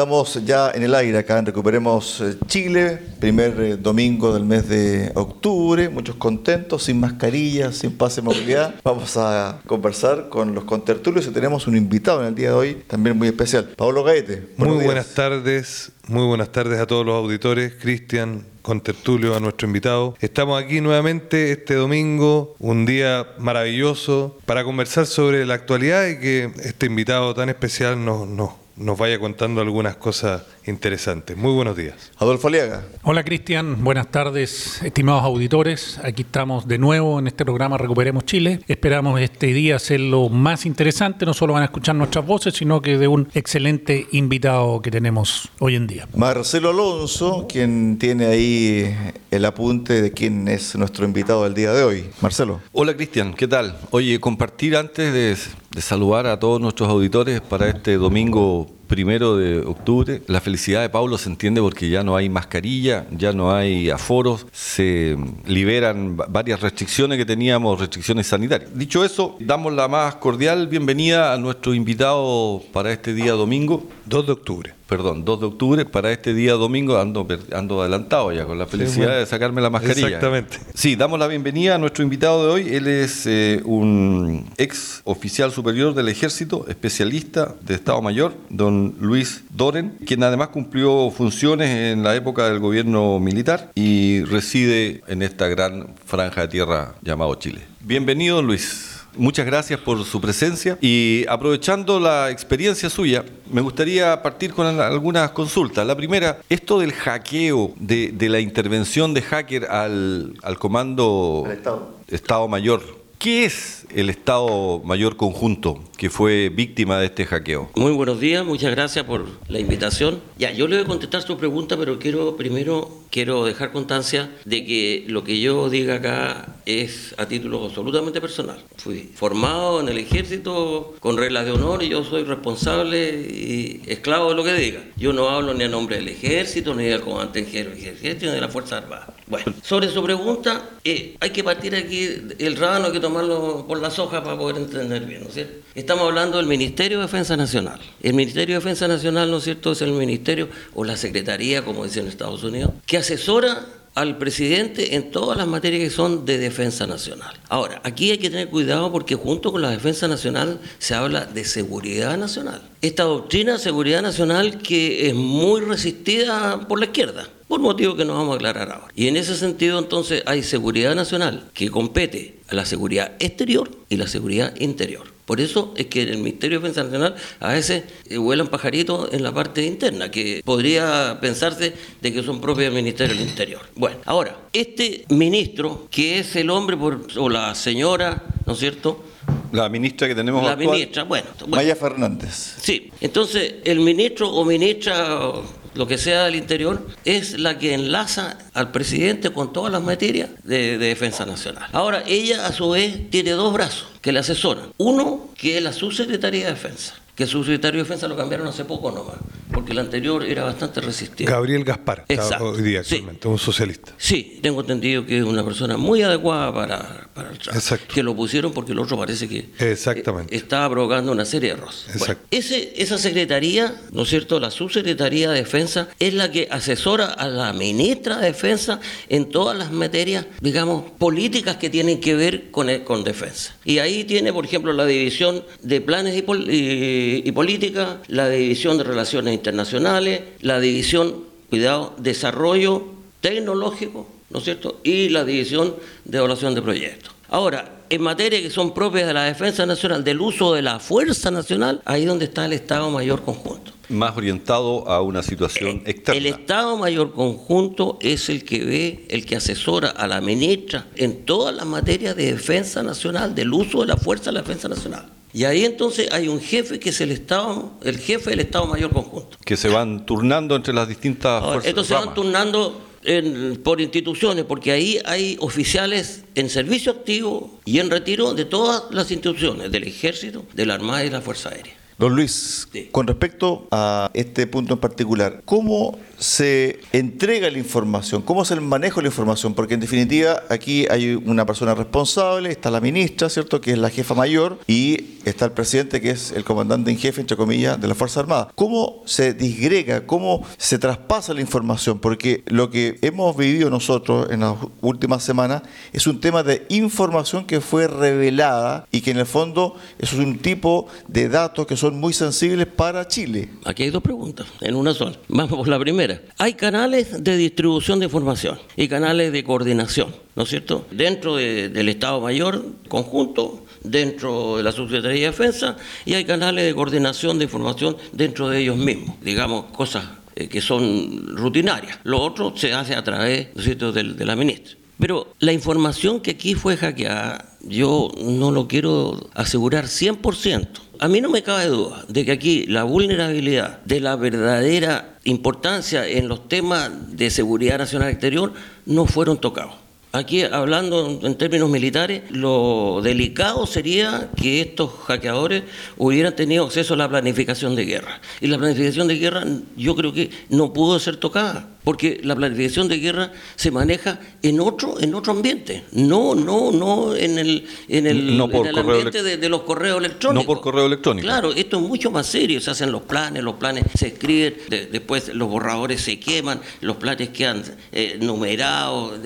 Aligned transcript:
Estamos 0.00 0.42
ya 0.46 0.70
en 0.70 0.82
el 0.82 0.94
aire 0.94 1.18
acá 1.18 1.38
en 1.38 1.44
Recuperemos 1.44 2.22
eh, 2.22 2.34
Chile, 2.46 2.98
primer 3.20 3.60
eh, 3.60 3.76
domingo 3.76 4.32
del 4.32 4.46
mes 4.46 4.66
de 4.66 5.12
octubre, 5.14 5.90
muchos 5.90 6.16
contentos, 6.16 6.84
sin 6.84 6.98
mascarilla, 6.98 7.70
sin 7.70 7.98
pase 7.98 8.22
de 8.22 8.24
movilidad. 8.24 8.76
Vamos 8.82 9.18
a 9.18 9.60
conversar 9.66 10.30
con 10.30 10.54
los 10.54 10.64
contertulios 10.64 11.26
y 11.26 11.32
tenemos 11.32 11.66
un 11.66 11.76
invitado 11.76 12.22
en 12.22 12.28
el 12.28 12.34
día 12.34 12.48
de 12.48 12.54
hoy, 12.54 12.82
también 12.86 13.18
muy 13.18 13.28
especial, 13.28 13.68
Pablo 13.76 14.02
Gaete. 14.02 14.48
Muy 14.56 14.82
buenas 14.82 15.08
tardes, 15.08 15.92
muy 16.08 16.24
buenas 16.24 16.50
tardes 16.50 16.80
a 16.80 16.86
todos 16.86 17.04
los 17.04 17.14
auditores, 17.14 17.74
Cristian, 17.74 18.46
contertulio, 18.62 19.36
a 19.36 19.40
nuestro 19.40 19.66
invitado. 19.66 20.16
Estamos 20.20 20.62
aquí 20.62 20.80
nuevamente 20.80 21.52
este 21.52 21.74
domingo, 21.74 22.56
un 22.58 22.86
día 22.86 23.26
maravilloso, 23.38 24.38
para 24.46 24.64
conversar 24.64 25.04
sobre 25.04 25.44
la 25.44 25.52
actualidad 25.52 26.08
y 26.08 26.18
que 26.18 26.52
este 26.64 26.86
invitado 26.86 27.34
tan 27.34 27.50
especial 27.50 28.02
nos, 28.02 28.26
nos 28.26 28.50
nos 28.80 28.98
vaya 28.98 29.18
contando 29.18 29.60
algunas 29.60 29.96
cosas 29.96 30.42
interesantes. 30.66 31.36
Muy 31.36 31.52
buenos 31.52 31.76
días. 31.76 32.12
Adolfo 32.16 32.48
Aliaga. 32.48 32.82
Hola 33.02 33.22
Cristian, 33.24 33.84
buenas 33.84 34.10
tardes, 34.10 34.82
estimados 34.82 35.22
auditores. 35.22 36.00
Aquí 36.02 36.22
estamos 36.22 36.66
de 36.66 36.78
nuevo 36.78 37.18
en 37.18 37.26
este 37.26 37.44
programa 37.44 37.76
Recuperemos 37.76 38.24
Chile. 38.24 38.60
Esperamos 38.68 39.20
este 39.20 39.48
día 39.48 39.76
hacerlo 39.76 40.30
más 40.30 40.64
interesante. 40.64 41.26
No 41.26 41.34
solo 41.34 41.52
van 41.52 41.62
a 41.62 41.66
escuchar 41.66 41.94
nuestras 41.94 42.26
voces, 42.26 42.54
sino 42.54 42.80
que 42.80 42.96
de 42.96 43.06
un 43.06 43.28
excelente 43.34 44.06
invitado 44.12 44.80
que 44.80 44.90
tenemos 44.90 45.50
hoy 45.58 45.76
en 45.76 45.86
día. 45.86 46.08
Marcelo 46.16 46.70
Alonso, 46.70 47.46
quien 47.48 47.98
tiene 47.98 48.26
ahí 48.26 48.96
el 49.30 49.44
apunte 49.44 50.00
de 50.00 50.12
quién 50.12 50.48
es 50.48 50.74
nuestro 50.76 51.04
invitado 51.04 51.44
del 51.44 51.52
día 51.52 51.72
de 51.72 51.84
hoy. 51.84 52.10
Marcelo. 52.22 52.60
Hola 52.72 52.96
Cristian, 52.96 53.34
¿qué 53.34 53.46
tal? 53.46 53.78
Oye, 53.90 54.18
compartir 54.20 54.74
antes 54.74 55.12
de, 55.12 55.36
de 55.70 55.80
saludar 55.80 56.26
a 56.26 56.38
todos 56.38 56.60
nuestros 56.60 56.88
auditores 56.88 57.40
para 57.40 57.68
este 57.68 57.96
domingo 57.96 58.66
primero 58.90 59.36
de 59.36 59.60
octubre. 59.60 60.20
La 60.26 60.40
felicidad 60.40 60.82
de 60.82 60.88
Pablo 60.88 61.16
se 61.16 61.30
entiende 61.30 61.60
porque 61.60 61.88
ya 61.88 62.02
no 62.02 62.16
hay 62.16 62.28
mascarilla, 62.28 63.06
ya 63.12 63.32
no 63.32 63.54
hay 63.54 63.88
aforos, 63.88 64.48
se 64.50 65.16
liberan 65.46 66.16
varias 66.16 66.60
restricciones 66.60 67.16
que 67.16 67.24
teníamos, 67.24 67.78
restricciones 67.78 68.26
sanitarias. 68.26 68.76
Dicho 68.76 69.04
eso, 69.04 69.36
damos 69.38 69.72
la 69.74 69.86
más 69.86 70.16
cordial 70.16 70.66
bienvenida 70.66 71.32
a 71.32 71.38
nuestro 71.38 71.72
invitado 71.72 72.62
para 72.72 72.90
este 72.90 73.14
día 73.14 73.32
domingo. 73.32 73.86
2 74.06 74.26
de 74.26 74.32
octubre 74.32 74.74
perdón, 74.90 75.24
2 75.24 75.40
de 75.40 75.46
octubre, 75.46 75.84
para 75.84 76.10
este 76.10 76.34
día 76.34 76.54
domingo 76.54 76.98
ando, 76.98 77.24
ando 77.52 77.80
adelantado 77.80 78.32
ya, 78.32 78.44
con 78.44 78.58
la 78.58 78.66
felicidad 78.66 79.20
de 79.20 79.24
sacarme 79.24 79.62
la 79.62 79.70
mascarilla. 79.70 80.08
Exactamente. 80.08 80.58
Sí, 80.74 80.96
damos 80.96 81.16
la 81.20 81.28
bienvenida 81.28 81.76
a 81.76 81.78
nuestro 81.78 82.02
invitado 82.02 82.44
de 82.44 82.52
hoy. 82.52 82.74
Él 82.74 82.88
es 82.88 83.24
eh, 83.26 83.62
un 83.64 84.50
ex 84.56 85.00
oficial 85.04 85.52
superior 85.52 85.94
del 85.94 86.08
ejército, 86.08 86.66
especialista 86.66 87.54
de 87.60 87.74
Estado 87.74 88.02
Mayor, 88.02 88.34
don 88.48 88.79
Luis 89.00 89.44
Doren, 89.50 89.92
quien 90.06 90.22
además 90.22 90.48
cumplió 90.48 91.10
funciones 91.10 91.92
en 91.92 92.02
la 92.02 92.14
época 92.14 92.48
del 92.48 92.58
gobierno 92.58 93.18
militar 93.20 93.72
y 93.74 94.22
reside 94.24 95.02
en 95.06 95.22
esta 95.22 95.48
gran 95.48 95.94
franja 96.06 96.42
de 96.42 96.48
tierra 96.48 96.94
llamado 97.02 97.34
Chile. 97.36 97.60
Bienvenido, 97.80 98.42
Luis. 98.42 99.00
Muchas 99.16 99.44
gracias 99.44 99.80
por 99.80 100.04
su 100.04 100.20
presencia 100.20 100.78
y 100.80 101.24
aprovechando 101.28 101.98
la 101.98 102.30
experiencia 102.30 102.88
suya, 102.88 103.24
me 103.50 103.60
gustaría 103.60 104.22
partir 104.22 104.52
con 104.52 104.66
algunas 104.80 105.32
consultas. 105.32 105.84
La 105.84 105.96
primera, 105.96 106.38
esto 106.48 106.78
del 106.78 106.92
hackeo, 106.92 107.72
de, 107.76 108.14
la 108.28 108.38
intervención 108.38 109.12
de 109.12 109.22
hacker 109.22 109.64
al, 109.64 110.34
al 110.42 110.58
comando 110.58 111.44
Estado. 111.50 111.90
Estado 112.06 112.46
Mayor, 112.46 112.99
¿qué 113.20 113.44
es 113.44 113.86
el 113.94 114.08
Estado 114.08 114.80
Mayor 114.82 115.16
Conjunto 115.16 115.84
que 115.98 116.08
fue 116.08 116.48
víctima 116.48 116.98
de 116.98 117.06
este 117.06 117.26
hackeo? 117.26 117.70
Muy 117.76 117.92
buenos 117.92 118.18
días, 118.18 118.46
muchas 118.46 118.70
gracias 118.70 119.04
por 119.04 119.26
la 119.46 119.60
invitación. 119.60 120.20
Ya, 120.38 120.52
yo 120.52 120.66
le 120.66 120.76
voy 120.76 120.84
a 120.86 120.88
contestar 120.88 121.20
su 121.20 121.36
pregunta, 121.36 121.76
pero 121.76 121.98
quiero 121.98 122.36
primero 122.36 122.90
quiero 123.10 123.44
dejar 123.44 123.72
constancia 123.72 124.30
de 124.46 124.64
que 124.64 125.04
lo 125.06 125.22
que 125.22 125.38
yo 125.38 125.68
diga 125.68 125.96
acá 125.96 126.56
es 126.64 127.14
a 127.18 127.26
título 127.26 127.62
absolutamente 127.66 128.22
personal. 128.22 128.64
Fui 128.78 129.10
formado 129.14 129.80
en 129.80 129.90
el 129.90 129.98
ejército 129.98 130.94
con 130.98 131.18
reglas 131.18 131.44
de 131.44 131.52
honor 131.52 131.82
y 131.82 131.90
yo 131.90 132.02
soy 132.04 132.24
responsable 132.24 133.10
y 133.10 133.82
esclavo 133.86 134.30
de 134.30 134.34
lo 134.34 134.44
que 134.44 134.54
diga. 134.54 134.80
Yo 134.96 135.12
no 135.12 135.28
hablo 135.28 135.52
ni 135.52 135.64
a 135.64 135.68
nombre 135.68 135.96
del 135.96 136.08
ejército, 136.08 136.74
ni 136.74 136.84
del 136.84 137.02
comandante 137.02 137.40
en 137.40 137.46
ejército, 137.46 138.26
ni 138.26 138.32
de 138.32 138.40
la 138.40 138.48
Fuerza 138.48 138.78
Armada. 138.78 139.14
Bueno, 139.30 139.54
sobre 139.62 139.88
su 139.88 140.02
pregunta, 140.02 140.70
eh, 140.82 141.16
hay 141.20 141.30
que 141.30 141.44
partir 141.44 141.76
aquí, 141.76 142.04
el 142.40 142.56
rábano 142.56 142.86
hay 142.86 142.92
que 142.92 142.98
tomarlo 142.98 143.64
por 143.68 143.80
las 143.80 143.96
hojas 144.00 144.22
para 144.22 144.36
poder 144.36 144.56
entender 144.56 145.04
bien, 145.04 145.22
¿no 145.22 145.28
es 145.28 145.34
cierto? 145.34 145.54
Estamos 145.76 146.08
hablando 146.08 146.38
del 146.38 146.46
Ministerio 146.46 146.98
de 146.98 147.04
Defensa 147.04 147.36
Nacional. 147.36 147.80
El 148.02 148.14
Ministerio 148.14 148.56
de 148.56 148.58
Defensa 148.58 148.88
Nacional, 148.88 149.30
¿no 149.30 149.36
es 149.36 149.44
cierto?, 149.44 149.70
es 149.70 149.82
el 149.82 149.92
ministerio 149.92 150.48
o 150.74 150.82
la 150.82 150.96
Secretaría, 150.96 151.64
como 151.64 151.84
dicen 151.84 152.02
en 152.02 152.08
Estados 152.08 152.42
Unidos, 152.42 152.72
que 152.86 152.96
asesora 152.96 153.66
al 153.94 154.18
presidente 154.18 154.94
en 154.94 155.10
todas 155.10 155.36
las 155.36 155.46
materias 155.46 155.82
que 155.82 155.90
son 155.90 156.24
de 156.24 156.38
defensa 156.38 156.86
nacional. 156.86 157.38
Ahora, 157.48 157.80
aquí 157.84 158.10
hay 158.10 158.18
que 158.18 158.30
tener 158.30 158.48
cuidado 158.48 158.92
porque 158.92 159.14
junto 159.14 159.52
con 159.52 159.62
la 159.62 159.70
defensa 159.70 160.08
nacional 160.08 160.60
se 160.78 160.94
habla 160.94 161.26
de 161.26 161.44
seguridad 161.44 162.16
nacional. 162.16 162.62
Esta 162.82 163.04
doctrina 163.04 163.54
de 163.54 163.58
seguridad 163.58 164.02
nacional 164.02 164.58
que 164.58 165.08
es 165.08 165.14
muy 165.14 165.60
resistida 165.60 166.66
por 166.68 166.78
la 166.78 166.86
izquierda 166.86 167.28
por 167.50 167.58
motivos 167.58 167.96
que 167.96 168.04
nos 168.04 168.16
vamos 168.16 168.34
a 168.34 168.36
aclarar 168.36 168.70
ahora. 168.70 168.92
Y 168.94 169.08
en 169.08 169.16
ese 169.16 169.34
sentido 169.34 169.80
entonces 169.80 170.22
hay 170.24 170.44
seguridad 170.44 170.94
nacional 170.94 171.50
que 171.52 171.68
compete 171.68 172.36
a 172.48 172.54
la 172.54 172.64
seguridad 172.64 173.14
exterior 173.18 173.68
y 173.88 173.96
la 173.96 174.06
seguridad 174.06 174.54
interior. 174.60 175.08
Por 175.30 175.40
eso 175.40 175.72
es 175.76 175.86
que 175.86 176.02
en 176.02 176.08
el 176.08 176.18
Ministerio 176.18 176.58
de 176.58 176.66
Defensa 176.66 176.82
Nacional 176.82 177.14
a 177.38 177.52
veces 177.52 177.84
eh, 178.08 178.16
vuelan 178.16 178.48
pajaritos 178.48 179.10
en 179.12 179.22
la 179.22 179.32
parte 179.32 179.64
interna, 179.64 180.10
que 180.10 180.42
podría 180.44 181.18
pensarse 181.20 181.72
de 182.02 182.12
que 182.12 182.20
son 182.24 182.40
propios 182.40 182.64
del 182.64 182.82
Ministerio 182.82 183.14
del 183.14 183.28
Interior. 183.28 183.60
Bueno, 183.76 183.98
ahora, 184.06 184.36
este 184.52 185.04
ministro, 185.08 185.86
que 185.88 186.18
es 186.18 186.34
el 186.34 186.50
hombre 186.50 186.76
por, 186.76 187.06
o 187.16 187.28
la 187.28 187.54
señora, 187.54 188.24
¿no 188.44 188.54
es 188.54 188.58
cierto?, 188.58 189.04
la 189.52 189.68
ministra 189.68 190.08
que 190.08 190.16
tenemos 190.16 190.44
La 190.44 190.56
ministra, 190.56 191.04
bueno, 191.04 191.28
bueno. 191.38 191.56
Maya 191.56 191.76
Fernández. 191.76 192.56
Sí, 192.60 192.90
entonces 193.00 193.54
el 193.62 193.78
ministro 193.78 194.30
o 194.30 194.44
ministra 194.44 195.30
lo 195.74 195.86
que 195.86 195.98
sea 195.98 196.24
del 196.24 196.34
interior, 196.34 196.86
es 197.04 197.38
la 197.38 197.58
que 197.58 197.74
enlaza 197.74 198.38
al 198.54 198.70
presidente 198.72 199.30
con 199.30 199.52
todas 199.52 199.72
las 199.72 199.82
materias 199.82 200.30
de, 200.42 200.78
defensa 200.78 201.26
nacional. 201.26 201.68
Ahora, 201.72 202.02
ella 202.06 202.46
a 202.46 202.52
su 202.52 202.70
vez 202.70 203.10
tiene 203.10 203.32
dos 203.32 203.52
brazos 203.52 203.88
que 204.00 204.12
le 204.12 204.18
asesoran. 204.18 204.72
Uno, 204.78 205.28
que 205.36 205.58
es 205.58 205.62
la 205.62 205.72
subsecretaría 205.72 206.46
de 206.46 206.52
defensa, 206.52 206.94
que 207.14 207.26
su 207.26 207.42
secretario 207.44 207.78
de 207.78 207.84
defensa 207.84 208.08
lo 208.08 208.16
cambiaron 208.16 208.46
hace 208.48 208.64
poco 208.64 208.90
nomás, 208.90 209.16
porque 209.52 209.72
el 209.72 209.78
anterior 209.78 210.24
era 210.24 210.44
bastante 210.44 210.80
resistido. 210.80 211.30
Gabriel 211.30 211.64
Gaspar, 211.64 212.04
Exacto. 212.08 212.50
hoy 212.50 212.62
día 212.62 212.80
actualmente, 212.80 213.28
un 213.28 213.38
socialista. 213.38 213.92
Sí, 213.98 214.38
tengo 214.42 214.60
entendido 214.60 215.04
que 215.06 215.18
es 215.18 215.24
una 215.24 215.44
persona 215.44 215.76
muy 215.76 216.02
adecuada 216.02 216.52
para, 216.54 217.08
para 217.14 217.30
el 217.30 217.38
trabajo. 217.38 217.58
Exacto. 217.58 217.94
Que 217.94 218.02
lo 218.02 218.14
pusieron 218.14 218.52
porque 218.52 218.72
el 218.72 218.78
otro 218.78 218.96
parece 218.98 219.28
que 219.28 219.48
Exactamente. 219.58 220.34
eh, 220.34 220.38
estaba 220.38 220.68
provocando 220.70 221.12
una 221.12 221.24
serie 221.24 221.50
de 221.50 221.56
errores. 221.56 221.84
Bueno, 221.88 222.00
Exacto. 222.00 222.26
ese, 222.30 222.72
esa 222.76 222.98
secretaría, 222.98 223.80
¿no 223.92 224.02
es 224.02 224.08
cierto? 224.08 224.40
La 224.40 224.50
subsecretaría 224.50 225.30
de 225.30 225.38
defensa 225.40 225.88
es 225.98 226.14
la 226.14 226.30
que 226.30 226.48
asesora 226.50 227.06
a 227.06 227.28
la 227.28 227.52
ministra 227.52 228.18
de 228.18 228.26
defensa 228.28 228.80
en 229.08 229.28
todas 229.30 229.56
las 229.56 229.72
materias, 229.72 230.26
digamos, 230.40 230.84
políticas 230.98 231.56
que 231.56 231.70
tienen 231.70 232.00
que 232.00 232.14
ver 232.14 232.50
con, 232.50 232.70
el- 232.70 232.84
con 232.84 233.04
defensa. 233.04 233.54
Y 233.64 233.78
ahí 233.78 234.04
tiene, 234.04 234.32
por 234.32 234.44
ejemplo, 234.44 234.72
la 234.72 234.86
división 234.86 235.44
de 235.62 235.80
planes 235.80 236.16
y, 236.16 236.22
pol- 236.22 236.48
y- 236.50 237.22
y 237.24 237.32
política, 237.32 238.00
la 238.08 238.28
división 238.28 238.78
de 238.78 238.84
relaciones 238.84 239.34
internacionales, 239.40 240.22
la 240.40 240.60
división, 240.60 241.24
cuidado, 241.48 241.94
desarrollo 241.98 242.84
tecnológico, 243.20 244.06
¿no 244.30 244.38
es 244.38 244.44
cierto? 244.44 244.80
Y 244.84 245.08
la 245.08 245.24
división 245.24 245.74
de 246.04 246.18
evaluación 246.18 246.54
de 246.54 246.62
proyectos. 246.62 247.14
Ahora, 247.28 247.80
en 247.88 248.02
materia 248.02 248.40
que 248.40 248.50
son 248.50 248.72
propias 248.72 249.06
de 249.06 249.14
la 249.14 249.24
defensa 249.24 249.66
nacional, 249.66 250.04
del 250.04 250.20
uso 250.20 250.54
de 250.54 250.62
la 250.62 250.78
fuerza 250.78 251.30
nacional, 251.30 251.80
ahí 251.84 252.04
donde 252.04 252.26
está 252.26 252.44
el 252.44 252.52
Estado 252.52 252.90
Mayor 252.90 253.22
Conjunto. 253.22 253.72
Más 253.88 254.16
orientado 254.16 254.88
a 254.88 255.02
una 255.02 255.22
situación 255.22 255.82
externa. 255.86 256.18
El 256.18 256.26
Estado 256.26 256.76
Mayor 256.76 257.12
Conjunto 257.12 257.98
es 258.00 258.28
el 258.28 258.44
que 258.44 258.64
ve, 258.64 259.04
el 259.08 259.26
que 259.26 259.36
asesora 259.36 259.88
a 259.88 260.06
la 260.06 260.20
ministra 260.20 260.86
en 260.94 261.24
todas 261.24 261.54
las 261.54 261.66
materias 261.66 262.14
de 262.14 262.32
defensa 262.32 262.82
nacional, 262.84 263.34
del 263.34 263.52
uso 263.52 263.80
de 263.80 263.86
la 263.86 263.96
fuerza 263.96 264.26
de 264.26 264.34
la 264.34 264.42
defensa 264.42 264.68
nacional. 264.68 265.06
Y 265.32 265.44
ahí 265.44 265.64
entonces 265.64 266.08
hay 266.12 266.28
un 266.28 266.40
jefe 266.40 266.80
que 266.80 266.90
es 266.90 267.00
el 267.00 267.10
Estado, 267.12 267.72
el 267.84 267.98
jefe 267.98 268.30
del 268.30 268.40
Estado 268.40 268.66
Mayor 268.66 268.90
Conjunto. 268.92 269.36
Que 269.44 269.56
se 269.56 269.68
van 269.68 270.04
turnando 270.06 270.56
entre 270.56 270.74
las 270.74 270.88
distintas 270.88 271.40
Ahora, 271.42 271.52
fuerzas. 271.52 271.68
estos 271.68 271.86
se 271.86 271.94
van 271.94 272.14
turnando 272.14 272.80
en- 273.04 273.60
por 273.62 273.80
instituciones, 273.80 274.44
porque 274.44 274.72
ahí 274.72 274.98
hay 275.04 275.36
oficiales 275.40 276.24
en 276.34 276.50
servicio 276.50 276.92
activo 276.92 277.58
y 277.64 277.78
en 277.78 277.90
retiro 277.90 278.34
de 278.34 278.44
todas 278.44 278.84
las 278.90 279.10
instituciones, 279.10 279.70
del 279.70 279.84
Ejército, 279.84 280.44
de 280.52 280.66
la 280.66 280.74
Armada 280.74 281.02
y 281.02 281.06
de 281.06 281.12
la 281.12 281.20
Fuerza 281.20 281.50
Aérea. 281.50 281.74
Don 282.00 282.16
Luis, 282.16 282.66
Sí. 282.72 282.88
con 282.90 283.06
respecto 283.06 283.68
a 283.70 284.10
este 284.14 284.46
punto 284.46 284.72
en 284.72 284.80
particular, 284.80 285.42
¿cómo 285.44 285.98
se 286.18 286.80
entrega 286.92 287.50
la 287.50 287.58
información? 287.58 288.22
¿Cómo 288.22 288.42
es 288.42 288.50
el 288.52 288.62
manejo 288.62 289.00
de 289.00 289.02
la 289.02 289.08
información? 289.08 289.52
Porque 289.52 289.74
en 289.74 289.80
definitiva 289.80 290.42
aquí 290.48 290.86
hay 290.90 291.14
una 291.14 291.44
persona 291.44 291.74
responsable, 291.74 292.50
está 292.50 292.70
la 292.70 292.80
ministra, 292.80 293.28
¿cierto? 293.28 293.60
Que 293.60 293.72
es 293.72 293.78
la 293.78 293.90
jefa 293.90 294.14
mayor 294.14 294.58
y 294.66 295.18
está 295.26 295.44
el 295.44 295.52
presidente 295.52 296.00
que 296.00 296.08
es 296.10 296.32
el 296.32 296.42
comandante 296.42 296.90
en 296.90 296.96
jefe, 296.96 297.20
entre 297.20 297.36
comillas, 297.36 297.78
de 297.78 297.86
la 297.86 297.94
Fuerza 297.94 298.20
Armada. 298.20 298.50
¿Cómo 298.54 299.02
se 299.04 299.34
disgrega? 299.34 300.06
¿Cómo 300.06 300.42
se 300.56 300.78
traspasa 300.78 301.34
la 301.34 301.42
información? 301.42 301.98
Porque 301.98 302.42
lo 302.46 302.70
que 302.70 302.98
hemos 303.02 303.36
vivido 303.36 303.68
nosotros 303.68 304.28
en 304.30 304.40
las 304.40 304.54
últimas 304.80 305.22
semanas 305.22 305.64
es 305.92 306.06
un 306.06 306.18
tema 306.18 306.42
de 306.42 306.64
información 306.70 307.46
que 307.46 307.60
fue 307.60 307.88
revelada 307.88 308.86
y 308.90 309.02
que 309.02 309.10
en 309.10 309.18
el 309.18 309.26
fondo 309.26 309.76
es 309.98 310.14
un 310.14 310.38
tipo 310.38 310.86
de 311.06 311.28
datos 311.28 311.66
que 311.66 311.76
son 311.76 311.89
muy 311.92 312.12
sensibles 312.12 312.66
para 312.66 313.06
Chile. 313.08 313.48
Aquí 313.64 313.82
hay 313.84 313.90
dos 313.90 314.02
preguntas, 314.02 314.46
en 314.60 314.74
una 314.74 314.94
sola. 314.94 315.16
Vamos 315.28 315.58
por 315.58 315.68
la 315.68 315.78
primera. 315.78 316.20
Hay 316.38 316.54
canales 316.54 317.22
de 317.22 317.36
distribución 317.36 317.98
de 317.98 318.06
información 318.06 318.58
y 318.76 318.88
canales 318.88 319.32
de 319.32 319.44
coordinación, 319.44 320.14
¿no 320.36 320.42
es 320.44 320.48
cierto? 320.48 320.86
Dentro 320.90 321.36
de- 321.36 321.68
del 321.68 321.88
Estado 321.88 322.20
Mayor 322.20 322.64
conjunto, 322.88 323.64
dentro 323.82 324.56
de 324.58 324.62
la 324.62 324.72
Subsecretaría 324.72 325.20
de 325.20 325.26
Defensa, 325.26 325.76
y 326.04 326.14
hay 326.14 326.24
canales 326.24 326.64
de 326.64 326.74
coordinación 326.74 327.38
de 327.38 327.44
información 327.44 327.96
dentro 328.12 328.48
de 328.48 328.60
ellos 328.60 328.76
mismos, 328.76 329.16
digamos, 329.22 329.66
cosas 329.72 330.04
eh, 330.36 330.48
que 330.48 330.60
son 330.60 331.36
rutinarias. 331.36 331.98
Lo 332.04 332.20
otro 332.20 332.54
se 332.56 332.72
hace 332.72 332.94
a 332.94 333.02
través, 333.04 333.48
¿no 333.54 333.60
es 333.60 333.64
cierto?, 333.64 333.92
del- 333.92 334.16
de 334.16 334.24
la 334.24 334.36
ministra. 334.36 334.76
Pero 334.98 335.34
la 335.38 335.52
información 335.52 336.20
que 336.20 336.32
aquí 336.32 336.54
fue 336.54 336.76
hackeada, 336.76 337.56
yo 337.62 338.10
no 338.22 338.50
lo 338.50 338.68
quiero 338.68 339.30
asegurar 339.34 339.86
100%. 339.88 340.68
A 341.02 341.08
mí 341.08 341.22
no 341.22 341.30
me 341.30 341.42
cabe 341.42 341.64
duda 341.64 342.04
de 342.08 342.26
que 342.26 342.32
aquí 342.32 342.66
la 342.66 342.84
vulnerabilidad 342.84 343.80
de 343.86 344.00
la 344.00 344.16
verdadera 344.16 345.16
importancia 345.24 346.06
en 346.06 346.28
los 346.28 346.46
temas 346.46 346.90
de 347.16 347.30
seguridad 347.30 347.78
nacional 347.78 348.10
exterior 348.10 348.52
no 348.84 349.06
fueron 349.06 349.40
tocados. 349.40 349.72
Aquí, 350.12 350.42
hablando 350.42 351.20
en 351.22 351.34
términos 351.36 351.70
militares, 351.70 352.24
lo 352.30 353.00
delicado 353.02 353.64
sería 353.66 354.28
que 354.36 354.60
estos 354.60 354.90
hackeadores 355.06 355.62
hubieran 355.96 356.36
tenido 356.36 356.66
acceso 356.66 356.92
a 356.92 356.96
la 356.98 357.08
planificación 357.08 357.76
de 357.76 357.86
guerra. 357.86 358.20
Y 358.42 358.48
la 358.48 358.58
planificación 358.58 359.08
de 359.08 359.16
guerra 359.16 359.46
yo 359.78 359.96
creo 359.96 360.12
que 360.12 360.30
no 360.50 360.74
pudo 360.74 360.98
ser 360.98 361.16
tocada, 361.16 361.66
porque 361.84 362.20
la 362.24 362.36
planificación 362.36 362.88
de 362.88 362.98
guerra 362.98 363.32
se 363.56 363.70
maneja 363.70 364.20
en 364.42 364.60
otro, 364.60 365.00
en 365.00 365.14
otro 365.14 365.32
ambiente, 365.32 365.84
no, 365.92 366.34
no, 366.34 366.70
no 366.72 367.14
en 367.16 367.38
el, 367.38 367.66
en 367.88 368.06
el, 368.06 368.36
No 368.36 368.48
por 368.50 368.66
en 368.66 368.74
el 368.74 368.78
ambiente 368.80 369.22
de, 369.22 369.36
de 369.36 369.48
los 369.48 369.62
correos 369.62 369.98
electrónicos. 369.98 370.44
No 370.46 370.46
por 370.46 370.60
correo 370.62 370.86
electrónico. 370.86 371.24
Claro, 371.26 371.52
esto 371.52 371.76
es 371.78 371.82
mucho 371.82 372.10
más 372.10 372.26
serio, 372.26 372.60
se 372.60 372.70
hacen 372.70 372.92
los 372.92 373.02
planes, 373.02 373.42
los 373.42 373.54
planes 373.54 373.84
se 373.98 374.08
escriben, 374.08 374.54
de- 374.68 374.86
después 374.86 375.34
los 375.34 375.48
borradores 375.48 376.00
se 376.00 376.18
queman, 376.20 376.60
los 376.80 376.96
planes 376.96 377.30
quedan 377.30 377.62
eh, 377.92 378.18
numerados, 378.20 379.18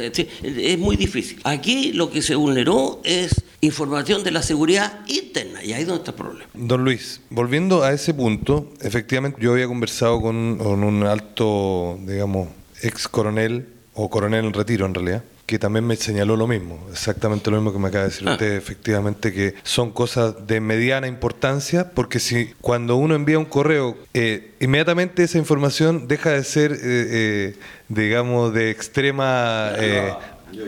es 0.43 0.79
muy 0.79 0.97
difícil. 0.97 1.39
Aquí 1.45 1.93
lo 1.93 2.11
que 2.11 2.23
se 2.23 2.35
vulneró 2.35 3.01
es 3.05 3.44
información 3.65 4.23
de 4.25 4.31
la 4.31 4.43
seguridad 4.43 5.01
interna, 5.07 5.63
y 5.65 5.73
ahí 5.73 5.83
es 5.83 5.87
donde 5.89 6.01
está 6.01 6.11
el 6.13 6.17
problema. 6.17 6.51
Don 6.55 6.85
Luis, 6.85 7.21
volviendo 7.31 7.83
a 7.83 7.93
ese 7.93 8.15
punto, 8.15 8.73
efectivamente 8.81 9.39
yo 9.41 9.53
había 9.53 9.67
conversado 9.67 10.21
con, 10.21 10.59
con 10.59 10.85
un 10.85 11.05
alto, 11.05 11.99
digamos, 12.07 12.49
ex 12.83 13.09
coronel 13.09 13.67
o 13.95 14.11
coronel 14.11 14.45
en 14.47 14.53
retiro 14.53 14.87
en 14.87 14.95
realidad, 14.95 15.23
que 15.47 15.59
también 15.59 15.87
me 15.87 15.95
señaló 15.97 16.37
lo 16.37 16.47
mismo, 16.47 16.87
exactamente 16.91 17.51
lo 17.51 17.59
mismo 17.59 17.73
que 17.73 17.79
me 17.79 17.89
acaba 17.89 18.05
de 18.05 18.11
decir 18.11 18.27
Ah. 18.29 18.33
usted, 18.33 18.53
efectivamente 18.57 19.33
que 19.33 19.55
son 19.63 19.91
cosas 19.91 20.47
de 20.47 20.59
mediana 20.61 21.07
importancia, 21.07 21.91
porque 21.91 22.19
si 22.19 22.51
cuando 22.63 22.97
uno 22.97 23.15
envía 23.15 23.39
un 23.39 23.45
correo, 23.45 23.97
eh, 24.15 24.53
inmediatamente 24.61 25.23
esa 25.23 25.37
información 25.39 26.09
deja 26.09 26.31
de 26.31 26.45
ser, 26.45 26.73
eh, 26.73 26.77
eh, 26.83 27.55
digamos, 27.89 28.55
de 28.55 28.71
extrema... 28.71 29.73
eh, 29.77 30.13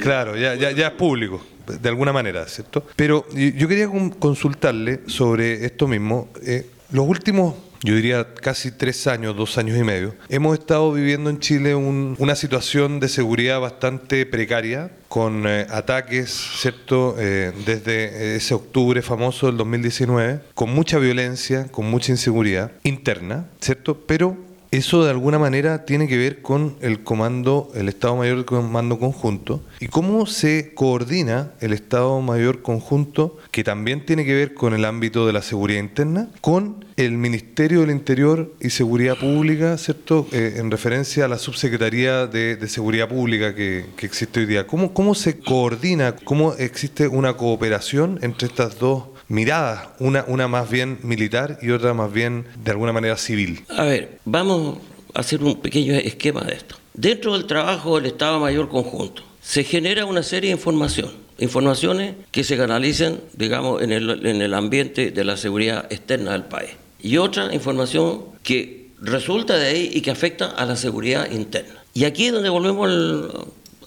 claro, 0.02 0.37
ya, 0.37 0.54
ya, 0.56 0.72
ya 0.72 0.88
es 0.88 0.93
público 0.93 1.40
de 1.67 1.89
alguna 1.89 2.13
manera, 2.13 2.47
¿cierto? 2.49 2.87
Pero 2.97 3.27
yo 3.35 3.69
quería 3.69 3.89
con- 3.89 4.11
consultarle 4.11 5.01
sobre 5.07 5.65
esto 5.65 5.87
mismo. 5.89 6.29
Eh, 6.45 6.67
los 6.93 7.07
últimos, 7.09 7.55
yo 7.83 7.95
diría 7.95 8.33
casi 8.35 8.71
tres 8.71 9.07
años, 9.07 9.37
dos 9.37 9.59
años 9.59 9.77
y 9.79 9.83
medio, 9.83 10.15
hemos 10.29 10.59
estado 10.59 10.93
viviendo 10.93 11.31
en 11.31 11.39
Chile 11.41 11.75
un- 11.75 12.15
una 12.19 12.35
situación 12.37 13.01
de 13.01 13.09
seguridad 13.09 13.61
bastante 13.61 14.25
precaria, 14.27 14.91
con 15.09 15.45
eh, 15.47 15.67
ataques, 15.71 16.31
¿cierto? 16.31 17.17
Eh, 17.19 17.53
desde 17.65 18.37
ese 18.37 18.55
octubre 18.55 19.03
famoso 19.03 19.47
del 19.47 19.57
2019, 19.57 20.41
con 20.55 20.71
mucha 20.75 20.99
violencia, 20.99 21.67
con 21.71 21.87
mucha 21.91 22.13
inseguridad 22.13 22.73
interna, 22.83 23.47
¿cierto? 23.61 23.99
Pero 24.07 24.37
eso 24.71 25.05
de 25.05 25.11
alguna 25.11 25.39
manera 25.39 25.85
tiene 25.85 26.09
que 26.09 26.17
ver 26.17 26.43
con 26.43 26.77
el 26.81 27.03
comando, 27.03 27.71
el 27.75 27.89
Estado 27.89 28.17
Mayor 28.17 28.37
del 28.37 28.45
Comando 28.45 28.99
Conjunto 28.99 29.63
y 29.81 29.89
cómo 29.89 30.27
se 30.27 30.75
coordina 30.75 31.53
el 31.61 31.73
Estado 31.73 32.21
Mayor 32.21 32.63
Conjunto, 32.63 33.39
que 33.51 33.65
también 33.65 34.05
tiene 34.05 34.25
que 34.25 34.35
ver 34.35 34.55
con 34.55 34.75
el 34.75 34.85
ámbito 34.85 35.27
de 35.27 35.33
la 35.33 35.43
seguridad 35.43 35.81
interna, 35.81 36.29
con 36.41 36.85
el 36.97 37.13
Ministerio 37.13 37.81
del 37.81 37.91
Interior 37.91 38.55
y 38.61 38.71
Seguridad 38.71 39.17
Pública, 39.19 39.77
¿cierto? 39.77 40.27
Eh, 40.33 40.55
en 40.57 40.71
referencia 40.71 41.27
a 41.27 41.29
la 41.29 41.39
Subsecretaría 41.39 42.27
de, 42.27 42.57
de 42.57 42.69
Seguridad 42.69 43.09
Pública 43.09 43.55
que, 43.55 43.87
que 43.97 44.07
existe 44.07 44.41
hoy 44.41 44.47
día. 44.47 44.67
¿Cómo, 44.67 44.95
¿Cómo 44.95 45.15
se 45.15 45.39
coordina, 45.39 46.17
cómo 46.17 46.55
existe 46.55 47.07
una 47.07 47.35
cooperación 47.35 48.19
entre 48.23 48.49
estas 48.49 48.79
dos 48.79 49.05
miradas, 49.28 49.88
una, 49.99 50.25
una 50.28 50.49
más 50.49 50.70
bien 50.70 50.99
militar 51.02 51.58
y 51.62 51.70
otra 51.70 51.94
más 51.94 52.12
bien 52.12 52.46
de 52.62 52.70
alguna 52.70 52.93
manera 52.93 53.17
civil? 53.17 53.64
A 53.69 53.84
ver, 53.84 54.19
vamos 54.25 54.78
a 55.14 55.20
hacer 55.20 55.43
un 55.43 55.61
pequeño 55.61 55.94
esquema 55.94 56.43
de 56.43 56.55
esto. 56.55 56.76
Dentro 56.94 57.32
del 57.34 57.46
trabajo 57.46 57.96
del 57.96 58.06
Estado 58.06 58.40
Mayor 58.40 58.69
Conjunto 58.69 59.23
se 59.43 59.64
genera 59.64 60.05
una 60.06 60.23
serie 60.23 60.50
de 60.50 60.56
información, 60.56 61.11
informaciones 61.38 62.14
que 62.31 62.43
se 62.43 62.56
canalicen, 62.56 63.20
digamos, 63.34 63.82
en 63.82 63.93
el, 63.93 64.26
en 64.26 64.43
el 64.43 64.55
ambiente 64.55 65.11
de 65.11 65.25
la 65.25 65.37
seguridad 65.37 65.87
externa 65.90 66.32
del 66.32 66.44
país. 66.44 66.70
Y 67.00 67.19
otra 67.19 67.55
información 67.55 68.25
que 68.43 68.88
resulta 69.00 69.56
de 69.56 69.67
ahí 69.67 69.90
y 69.93 70.00
que 70.00 70.11
afecta 70.11 70.46
a 70.46 70.65
la 70.65 70.77
seguridad 70.77 71.31
interna. 71.31 71.84
Y 71.93 72.05
aquí 72.05 72.27
es 72.27 72.32
donde 72.32 72.48
volvemos 72.48 72.89
al, 72.89 73.31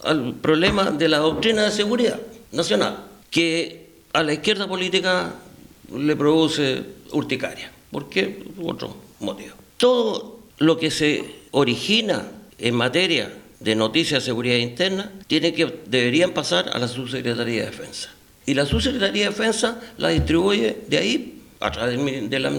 al 0.03 0.33
problema 0.35 0.91
de 0.91 1.09
la 1.09 1.17
doctrina 1.17 1.63
de 1.63 1.71
seguridad 1.71 2.19
nacional, 2.51 3.05
que 3.29 3.88
a 4.13 4.23
la 4.23 4.33
izquierda 4.33 4.67
política 4.67 5.35
le 5.95 6.15
produce 6.15 6.83
urticaria. 7.11 7.71
¿Por 7.91 8.09
qué? 8.09 8.43
Otro 8.61 8.95
motivo. 9.19 9.55
Todo 9.77 10.39
lo 10.57 10.77
que 10.77 10.91
se 10.91 11.23
origina 11.51 12.31
en 12.57 12.75
materia 12.75 13.31
de 13.59 13.75
noticias 13.75 14.23
de 14.23 14.25
seguridad 14.25 14.57
interna 14.57 15.11
tiene 15.27 15.53
que, 15.53 15.81
deberían 15.85 16.31
pasar 16.31 16.69
a 16.73 16.79
la 16.79 16.87
Subsecretaría 16.87 17.61
de 17.61 17.65
Defensa. 17.67 18.09
Y 18.45 18.53
la 18.53 18.65
Subsecretaría 18.65 19.25
de 19.25 19.29
Defensa 19.29 19.81
la 19.97 20.09
distribuye 20.09 20.77
de 20.87 20.97
ahí, 20.97 21.41
a 21.59 21.71
través 21.71 22.29
de 22.29 22.39
la, 22.39 22.51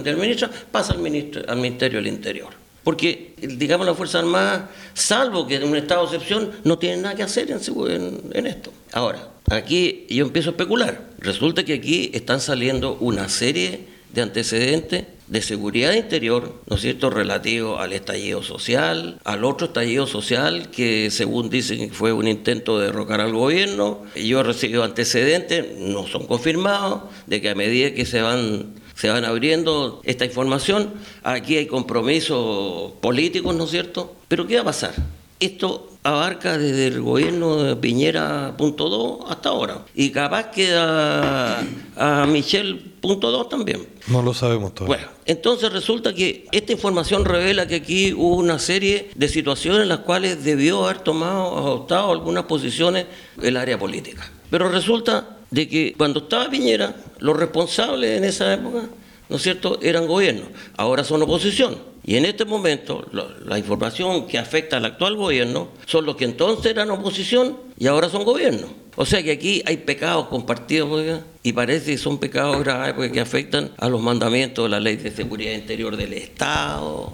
pasa 0.70 0.92
al, 0.92 0.98
ministro, 0.98 1.42
al 1.48 1.58
Ministerio 1.58 1.98
del 1.98 2.08
Interior. 2.08 2.59
Porque, 2.82 3.34
digamos, 3.40 3.86
la 3.86 3.94
Fuerza 3.94 4.20
Armada, 4.20 4.70
salvo 4.94 5.46
que 5.46 5.56
en 5.56 5.64
un 5.64 5.76
estado 5.76 6.06
de 6.06 6.16
excepción, 6.16 6.50
no 6.64 6.78
tiene 6.78 7.02
nada 7.02 7.14
que 7.14 7.22
hacer 7.22 7.50
en 7.50 8.46
esto. 8.46 8.72
Ahora, 8.92 9.28
aquí 9.50 10.06
yo 10.08 10.24
empiezo 10.24 10.50
a 10.50 10.52
especular. 10.52 11.10
Resulta 11.18 11.64
que 11.64 11.74
aquí 11.74 12.10
están 12.14 12.40
saliendo 12.40 12.96
una 13.00 13.28
serie 13.28 13.86
de 14.12 14.22
antecedentes 14.22 15.04
de 15.28 15.42
seguridad 15.42 15.92
interior, 15.92 16.60
¿no 16.66 16.74
es 16.74 16.82
cierto?, 16.82 17.08
relativo 17.08 17.78
al 17.78 17.92
estallido 17.92 18.42
social, 18.42 19.20
al 19.22 19.44
otro 19.44 19.68
estallido 19.68 20.08
social 20.08 20.70
que 20.72 21.08
según 21.12 21.50
dicen 21.50 21.92
fue 21.92 22.12
un 22.12 22.26
intento 22.26 22.80
de 22.80 22.86
derrocar 22.86 23.20
al 23.20 23.32
gobierno. 23.32 24.02
Yo 24.16 24.40
he 24.40 24.42
recibido 24.42 24.82
antecedentes, 24.82 25.78
no 25.78 26.08
son 26.08 26.26
confirmados, 26.26 27.02
de 27.28 27.40
que 27.40 27.50
a 27.50 27.54
medida 27.54 27.94
que 27.94 28.06
se 28.06 28.20
van 28.20 28.74
se 29.00 29.08
van 29.08 29.24
abriendo 29.24 30.02
esta 30.04 30.26
información, 30.26 30.92
aquí 31.22 31.56
hay 31.56 31.66
compromisos 31.66 32.92
políticos, 33.00 33.54
¿no 33.54 33.64
es 33.64 33.70
cierto? 33.70 34.14
Pero 34.28 34.46
¿qué 34.46 34.56
va 34.56 34.60
a 34.60 34.64
pasar? 34.64 34.92
Esto 35.38 35.88
abarca 36.02 36.58
desde 36.58 36.88
el 36.88 37.00
gobierno 37.00 37.62
de 37.62 37.76
Piñera 37.76 38.54
punto 38.58 38.90
dos 38.90 39.20
hasta 39.30 39.48
ahora. 39.48 39.86
Y 39.94 40.10
capaz 40.10 40.50
que 40.50 40.74
a, 40.74 41.62
a 41.96 42.26
Michelle 42.26 42.74
punto 43.00 43.30
dos 43.30 43.48
también. 43.48 43.88
No 44.08 44.20
lo 44.20 44.34
sabemos 44.34 44.74
todavía. 44.74 44.96
Bueno, 44.98 45.12
entonces 45.24 45.72
resulta 45.72 46.12
que 46.14 46.46
esta 46.52 46.72
información 46.72 47.24
revela 47.24 47.66
que 47.66 47.76
aquí 47.76 48.12
hubo 48.12 48.36
una 48.36 48.58
serie 48.58 49.10
de 49.14 49.28
situaciones 49.28 49.80
en 49.80 49.88
las 49.88 50.00
cuales 50.00 50.44
debió 50.44 50.84
haber 50.84 50.98
tomado, 50.98 51.56
adoptado 51.56 52.12
algunas 52.12 52.44
posiciones 52.44 53.06
el 53.40 53.56
área 53.56 53.78
política. 53.78 54.30
Pero 54.50 54.68
resulta 54.68 55.38
de 55.50 55.68
que 55.68 55.94
cuando 55.96 56.20
estaba 56.20 56.50
Piñera, 56.50 56.94
los 57.18 57.36
responsables 57.36 58.18
en 58.18 58.24
esa 58.24 58.52
época, 58.54 58.88
¿no 59.28 59.36
es 59.36 59.42
cierto?, 59.42 59.78
eran 59.82 60.06
gobierno, 60.06 60.42
ahora 60.76 61.04
son 61.04 61.22
oposición. 61.22 61.78
Y 62.04 62.16
en 62.16 62.24
este 62.24 62.44
momento, 62.44 63.06
la 63.44 63.58
información 63.58 64.26
que 64.26 64.38
afecta 64.38 64.78
al 64.78 64.84
actual 64.84 65.16
gobierno 65.16 65.68
son 65.86 66.06
los 66.06 66.16
que 66.16 66.24
entonces 66.24 66.72
eran 66.72 66.90
oposición 66.90 67.56
y 67.80 67.86
ahora 67.86 68.10
son 68.10 68.24
gobierno. 68.24 68.68
O 68.96 69.06
sea 69.06 69.22
que 69.22 69.32
aquí 69.32 69.62
hay 69.64 69.78
pecados 69.78 70.26
compartidos 70.26 71.22
y 71.42 71.54
parece 71.54 71.92
que 71.92 71.98
son 71.98 72.18
pecados 72.18 72.62
graves 72.62 72.92
porque 72.92 73.10
que 73.10 73.20
afectan 73.20 73.70
a 73.78 73.88
los 73.88 74.02
mandamientos 74.02 74.66
de 74.66 74.68
la 74.68 74.78
ley 74.78 74.96
de 74.96 75.10
seguridad 75.10 75.54
interior 75.54 75.96
del 75.96 76.12
Estado, 76.12 77.10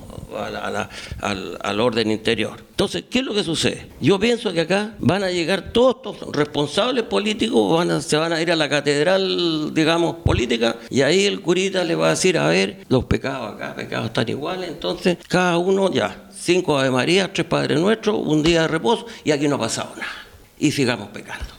al, 1.61 1.81
orden 1.81 2.11
interior. 2.11 2.57
Entonces, 2.71 3.05
¿qué 3.09 3.21
es 3.21 3.25
lo 3.25 3.33
que 3.33 3.45
sucede? 3.45 3.87
Yo 4.01 4.19
pienso 4.19 4.53
que 4.53 4.63
acá 4.63 4.97
van 4.99 5.23
a 5.23 5.31
llegar 5.31 5.73
todos 5.73 6.15
estos 6.15 6.35
responsables 6.35 7.05
políticos, 7.05 8.05
se 8.05 8.17
van 8.17 8.33
a 8.33 8.43
ir 8.43 8.51
a 8.51 8.57
la 8.57 8.69
catedral, 8.69 9.73
digamos, 9.73 10.17
política, 10.25 10.79
y 10.91 11.03
ahí 11.03 11.27
el 11.27 11.41
curita 11.41 11.85
le 11.85 11.95
va 11.95 12.09
a 12.09 12.11
decir, 12.11 12.37
a 12.39 12.49
ver, 12.49 12.85
los 12.89 13.05
pecados 13.05 13.55
acá, 13.55 13.77
pecados 13.77 14.07
están 14.07 14.29
iguales, 14.29 14.69
entonces 14.69 15.19
cada 15.29 15.59
uno 15.59 15.93
ya, 15.93 16.29
cinco 16.37 16.77
Ave 16.77 16.91
María, 16.91 17.33
tres 17.33 17.47
Padres 17.47 17.79
Nuestros, 17.79 18.21
un 18.21 18.43
día 18.43 18.63
de 18.63 18.69
reposo, 18.69 19.07
y 19.23 19.31
aquí 19.31 19.47
no 19.47 19.55
ha 19.55 19.61
pasado 19.61 19.91
nada. 19.95 20.26
Y 20.59 20.73
sigamos 20.73 21.09
pecando. 21.09 21.57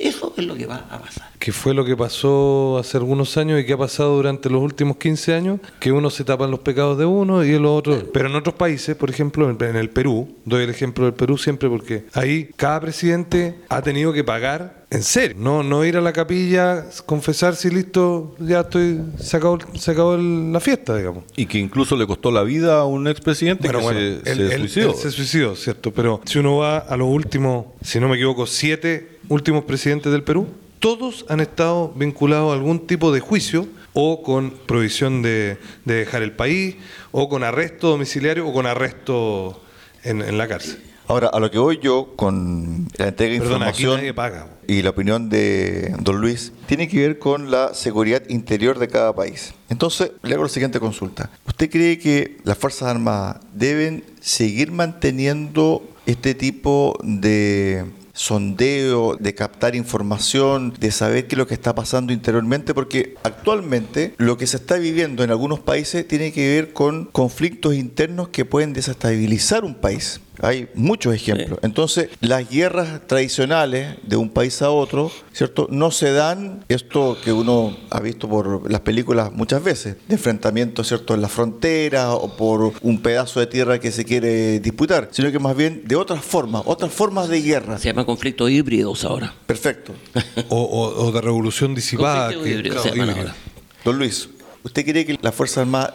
Eso 0.00 0.32
es 0.34 0.46
lo 0.46 0.56
que 0.56 0.64
va 0.64 0.86
a 0.90 0.98
pasar. 0.98 1.28
¿Qué 1.38 1.52
fue 1.52 1.74
lo 1.74 1.84
que 1.84 1.94
pasó 1.94 2.78
hace 2.78 2.96
algunos 2.96 3.36
años 3.36 3.60
y 3.60 3.66
qué 3.66 3.74
ha 3.74 3.78
pasado 3.78 4.16
durante 4.16 4.48
los 4.48 4.62
últimos 4.62 4.96
15 4.96 5.34
años? 5.34 5.60
Que 5.78 5.92
uno 5.92 6.08
se 6.08 6.24
tapan 6.24 6.50
los 6.50 6.60
pecados 6.60 6.96
de 6.96 7.04
uno 7.04 7.44
y 7.44 7.52
el 7.52 7.66
otro. 7.66 8.10
Pero 8.10 8.30
en 8.30 8.34
otros 8.34 8.54
países, 8.54 8.96
por 8.96 9.10
ejemplo, 9.10 9.50
en 9.50 9.76
el 9.76 9.90
Perú, 9.90 10.38
doy 10.46 10.64
el 10.64 10.70
ejemplo 10.70 11.04
del 11.04 11.12
Perú 11.12 11.36
siempre 11.36 11.68
porque 11.68 12.06
ahí 12.14 12.48
cada 12.56 12.80
presidente 12.80 13.58
ha 13.68 13.82
tenido 13.82 14.14
que 14.14 14.24
pagar 14.24 14.79
en 14.90 15.02
serio, 15.02 15.36
no, 15.38 15.62
no 15.62 15.84
ir 15.84 15.96
a 15.96 16.00
la 16.00 16.12
capilla, 16.12 16.86
confesarse 17.06 17.68
y 17.68 17.70
listo, 17.70 18.34
ya 18.40 18.60
estoy, 18.60 19.00
se 19.18 19.36
acabó, 19.36 19.58
se 19.74 19.90
acabó 19.92 20.16
la 20.16 20.58
fiesta, 20.60 20.96
digamos. 20.96 21.24
Y 21.36 21.46
que 21.46 21.58
incluso 21.58 21.96
le 21.96 22.06
costó 22.06 22.30
la 22.30 22.42
vida 22.42 22.80
a 22.80 22.84
un 22.84 23.06
expresidente 23.06 23.68
que 23.68 24.22
se, 24.24 24.34
se 24.34 24.58
suicidó. 24.58 24.94
se 24.94 25.10
suicidó, 25.10 25.56
¿cierto? 25.56 25.92
Pero 25.92 26.20
si 26.24 26.38
uno 26.38 26.56
va 26.56 26.78
a 26.78 26.96
los 26.96 27.08
últimos, 27.08 27.66
si 27.82 28.00
no 28.00 28.08
me 28.08 28.16
equivoco, 28.16 28.46
siete 28.46 29.18
últimos 29.28 29.64
presidentes 29.64 30.10
del 30.10 30.24
Perú, 30.24 30.48
todos 30.80 31.24
han 31.28 31.40
estado 31.40 31.92
vinculados 31.94 32.50
a 32.50 32.54
algún 32.54 32.86
tipo 32.86 33.12
de 33.12 33.20
juicio 33.20 33.68
o 33.92 34.22
con 34.22 34.50
prohibición 34.50 35.22
de, 35.22 35.58
dejar 35.84 36.22
el 36.22 36.32
país, 36.32 36.76
o 37.12 37.28
con 37.28 37.44
arresto 37.44 37.88
domiciliario, 37.90 38.46
o 38.48 38.52
con 38.52 38.66
arresto 38.66 39.62
en, 40.04 40.36
la 40.38 40.48
cárcel. 40.48 40.78
Ahora, 41.10 41.26
a 41.26 41.40
lo 41.40 41.50
que 41.50 41.58
voy 41.58 41.80
yo 41.82 42.12
con 42.14 42.86
la 42.96 43.08
entrega 43.08 43.32
de 43.32 43.38
información 43.38 44.00
y 44.68 44.82
la 44.82 44.90
opinión 44.90 45.28
de 45.28 45.92
don 45.98 46.20
Luis, 46.20 46.52
tiene 46.66 46.86
que 46.86 47.00
ver 47.00 47.18
con 47.18 47.50
la 47.50 47.74
seguridad 47.74 48.22
interior 48.28 48.78
de 48.78 48.86
cada 48.86 49.12
país. 49.12 49.52
Entonces, 49.68 50.12
le 50.22 50.34
hago 50.34 50.44
la 50.44 50.48
siguiente 50.48 50.78
consulta. 50.78 51.28
¿Usted 51.48 51.68
cree 51.68 51.98
que 51.98 52.38
las 52.44 52.56
Fuerzas 52.56 52.90
Armadas 52.90 53.38
deben 53.52 54.04
seguir 54.20 54.70
manteniendo 54.70 55.82
este 56.06 56.36
tipo 56.36 56.96
de 57.02 57.86
sondeo, 58.12 59.16
de 59.16 59.34
captar 59.34 59.74
información, 59.74 60.74
de 60.78 60.92
saber 60.92 61.26
qué 61.26 61.34
es 61.34 61.38
lo 61.38 61.48
que 61.48 61.54
está 61.54 61.74
pasando 61.74 62.12
interiormente, 62.12 62.72
porque 62.72 63.16
actualmente 63.24 64.14
lo 64.18 64.36
que 64.36 64.46
se 64.46 64.58
está 64.58 64.76
viviendo 64.76 65.24
en 65.24 65.30
algunos 65.30 65.58
países 65.58 66.06
tiene 66.06 66.30
que 66.30 66.46
ver 66.48 66.72
con 66.72 67.06
conflictos 67.06 67.74
internos 67.74 68.28
que 68.28 68.44
pueden 68.44 68.74
desestabilizar 68.74 69.64
un 69.64 69.74
país. 69.74 70.20
Hay 70.42 70.68
muchos 70.74 71.14
ejemplos. 71.14 71.58
Entonces, 71.62 72.08
las 72.20 72.48
guerras 72.48 73.06
tradicionales 73.06 73.96
de 74.02 74.16
un 74.16 74.30
país 74.30 74.62
a 74.62 74.70
otro, 74.70 75.10
¿cierto? 75.32 75.66
No 75.70 75.90
se 75.90 76.12
dan 76.12 76.64
esto 76.68 77.16
que 77.22 77.32
uno 77.32 77.76
ha 77.90 78.00
visto 78.00 78.28
por 78.28 78.70
las 78.70 78.80
películas 78.80 79.32
muchas 79.32 79.62
veces, 79.62 79.96
de 80.08 80.14
enfrentamientos, 80.14 80.88
¿cierto?, 80.88 81.14
en 81.14 81.22
la 81.22 81.28
frontera 81.28 82.12
o 82.14 82.36
por 82.36 82.72
un 82.82 83.02
pedazo 83.02 83.40
de 83.40 83.46
tierra 83.46 83.78
que 83.78 83.92
se 83.92 84.04
quiere 84.04 84.60
disputar, 84.60 85.08
sino 85.12 85.30
que 85.30 85.38
más 85.38 85.56
bien 85.56 85.82
de 85.84 85.96
otras 85.96 86.24
formas, 86.24 86.62
otras 86.64 86.92
formas 86.92 87.28
de 87.28 87.42
guerra. 87.42 87.78
Se 87.78 87.88
llama 87.88 88.04
conflictos 88.04 88.50
híbridos 88.50 89.04
ahora. 89.04 89.34
Perfecto. 89.46 89.92
o, 90.48 91.10
de 91.12 91.20
revolución 91.20 91.74
disipada. 91.74 92.30
Don 93.84 93.98
Luis, 93.98 94.28
¿usted 94.62 94.84
cree 94.84 95.04
que 95.06 95.18
las 95.20 95.34
Fuerzas 95.34 95.58
Armadas 95.58 95.94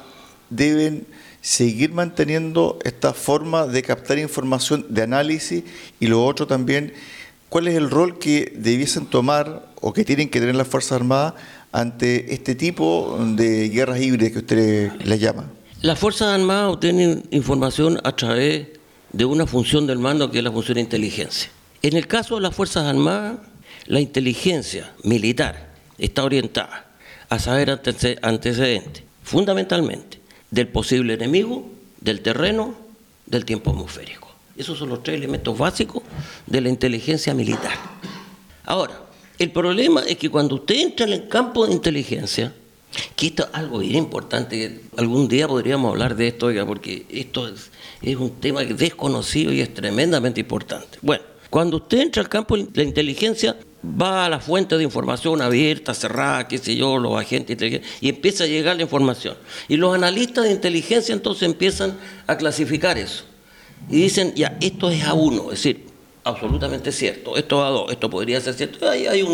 deben 0.49 1.05
seguir 1.45 1.91
manteniendo 1.91 2.79
esta 2.83 3.13
forma 3.13 3.67
de 3.67 3.83
captar 3.83 4.17
información, 4.17 4.83
de 4.89 5.03
análisis 5.03 5.63
y 5.99 6.07
lo 6.07 6.25
otro 6.25 6.47
también, 6.47 6.91
¿cuál 7.49 7.67
es 7.67 7.75
el 7.75 7.91
rol 7.91 8.17
que 8.17 8.51
debiesen 8.55 9.05
tomar 9.05 9.67
o 9.79 9.93
que 9.93 10.03
tienen 10.03 10.27
que 10.29 10.39
tener 10.39 10.55
las 10.55 10.67
Fuerzas 10.67 10.93
Armadas 10.93 11.35
ante 11.71 12.33
este 12.33 12.55
tipo 12.55 13.19
de 13.35 13.69
guerras 13.69 14.01
híbridas 14.01 14.31
que 14.31 14.39
usted 14.39 14.91
les 15.03 15.19
llama? 15.19 15.45
Las 15.83 15.99
Fuerzas 15.99 16.29
Armadas 16.29 16.73
obtienen 16.73 17.23
información 17.29 18.01
a 18.03 18.15
través 18.15 18.69
de 19.13 19.25
una 19.25 19.45
función 19.45 19.85
del 19.85 19.99
mando 19.99 20.31
que 20.31 20.39
es 20.39 20.43
la 20.43 20.51
función 20.51 20.75
de 20.75 20.81
inteligencia. 20.81 21.51
En 21.83 21.95
el 21.95 22.07
caso 22.07 22.35
de 22.35 22.41
las 22.41 22.55
Fuerzas 22.55 22.87
Armadas, 22.87 23.37
la 23.85 23.99
inteligencia 23.99 24.95
militar 25.03 25.75
está 25.99 26.23
orientada 26.23 26.87
a 27.29 27.37
saber 27.37 27.69
antecedentes, 27.69 29.03
fundamentalmente 29.21 30.24
del 30.51 30.67
posible 30.67 31.13
enemigo, 31.13 31.69
del 32.01 32.21
terreno, 32.21 32.75
del 33.25 33.45
tiempo 33.45 33.71
atmosférico. 33.71 34.29
Esos 34.57 34.77
son 34.77 34.89
los 34.89 35.03
tres 35.03 35.17
elementos 35.17 35.57
básicos 35.57 36.03
de 36.45 36.61
la 36.61 36.69
inteligencia 36.69 37.33
militar. 37.33 37.73
Ahora, 38.63 39.01
el 39.37 39.51
problema 39.51 40.01
es 40.01 40.17
que 40.17 40.29
cuando 40.29 40.55
usted 40.55 40.75
entra 40.75 41.05
en 41.05 41.13
el 41.13 41.27
campo 41.27 41.67
de 41.67 41.73
inteligencia, 41.73 42.53
que 43.15 43.27
esto 43.27 43.43
es 43.43 43.49
algo 43.53 43.79
bien 43.79 43.95
importante, 43.95 44.81
algún 44.97 45.27
día 45.27 45.47
podríamos 45.47 45.91
hablar 45.91 46.15
de 46.15 46.29
esto, 46.29 46.49
porque 46.65 47.05
esto 47.09 47.47
es, 47.49 47.69
es 48.01 48.15
un 48.15 48.31
tema 48.39 48.63
desconocido 48.63 49.51
y 49.51 49.59
es 49.59 49.73
tremendamente 49.73 50.39
importante. 50.39 50.97
Bueno, 51.01 51.23
cuando 51.49 51.77
usted 51.77 51.99
entra 51.99 52.21
al 52.21 52.29
campo 52.29 52.55
de 52.55 52.67
la 52.73 52.83
inteligencia, 52.83 53.57
va 54.01 54.25
a 54.25 54.29
la 54.29 54.39
fuente 54.39 54.77
de 54.77 54.83
información 54.83 55.41
abierta, 55.41 55.93
cerrada, 55.93 56.47
qué 56.47 56.57
sé 56.57 56.75
yo, 56.75 56.97
los 56.97 57.19
agentes 57.19 57.57
y 58.01 58.09
empieza 58.09 58.45
a 58.45 58.47
llegar 58.47 58.75
la 58.75 58.83
información. 58.83 59.35
Y 59.67 59.77
los 59.77 59.93
analistas 59.93 60.45
de 60.45 60.51
inteligencia 60.51 61.13
entonces 61.13 61.43
empiezan 61.43 61.97
a 62.27 62.37
clasificar 62.37 62.97
eso. 62.97 63.23
Y 63.89 63.97
dicen, 64.01 64.33
ya, 64.35 64.57
esto 64.61 64.89
es 64.89 65.03
A1, 65.03 65.43
es 65.45 65.49
decir, 65.49 65.85
absolutamente 66.23 66.91
cierto, 66.91 67.37
esto 67.37 67.63
es 67.63 67.71
A2, 67.71 67.91
esto 67.91 68.09
podría 68.09 68.41
ser 68.41 68.55
cierto. 68.55 68.89
Hay, 68.89 69.05
hay 69.07 69.25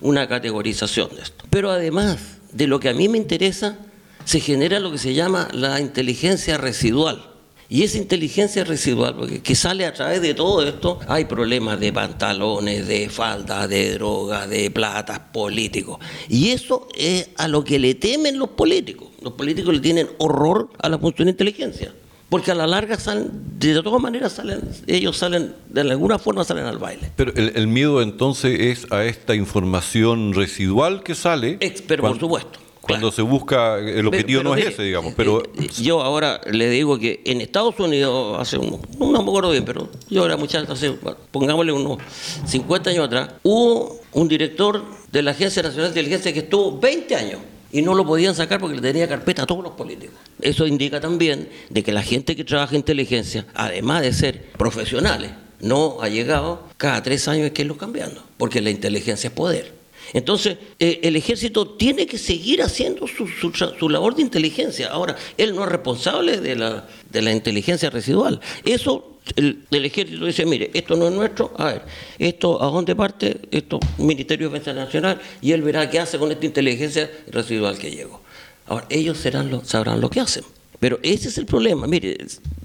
una 0.00 0.28
categorización 0.28 1.14
de 1.14 1.22
esto. 1.22 1.44
Pero 1.50 1.70
además 1.70 2.38
de 2.52 2.66
lo 2.66 2.78
que 2.78 2.88
a 2.88 2.94
mí 2.94 3.08
me 3.08 3.18
interesa, 3.18 3.78
se 4.24 4.40
genera 4.40 4.80
lo 4.80 4.92
que 4.92 4.98
se 4.98 5.14
llama 5.14 5.48
la 5.52 5.80
inteligencia 5.80 6.58
residual. 6.58 7.35
Y 7.68 7.82
esa 7.82 7.98
inteligencia 7.98 8.64
residual, 8.64 9.16
porque 9.16 9.42
que 9.42 9.54
sale 9.54 9.86
a 9.86 9.92
través 9.92 10.22
de 10.22 10.34
todo 10.34 10.62
esto, 10.62 11.00
hay 11.08 11.24
problemas 11.24 11.80
de 11.80 11.92
pantalones, 11.92 12.86
de 12.86 13.08
falda, 13.08 13.66
de 13.66 13.94
droga, 13.94 14.46
de 14.46 14.70
plata, 14.70 15.32
políticos. 15.32 15.98
Y 16.28 16.50
eso 16.50 16.88
es 16.96 17.30
a 17.36 17.48
lo 17.48 17.64
que 17.64 17.78
le 17.78 17.94
temen 17.94 18.38
los 18.38 18.50
políticos. 18.50 19.08
Los 19.20 19.32
políticos 19.32 19.74
le 19.74 19.80
tienen 19.80 20.08
horror 20.18 20.70
a 20.78 20.88
la 20.88 20.98
función 20.98 21.26
de 21.26 21.32
inteligencia. 21.32 21.92
Porque 22.28 22.50
a 22.50 22.54
la 22.54 22.66
larga 22.66 22.98
salen, 22.98 23.30
de 23.58 23.82
todas 23.82 24.02
maneras 24.02 24.32
salen, 24.32 24.60
ellos 24.88 25.16
salen, 25.16 25.54
de 25.68 25.80
alguna 25.82 26.18
forma 26.18 26.42
salen 26.42 26.64
al 26.64 26.78
baile. 26.78 27.12
Pero 27.14 27.32
el, 27.34 27.68
miedo 27.68 28.02
entonces 28.02 28.58
es 28.58 28.92
a 28.92 29.04
esta 29.04 29.36
información 29.36 30.34
residual 30.34 31.04
que 31.04 31.14
sale. 31.14 31.58
pero 31.86 32.02
por 32.02 32.18
supuesto 32.18 32.65
cuando 32.86 33.12
se 33.12 33.22
busca, 33.22 33.78
el 33.78 34.06
objetivo 34.06 34.42
no 34.42 34.54
es 34.54 34.66
ese, 34.66 34.82
digamos. 34.82 35.14
Pero... 35.16 35.42
Eh, 35.42 35.48
eh, 35.62 35.68
yo 35.82 36.02
ahora 36.02 36.40
le 36.50 36.70
digo 36.70 36.98
que 36.98 37.20
en 37.24 37.40
Estados 37.40 37.78
Unidos, 37.78 38.38
hace 38.40 38.58
un, 38.58 38.80
no 38.98 39.10
me 39.10 39.18
acuerdo 39.18 39.50
bien, 39.50 39.64
pero 39.64 39.88
yo 40.08 40.24
era 40.24 40.36
muchacho, 40.36 40.72
hace, 40.72 40.92
pongámosle 41.30 41.72
unos 41.72 41.98
50 42.46 42.90
años 42.90 43.06
atrás, 43.06 43.30
hubo 43.42 44.00
un 44.12 44.28
director 44.28 44.82
de 45.10 45.22
la 45.22 45.32
Agencia 45.32 45.62
Nacional 45.62 45.92
de 45.92 46.00
Inteligencia 46.00 46.32
que 46.32 46.40
estuvo 46.40 46.78
20 46.78 47.16
años 47.16 47.40
y 47.72 47.82
no 47.82 47.94
lo 47.94 48.06
podían 48.06 48.34
sacar 48.34 48.60
porque 48.60 48.76
le 48.76 48.82
tenía 48.82 49.08
carpeta 49.08 49.42
a 49.42 49.46
todos 49.46 49.62
los 49.62 49.72
políticos. 49.72 50.16
Eso 50.40 50.66
indica 50.66 51.00
también 51.00 51.48
de 51.68 51.82
que 51.82 51.92
la 51.92 52.02
gente 52.02 52.36
que 52.36 52.44
trabaja 52.44 52.74
en 52.74 52.78
inteligencia, 52.78 53.46
además 53.54 54.02
de 54.02 54.12
ser 54.12 54.46
profesionales, 54.52 55.32
no 55.60 55.98
ha 56.00 56.08
llegado, 56.08 56.62
cada 56.76 57.02
tres 57.02 57.28
años 57.28 57.44
hay 57.44 57.50
que 57.50 57.62
irlo 57.62 57.76
cambiando, 57.76 58.22
porque 58.36 58.60
la 58.60 58.70
inteligencia 58.70 59.28
es 59.28 59.34
poder. 59.34 59.74
Entonces, 60.12 60.58
eh, 60.78 61.00
el 61.02 61.16
ejército 61.16 61.68
tiene 61.76 62.06
que 62.06 62.18
seguir 62.18 62.62
haciendo 62.62 63.06
su, 63.06 63.88
labor 63.88 64.14
de 64.14 64.22
inteligencia. 64.22 64.88
Ahora, 64.88 65.16
él 65.36 65.54
no 65.54 65.64
es 65.64 65.68
responsable 65.70 66.40
de 66.40 66.56
la, 66.56 66.88
de 67.10 67.22
la 67.22 67.32
inteligencia 67.32 67.90
residual. 67.90 68.40
Eso 68.64 69.16
el, 69.34 69.66
ejército 69.70 70.24
dice, 70.24 70.46
mire, 70.46 70.70
esto 70.72 70.96
no 70.96 71.08
es 71.08 71.12
nuestro, 71.12 71.52
a 71.56 71.64
ver, 71.66 71.82
esto 72.18 72.62
a 72.62 72.66
dónde 72.66 72.94
parte, 72.94 73.40
esto 73.50 73.80
Ministerio 73.98 74.48
de 74.48 74.58
Defensa 74.58 74.78
Nacional, 74.78 75.20
y 75.40 75.52
él 75.52 75.62
verá 75.62 75.90
qué 75.90 75.98
hace 75.98 76.18
con 76.18 76.30
esta 76.30 76.46
inteligencia 76.46 77.10
residual 77.28 77.76
que 77.78 77.90
llegó. 77.90 78.20
Ahora, 78.66 78.86
ellos 78.88 79.18
serán 79.18 79.50
lo, 79.50 79.64
sabrán 79.64 80.00
lo 80.00 80.10
que 80.10 80.20
hacen. 80.20 80.44
Pero 80.80 80.98
ese 81.02 81.28
es 81.28 81.38
el 81.38 81.46
problema. 81.46 81.86
Mire, 81.86 82.16